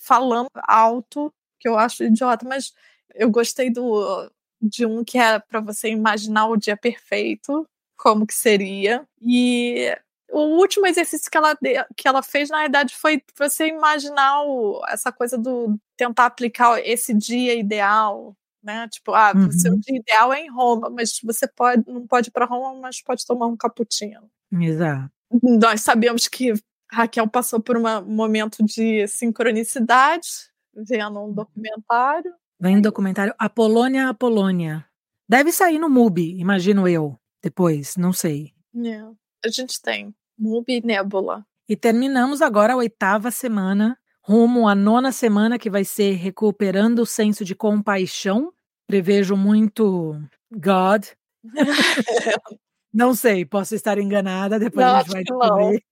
falando 0.00 0.48
alto, 0.54 1.32
que 1.58 1.68
eu 1.68 1.78
acho 1.78 2.04
idiota, 2.04 2.46
mas 2.48 2.72
eu 3.14 3.30
gostei 3.30 3.70
do 3.70 4.30
de 4.68 4.86
um 4.86 5.04
que 5.04 5.18
é 5.18 5.38
para 5.38 5.60
você 5.60 5.90
imaginar 5.90 6.46
o 6.48 6.56
dia 6.56 6.76
perfeito, 6.76 7.66
como 7.96 8.26
que 8.26 8.34
seria. 8.34 9.06
E 9.20 9.96
o 10.30 10.58
último 10.58 10.86
exercício 10.86 11.30
que 11.30 11.36
ela, 11.36 11.56
que 11.96 12.08
ela 12.08 12.22
fez, 12.22 12.50
na 12.50 12.62
verdade, 12.62 12.94
foi 12.96 13.22
você 13.38 13.68
imaginar 13.68 14.42
o, 14.42 14.82
essa 14.88 15.12
coisa 15.12 15.38
do 15.38 15.78
tentar 15.96 16.26
aplicar 16.26 16.78
esse 16.80 17.14
dia 17.14 17.54
ideal, 17.54 18.36
né? 18.62 18.88
Tipo, 18.88 19.12
ah, 19.12 19.32
uhum. 19.34 19.48
o 19.48 19.52
seu 19.52 19.78
dia 19.78 19.98
ideal 19.98 20.32
é 20.32 20.40
em 20.40 20.50
Roma, 20.50 20.90
mas 20.90 21.20
você 21.22 21.46
pode, 21.46 21.84
não 21.86 22.06
pode 22.06 22.28
ir 22.28 22.32
para 22.32 22.46
Roma, 22.46 22.80
mas 22.80 23.02
pode 23.02 23.24
tomar 23.26 23.46
um 23.46 23.56
cappuccino. 23.56 24.28
Exato. 24.52 25.10
Nós 25.42 25.82
sabemos 25.82 26.28
que 26.28 26.52
Raquel 26.90 27.28
passou 27.28 27.60
por 27.60 27.76
um 27.76 28.04
momento 28.04 28.64
de 28.64 29.06
sincronicidade, 29.08 30.28
vendo 30.74 31.20
um 31.20 31.32
documentário. 31.32 32.32
Vem 32.64 32.78
um 32.78 32.80
documentário 32.80 33.34
Apolônia 33.38 34.08
Apolônia. 34.08 34.86
Deve 35.28 35.52
sair 35.52 35.78
no 35.78 35.90
MUBI, 35.90 36.40
imagino 36.40 36.88
eu, 36.88 37.14
depois, 37.42 37.94
não 37.94 38.10
sei. 38.10 38.54
É, 38.74 39.02
a 39.44 39.50
gente 39.50 39.78
tem 39.82 40.14
MUBI 40.38 40.78
e 40.78 40.80
Nebula. 40.80 41.44
E 41.68 41.76
terminamos 41.76 42.40
agora 42.40 42.72
a 42.72 42.76
oitava 42.76 43.30
semana, 43.30 43.98
rumo 44.22 44.66
à 44.66 44.74
nona 44.74 45.12
semana, 45.12 45.58
que 45.58 45.68
vai 45.68 45.84
ser 45.84 46.12
recuperando 46.12 47.00
o 47.00 47.06
senso 47.06 47.44
de 47.44 47.54
compaixão. 47.54 48.50
Prevejo 48.86 49.36
muito 49.36 50.18
God. 50.50 51.04
não 52.90 53.14
sei, 53.14 53.44
posso 53.44 53.74
estar 53.74 53.98
enganada, 53.98 54.58
depois 54.58 54.86
não, 54.86 54.94
a 54.94 55.02
gente 55.02 55.12
vai 55.12 55.22
descobrir. 55.22 55.84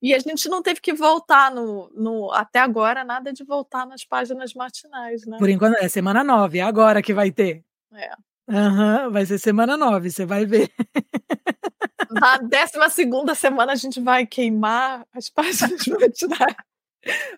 E 0.00 0.14
a 0.14 0.18
gente 0.18 0.48
não 0.48 0.62
teve 0.62 0.80
que 0.80 0.92
voltar 0.92 1.50
no, 1.50 1.90
no. 1.94 2.32
Até 2.32 2.58
agora, 2.58 3.04
nada 3.04 3.32
de 3.32 3.44
voltar 3.44 3.86
nas 3.86 4.04
páginas 4.04 4.54
matinais, 4.54 5.24
né? 5.26 5.38
Por 5.38 5.48
enquanto, 5.48 5.76
é 5.76 5.88
semana 5.88 6.22
9, 6.22 6.58
é 6.58 6.62
agora 6.62 7.02
que 7.02 7.14
vai 7.14 7.30
ter. 7.30 7.64
É. 7.94 8.12
Uhum, 8.48 9.10
vai 9.10 9.26
ser 9.26 9.38
semana 9.38 9.76
9, 9.76 10.10
você 10.10 10.24
vai 10.24 10.46
ver. 10.46 10.70
Na 12.10 12.38
décima 12.38 12.88
segunda 12.88 13.34
semana 13.34 13.72
a 13.72 13.76
gente 13.76 14.00
vai 14.00 14.26
queimar 14.26 15.06
as 15.12 15.28
páginas 15.30 15.86
matinais. 15.86 16.54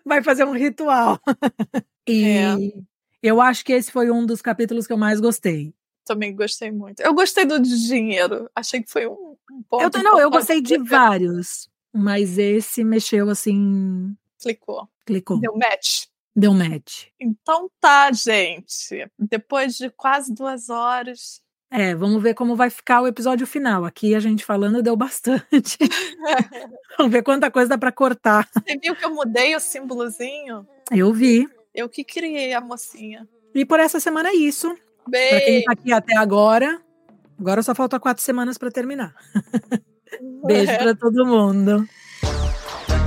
Vai 0.05 0.23
fazer 0.23 0.43
um 0.43 0.53
ritual. 0.53 1.19
E 2.07 2.23
é. 2.23 2.55
eu 3.21 3.39
acho 3.39 3.63
que 3.63 3.71
esse 3.71 3.91
foi 3.91 4.09
um 4.09 4.25
dos 4.25 4.41
capítulos 4.41 4.87
que 4.87 4.93
eu 4.93 4.97
mais 4.97 5.19
gostei. 5.19 5.75
Também 6.03 6.35
gostei 6.35 6.71
muito. 6.71 7.01
Eu 7.01 7.13
gostei 7.13 7.45
do 7.45 7.59
dinheiro. 7.59 8.49
Achei 8.55 8.81
que 8.81 8.89
foi 8.89 9.05
um, 9.05 9.37
um 9.51 9.61
ponto. 9.69 9.95
Eu, 9.95 10.03
não, 10.03 10.19
eu 10.19 10.31
gostei 10.31 10.59
de 10.59 10.79
vários. 10.79 11.69
Mas 11.93 12.37
esse 12.37 12.83
mexeu 12.83 13.29
assim. 13.29 14.15
Clicou. 14.41 14.87
Clicou. 15.05 15.39
Deu 15.39 15.55
match. 15.55 16.05
Deu 16.35 16.53
match. 16.53 17.07
Então 17.19 17.69
tá, 17.79 18.11
gente. 18.11 19.09
Depois 19.17 19.75
de 19.75 19.89
quase 19.89 20.33
duas 20.33 20.69
horas. 20.69 21.41
É, 21.71 21.93
vamos 21.93 22.21
ver 22.21 22.33
como 22.33 22.55
vai 22.55 22.69
ficar 22.69 23.01
o 23.01 23.07
episódio 23.07 23.45
final. 23.45 23.85
Aqui 23.85 24.15
a 24.15 24.19
gente 24.19 24.43
falando 24.43 24.81
deu 24.81 24.95
bastante. 24.95 25.77
vamos 26.97 27.11
ver 27.11 27.21
quanta 27.21 27.51
coisa 27.51 27.69
dá 27.69 27.77
para 27.77 27.91
cortar. 27.91 28.49
Você 28.53 28.77
viu 28.77 28.95
que 28.95 29.05
eu 29.05 29.13
mudei 29.13 29.55
o 29.55 29.59
símbolozinho? 29.59 30.67
Eu 30.91 31.13
vi. 31.13 31.47
Eu 31.73 31.87
que 31.87 32.03
criei 32.03 32.53
a 32.53 32.61
mocinha. 32.61 33.27
E 33.53 33.65
por 33.65 33.79
essa 33.79 33.99
semana 33.99 34.29
é 34.29 34.33
isso. 34.33 34.75
Beijo. 35.07 35.29
Pra 35.29 35.45
quem 35.45 35.63
tá 35.63 35.71
aqui 35.73 35.91
até 35.91 36.17
agora, 36.17 36.81
agora 37.39 37.61
só 37.61 37.75
falta 37.75 37.99
quatro 37.99 38.23
semanas 38.23 38.57
para 38.57 38.71
terminar. 38.71 39.15
Beijo 40.21 40.77
pra 40.77 40.95
todo 40.95 41.25
mundo. 41.25 41.87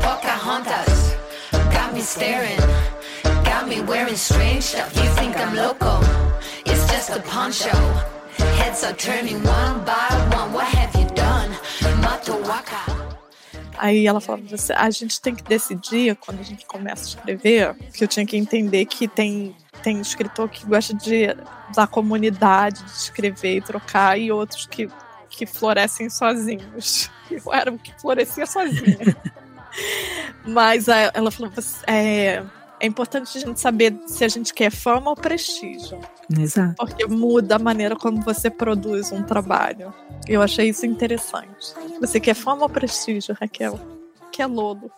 Pocahontas, 0.02 1.14
got 1.70 1.92
me 1.92 2.00
staring, 2.00 2.58
got 3.44 3.68
me 3.68 3.82
wearing 3.82 4.16
strange 4.16 4.62
stuff. 4.62 4.96
You 4.96 5.10
think 5.14 5.36
I'm 5.36 5.54
loco? 5.54 6.00
It's 6.64 6.90
just 6.90 7.10
a 7.10 7.20
poncho. 7.20 7.76
Heads 8.56 8.84
are 8.84 8.94
turning 8.94 9.42
one 9.42 9.84
by 9.84 10.08
one. 10.34 10.52
What 10.54 10.66
have 10.74 10.98
you 10.98 11.06
done? 11.14 11.50
Matowaka. 12.00 12.80
Aí 13.76 14.06
ela 14.06 14.20
falava, 14.20 14.44
você, 14.48 14.72
a 14.72 14.88
gente 14.90 15.20
tem 15.20 15.34
que 15.34 15.42
decidir 15.42 16.16
quando 16.16 16.40
a 16.40 16.44
gente 16.44 16.64
começa 16.64 17.04
a 17.04 17.08
escrever, 17.08 17.74
que 17.92 18.04
eu 18.04 18.08
tinha 18.08 18.24
que 18.24 18.36
entender 18.36 18.86
que 18.86 19.06
tem 19.06 19.54
tem 19.82 20.00
escritor 20.00 20.48
que 20.48 20.64
gosta 20.64 20.94
de 20.94 21.26
da 21.74 21.86
comunidade, 21.86 22.82
de 22.84 22.90
escrever 22.90 23.56
e 23.56 23.60
trocar, 23.60 24.18
e 24.18 24.30
outros 24.30 24.66
que 24.66 24.88
que 25.32 25.46
florescem 25.46 26.10
sozinhos. 26.10 27.10
Eu 27.30 27.52
era 27.52 27.72
o 27.72 27.78
que 27.78 27.92
florescia 28.00 28.46
sozinha. 28.46 29.16
Mas 30.46 30.86
ela 30.88 31.30
falou: 31.30 31.50
é, 31.86 32.42
é 32.78 32.86
importante 32.86 33.38
a 33.38 33.40
gente 33.40 33.58
saber 33.58 33.98
se 34.06 34.24
a 34.24 34.28
gente 34.28 34.52
quer 34.52 34.70
fama 34.70 35.10
ou 35.10 35.16
prestígio. 35.16 35.98
Exato. 36.38 36.74
Porque 36.76 37.06
muda 37.06 37.56
a 37.56 37.58
maneira 37.58 37.96
como 37.96 38.20
você 38.22 38.50
produz 38.50 39.10
um 39.10 39.22
trabalho. 39.22 39.92
Eu 40.28 40.42
achei 40.42 40.68
isso 40.68 40.84
interessante. 40.84 41.74
Você 42.00 42.20
quer 42.20 42.34
fama 42.34 42.62
ou 42.62 42.68
prestígio, 42.68 43.34
Raquel? 43.40 43.80
Que 44.30 44.42
é 44.42 44.46
lodo. 44.46 44.90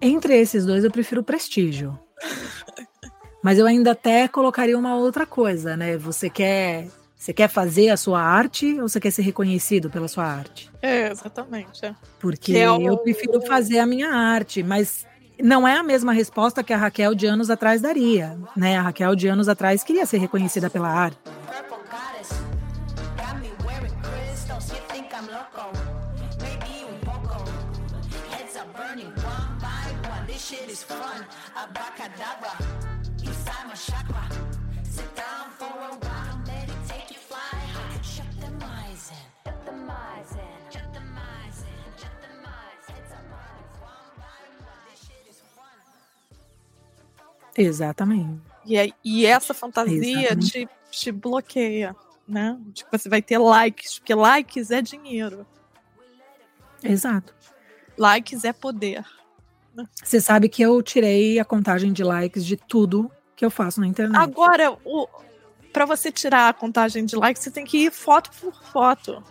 Entre 0.00 0.38
esses 0.38 0.64
dois, 0.64 0.84
eu 0.84 0.90
prefiro 0.90 1.22
prestígio. 1.22 1.98
Mas 3.42 3.58
eu 3.58 3.66
ainda 3.66 3.92
até 3.92 4.28
colocaria 4.28 4.78
uma 4.78 4.94
outra 4.96 5.24
coisa, 5.26 5.76
né? 5.76 5.96
Você 5.96 6.28
quer 6.28 6.88
você 7.20 7.34
quer 7.34 7.48
fazer 7.48 7.90
a 7.90 7.98
sua 7.98 8.18
arte 8.18 8.80
ou 8.80 8.88
você 8.88 8.98
quer 8.98 9.10
ser 9.10 9.20
reconhecido 9.20 9.90
pela 9.90 10.08
sua 10.08 10.24
arte? 10.24 10.70
É, 10.80 11.10
exatamente. 11.10 11.84
É. 11.84 11.94
Porque 12.18 12.56
é 12.56 12.70
o... 12.70 12.80
eu 12.80 12.96
prefiro 12.96 13.42
fazer 13.42 13.78
a 13.78 13.84
minha 13.84 14.08
arte, 14.08 14.62
mas 14.62 15.06
não 15.38 15.68
é 15.68 15.76
a 15.76 15.82
mesma 15.82 16.14
resposta 16.14 16.64
que 16.64 16.72
a 16.72 16.78
Raquel 16.78 17.14
de 17.14 17.26
anos 17.26 17.50
atrás 17.50 17.82
daria, 17.82 18.38
né? 18.56 18.78
A 18.78 18.82
Raquel 18.82 19.14
de 19.14 19.28
anos 19.28 19.50
atrás 19.50 19.84
queria 19.84 20.06
ser 20.06 20.16
reconhecida 20.16 20.70
pela 20.70 20.88
arte. 20.88 21.18
Exatamente. 47.60 48.40
E, 48.64 48.76
é, 48.76 48.90
e 49.04 49.26
essa 49.26 49.52
fantasia 49.52 50.34
te, 50.36 50.68
te 50.90 51.12
bloqueia, 51.12 51.94
né? 52.26 52.58
Tipo, 52.72 52.96
você 52.96 53.08
vai 53.08 53.20
ter 53.20 53.38
likes, 53.38 53.98
porque 53.98 54.14
likes 54.14 54.70
é 54.70 54.80
dinheiro. 54.80 55.46
Exato. 56.82 57.34
Likes 57.98 58.44
é 58.44 58.52
poder. 58.52 59.04
Né? 59.74 59.84
Você 60.02 60.20
sabe 60.20 60.48
que 60.48 60.62
eu 60.62 60.82
tirei 60.82 61.38
a 61.38 61.44
contagem 61.44 61.92
de 61.92 62.02
likes 62.02 62.44
de 62.44 62.56
tudo 62.56 63.10
que 63.36 63.44
eu 63.44 63.50
faço 63.50 63.80
na 63.80 63.86
internet. 63.86 64.18
Agora, 64.18 64.72
o, 64.84 65.06
para 65.72 65.84
você 65.84 66.10
tirar 66.10 66.48
a 66.48 66.54
contagem 66.54 67.04
de 67.04 67.16
likes, 67.16 67.42
você 67.42 67.50
tem 67.50 67.64
que 67.64 67.84
ir 67.84 67.92
foto 67.92 68.30
por 68.40 68.54
foto. 68.64 69.22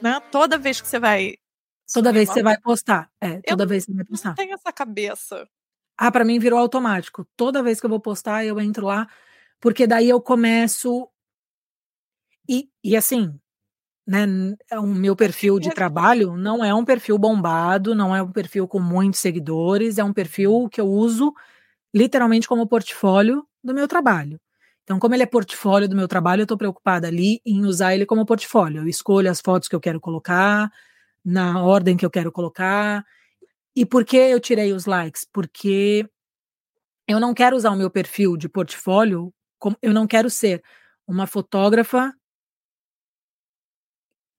Né? 0.00 0.20
Toda 0.30 0.58
vez 0.58 0.80
que 0.80 0.86
você 0.86 0.98
vai. 0.98 1.34
Toda 1.92 2.12
vez 2.12 2.28
que 2.28 2.34
você 2.34 2.42
vai 2.42 2.58
postar. 2.58 3.10
É, 3.20 3.40
toda 3.40 3.64
eu 3.64 3.68
vez 3.68 3.84
que 3.84 3.92
você 3.92 3.96
vai 3.96 4.04
postar. 4.04 4.28
Não 4.30 4.36
tenho 4.36 4.54
essa 4.54 4.72
cabeça. 4.72 5.48
Ah, 5.96 6.10
para 6.10 6.24
mim 6.24 6.38
virou 6.38 6.58
automático. 6.58 7.26
Toda 7.36 7.62
vez 7.62 7.80
que 7.80 7.86
eu 7.86 7.90
vou 7.90 8.00
postar, 8.00 8.44
eu 8.44 8.60
entro 8.60 8.86
lá, 8.86 9.06
porque 9.60 9.86
daí 9.86 10.08
eu 10.08 10.20
começo. 10.20 11.08
E, 12.48 12.68
e 12.82 12.96
assim, 12.96 13.38
né, 14.06 14.26
o 14.74 14.86
meu 14.86 15.16
perfil 15.16 15.58
de 15.60 15.70
trabalho 15.70 16.36
não 16.36 16.64
é 16.64 16.74
um 16.74 16.84
perfil 16.84 17.18
bombado, 17.18 17.94
não 17.94 18.14
é 18.14 18.22
um 18.22 18.32
perfil 18.32 18.68
com 18.68 18.80
muitos 18.80 19.20
seguidores, 19.20 19.98
é 19.98 20.04
um 20.04 20.12
perfil 20.12 20.68
que 20.70 20.80
eu 20.80 20.88
uso 20.88 21.34
literalmente 21.94 22.48
como 22.48 22.66
portfólio 22.66 23.46
do 23.64 23.74
meu 23.74 23.88
trabalho. 23.88 24.40
Então, 24.84 24.98
como 24.98 25.14
ele 25.14 25.22
é 25.24 25.26
portfólio 25.26 25.88
do 25.88 25.96
meu 25.96 26.08
trabalho, 26.08 26.42
eu 26.42 26.44
estou 26.44 26.58
preocupada 26.58 27.08
ali 27.08 27.40
em 27.46 27.64
usar 27.66 27.94
ele 27.94 28.06
como 28.06 28.26
portfólio. 28.26 28.82
Eu 28.82 28.88
escolho 28.88 29.30
as 29.30 29.40
fotos 29.40 29.68
que 29.68 29.76
eu 29.76 29.80
quero 29.80 30.00
colocar, 30.00 30.70
na 31.24 31.62
ordem 31.62 31.96
que 31.96 32.06
eu 32.06 32.10
quero 32.10 32.32
colocar. 32.32 33.04
E 33.74 33.86
por 33.86 34.04
que 34.04 34.16
eu 34.16 34.38
tirei 34.40 34.72
os 34.72 34.86
likes? 34.86 35.26
Porque 35.32 36.06
eu 37.08 37.18
não 37.18 37.34
quero 37.34 37.56
usar 37.56 37.70
o 37.70 37.76
meu 37.76 37.90
perfil 37.90 38.36
de 38.36 38.48
portfólio, 38.48 39.32
eu 39.80 39.92
não 39.92 40.06
quero 40.06 40.28
ser 40.28 40.62
uma 41.06 41.26
fotógrafa 41.26 42.12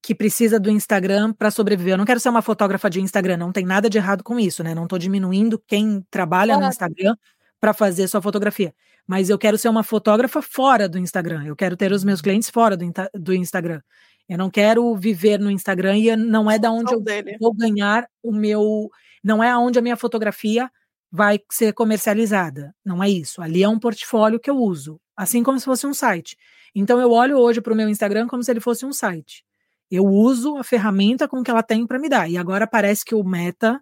que 0.01 0.13
precisa 0.13 0.59
do 0.59 0.69
Instagram 0.69 1.31
para 1.31 1.49
sobreviver. 1.49 1.93
Eu 1.93 1.97
não 1.97 2.05
quero 2.05 2.19
ser 2.19 2.27
uma 2.27 2.41
fotógrafa 2.41 2.89
de 2.89 2.99
Instagram, 2.99 3.37
não 3.37 3.53
tem 3.53 3.65
nada 3.65 3.89
de 3.89 3.97
errado 3.97 4.21
com 4.21 4.37
isso, 4.37 4.61
né? 4.61 4.75
Não 4.75 4.83
estou 4.83 4.99
diminuindo 4.99 5.57
quem 5.65 6.05
trabalha 6.11 6.57
no 6.57 6.67
Instagram 6.67 7.15
para 7.59 7.73
fazer 7.73 8.09
sua 8.09 8.21
fotografia. 8.21 8.75
Mas 9.07 9.29
eu 9.29 9.37
quero 9.37 9.57
ser 9.57 9.69
uma 9.69 9.83
fotógrafa 9.83 10.41
fora 10.41 10.89
do 10.89 10.99
Instagram. 10.99 11.45
Eu 11.45 11.55
quero 11.55 11.77
ter 11.77 11.93
os 11.93 12.03
meus 12.03 12.21
clientes 12.21 12.49
fora 12.49 12.75
do, 12.75 12.85
do 13.13 13.33
Instagram. 13.33 13.81
Eu 14.27 14.37
não 14.37 14.49
quero 14.49 14.93
viver 14.95 15.39
no 15.39 15.49
Instagram 15.49 15.97
e 15.97 16.15
não 16.15 16.51
é 16.51 16.59
da 16.59 16.71
onde 16.71 16.93
eu 16.93 16.99
dele. 17.01 17.37
vou 17.39 17.53
ganhar 17.53 18.05
o 18.21 18.33
meu. 18.33 18.89
Não 19.23 19.43
é 19.43 19.49
aonde 19.49 19.79
a 19.79 19.81
minha 19.81 19.95
fotografia 19.95 20.69
vai 21.11 21.39
ser 21.51 21.73
comercializada. 21.73 22.73
Não 22.83 23.03
é 23.03 23.09
isso. 23.09 23.41
Ali 23.41 23.63
é 23.63 23.69
um 23.69 23.79
portfólio 23.79 24.39
que 24.39 24.49
eu 24.49 24.57
uso, 24.57 24.99
assim 25.15 25.43
como 25.43 25.59
se 25.59 25.65
fosse 25.65 25.85
um 25.85 25.93
site. 25.93 26.35
Então 26.75 26.99
eu 26.99 27.11
olho 27.11 27.37
hoje 27.37 27.61
para 27.61 27.71
o 27.71 27.75
meu 27.75 27.87
Instagram 27.87 28.27
como 28.27 28.43
se 28.43 28.51
ele 28.51 28.59
fosse 28.59 28.85
um 28.85 28.91
site. 28.91 29.45
Eu 29.91 30.05
uso 30.05 30.57
a 30.57 30.63
ferramenta 30.63 31.27
com 31.27 31.43
que 31.43 31.51
ela 31.51 31.61
tem 31.61 31.85
para 31.85 31.99
me 31.99 32.09
dar. 32.09 32.29
E 32.29 32.37
agora 32.37 32.65
parece 32.65 33.05
que 33.05 33.13
o 33.13 33.23
Meta 33.23 33.79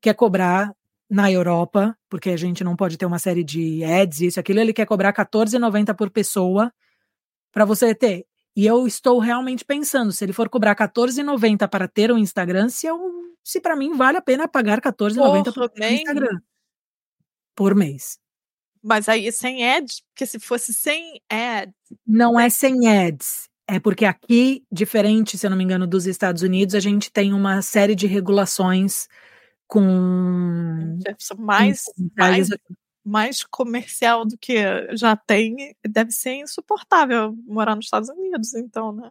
quer 0.00 0.14
cobrar 0.14 0.74
na 1.08 1.30
Europa, 1.30 1.96
porque 2.08 2.30
a 2.30 2.36
gente 2.36 2.64
não 2.64 2.74
pode 2.74 2.96
ter 2.98 3.06
uma 3.06 3.20
série 3.20 3.44
de 3.44 3.84
ads, 3.84 4.20
isso, 4.20 4.40
aquilo, 4.40 4.58
ele 4.58 4.72
quer 4.72 4.86
cobrar 4.86 5.10
R$14,90 5.10 5.94
por 5.94 6.10
pessoa 6.10 6.72
para 7.52 7.64
você 7.64 7.94
ter. 7.94 8.26
E 8.56 8.66
eu 8.66 8.86
estou 8.86 9.18
realmente 9.18 9.64
pensando, 9.64 10.12
se 10.12 10.24
ele 10.24 10.32
for 10.32 10.48
cobrar 10.48 10.76
R$14,90 10.78 11.68
para 11.68 11.88
ter 11.88 12.12
um 12.12 12.18
Instagram, 12.18 12.68
se, 12.68 12.86
eu, 12.86 13.00
se 13.42 13.60
para 13.60 13.74
mim 13.74 13.94
vale 13.94 14.18
a 14.18 14.22
pena 14.22 14.46
pagar 14.46 14.76
R$14,90 14.76 15.52
por 15.52 15.68
ter 15.70 15.84
um 15.84 15.88
Instagram. 15.88 16.40
Por 17.54 17.74
mês. 17.74 18.18
Mas 18.82 19.08
aí 19.08 19.32
sem 19.32 19.68
ads, 19.68 20.02
porque 20.10 20.26
se 20.26 20.38
fosse 20.38 20.72
sem 20.72 21.20
ads. 21.28 21.74
Não 22.06 22.38
é 22.38 22.48
sem 22.50 22.86
ads. 22.86 23.48
É 23.66 23.80
porque 23.80 24.04
aqui, 24.04 24.62
diferente, 24.70 25.38
se 25.38 25.46
eu 25.46 25.50
não 25.50 25.56
me 25.56 25.64
engano, 25.64 25.86
dos 25.86 26.06
Estados 26.06 26.42
Unidos, 26.42 26.74
a 26.74 26.80
gente 26.80 27.10
tem 27.10 27.32
uma 27.32 27.62
série 27.62 27.94
de 27.94 28.06
regulações 28.06 29.08
com. 29.66 30.98
Mais, 31.38 31.84
mais, 32.14 32.48
mais 33.04 33.44
comercial 33.44 34.24
do 34.24 34.36
que 34.38 34.56
já 34.96 35.14
tem. 35.16 35.76
Deve 35.86 36.10
ser 36.10 36.34
insuportável 36.34 37.34
morar 37.46 37.74
nos 37.76 37.86
Estados 37.86 38.08
Unidos, 38.08 38.54
então, 38.54 38.92
né? 38.92 39.10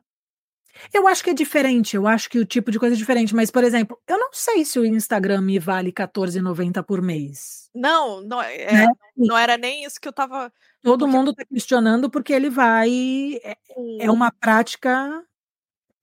Eu 0.92 1.08
acho 1.08 1.24
que 1.24 1.30
é 1.30 1.34
diferente, 1.34 1.96
eu 1.96 2.08
acho 2.08 2.30
que 2.30 2.40
o 2.40 2.46
tipo 2.46 2.72
de 2.72 2.80
coisa 2.80 2.96
é 2.96 2.98
diferente, 2.98 3.36
mas, 3.36 3.52
por 3.52 3.64
exemplo, 3.64 3.96
eu 4.08 4.18
não 4.18 4.30
sei 4.34 4.66
se 4.66 4.80
o 4.80 4.86
Instagram 4.86 5.42
me 5.42 5.60
vale 5.60 5.94
R$14,90 5.96 6.84
por 6.84 7.02
mês. 7.02 7.70
Não, 7.76 8.22
não, 8.22 8.42
é, 8.42 8.72
né? 8.72 8.88
não 9.16 9.38
era 9.38 9.58
nem 9.58 9.84
isso 9.84 10.00
que 10.02 10.08
eu 10.08 10.14
tava. 10.14 10.52
Todo 10.82 11.06
porque... 11.06 11.16
mundo 11.16 11.32
está 11.32 11.46
questionando 11.46 12.10
porque 12.10 12.34
ele 12.34 12.50
vai. 12.50 13.40
É, 13.44 13.56
é, 14.00 14.12
uma 14.12 14.32
prática 14.32 15.24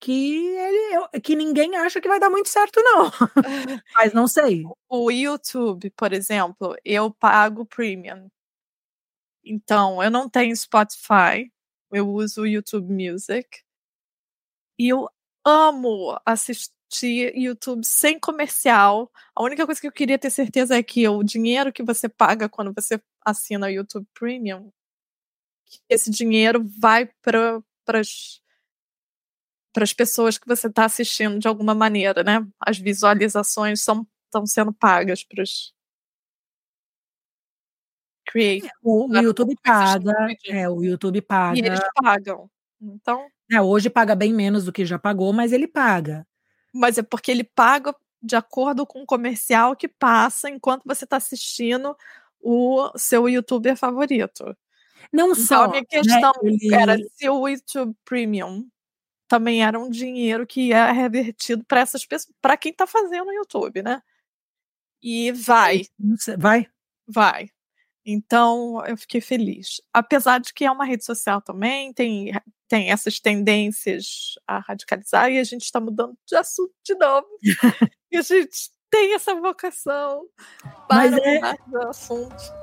que 0.01 0.47
ele 0.57 1.21
que 1.23 1.37
ninguém 1.37 1.77
acha 1.77 2.01
que 2.01 2.09
vai 2.09 2.19
dar 2.19 2.31
muito 2.31 2.49
certo, 2.49 2.81
não. 2.83 3.11
mas 3.95 4.13
não 4.13 4.27
sei. 4.27 4.65
O 4.89 5.11
YouTube, 5.11 5.91
por 5.91 6.13
exemplo, 6.13 6.77
eu 6.85 7.11
pago 7.13 7.67
premium. 7.67 8.29
Então, 9.45 10.03
eu 10.03 10.11
não 10.11 10.29
tenho 10.29 10.55
Spotify, 10.57 11.51
eu 11.93 12.09
uso 12.09 12.43
o 12.43 12.47
YouTube 12.47 12.93
Music. 12.93 13.63
E 14.79 14.89
eu 14.89 15.09
amo 15.45 16.19
assistir 16.25 17.35
YouTube 17.37 17.85
sem 17.85 18.19
comercial. 18.19 19.11
A 19.35 19.43
única 19.43 19.67
coisa 19.67 19.81
que 19.81 19.87
eu 19.87 19.93
queria 19.93 20.19
ter 20.19 20.31
certeza 20.31 20.77
é 20.77 20.83
que 20.83 21.07
o 21.09 21.23
dinheiro 21.23 21.73
que 21.73 21.83
você 21.83 22.09
paga 22.09 22.49
quando 22.49 22.73
você 22.75 23.01
assina 23.25 23.67
o 23.67 23.71
YouTube 23.71 24.07
Premium, 24.15 24.73
esse 25.89 26.11
dinheiro 26.11 26.65
vai 26.81 27.07
para 27.23 27.63
para 29.73 29.85
as 29.85 29.93
pessoas 29.93 30.39
que 30.39 30.47
você 30.47 30.67
está 30.67 30.85
assistindo 30.85 31.39
de 31.39 31.49
alguma 31.49 31.75
maneira, 31.75 32.23
né? 32.23 32.47
As 32.61 32.79
visualizações 32.79 33.81
são 33.83 34.07
estão 34.31 34.47
sendo 34.47 34.73
pagas 34.73 35.25
para 35.25 35.43
os 35.43 35.75
creators. 38.27 38.73
O, 38.83 39.09
o 39.09 39.17
YouTube 39.17 39.57
paga, 39.63 40.15
é, 40.47 40.69
o 40.69 40.83
YouTube 40.83 41.21
paga. 41.21 41.59
E 41.59 41.63
eles 41.63 41.81
pagam. 41.95 42.49
Então. 42.81 43.27
É, 43.51 43.61
hoje 43.61 43.91
paga 43.91 44.15
bem 44.15 44.33
menos 44.33 44.65
do 44.65 44.73
que 44.73 44.87
já 44.87 44.99
pagou, 44.99 45.33
mas 45.33 45.53
ele 45.53 45.67
paga. 45.67 46.27
Mas 46.73 46.97
é 46.97 47.03
porque 47.03 47.31
ele 47.31 47.43
paga 47.43 47.95
de 48.23 48.37
acordo 48.37 48.87
com 48.87 49.03
o 49.03 49.07
comercial 49.07 49.75
que 49.75 49.89
passa 49.89 50.49
enquanto 50.49 50.85
você 50.87 51.05
está 51.05 51.17
assistindo 51.17 51.97
o 52.41 52.91
seu 52.97 53.29
youtuber 53.29 53.77
favorito. 53.77 54.57
Não 55.13 55.33
então, 55.33 55.45
só. 55.45 55.65
A 55.65 55.69
minha 55.69 55.81
né, 55.81 55.87
questão 55.89 56.33
né, 56.43 56.81
era 56.81 56.97
se 57.17 57.29
o 57.29 57.49
YouTube 57.49 57.97
Premium 58.05 58.69
também 59.31 59.63
era 59.63 59.79
um 59.79 59.89
dinheiro 59.89 60.45
que 60.45 60.73
é 60.73 60.91
revertido 60.91 61.65
para 61.65 61.79
essas 61.79 62.05
pessoas, 62.05 62.35
para 62.43 62.57
quem 62.57 62.73
está 62.73 62.85
fazendo 62.85 63.29
o 63.29 63.33
YouTube, 63.33 63.81
né? 63.81 64.03
E 65.01 65.31
vai. 65.31 65.83
Vai? 66.37 66.67
Vai. 67.07 67.49
Então, 68.05 68.85
eu 68.85 68.97
fiquei 68.97 69.21
feliz. 69.21 69.81
Apesar 69.95 70.41
de 70.41 70.53
que 70.53 70.65
é 70.65 70.71
uma 70.71 70.85
rede 70.85 71.05
social 71.05 71.41
também, 71.41 71.93
tem, 71.93 72.33
tem 72.67 72.91
essas 72.91 73.21
tendências 73.21 74.35
a 74.49 74.59
radicalizar, 74.59 75.31
e 75.31 75.39
a 75.39 75.45
gente 75.45 75.63
está 75.63 75.79
mudando 75.79 76.19
de 76.27 76.35
assunto 76.35 76.75
de 76.85 76.97
novo. 76.97 77.29
e 78.11 78.17
a 78.17 78.23
gente 78.23 78.73
tem 78.91 79.15
essa 79.15 79.33
vocação 79.37 80.27
para 80.89 81.09
Mas 81.09 81.13
é... 81.13 81.35
mudar 81.37 81.57
de 81.69 81.87
assunto. 81.87 82.60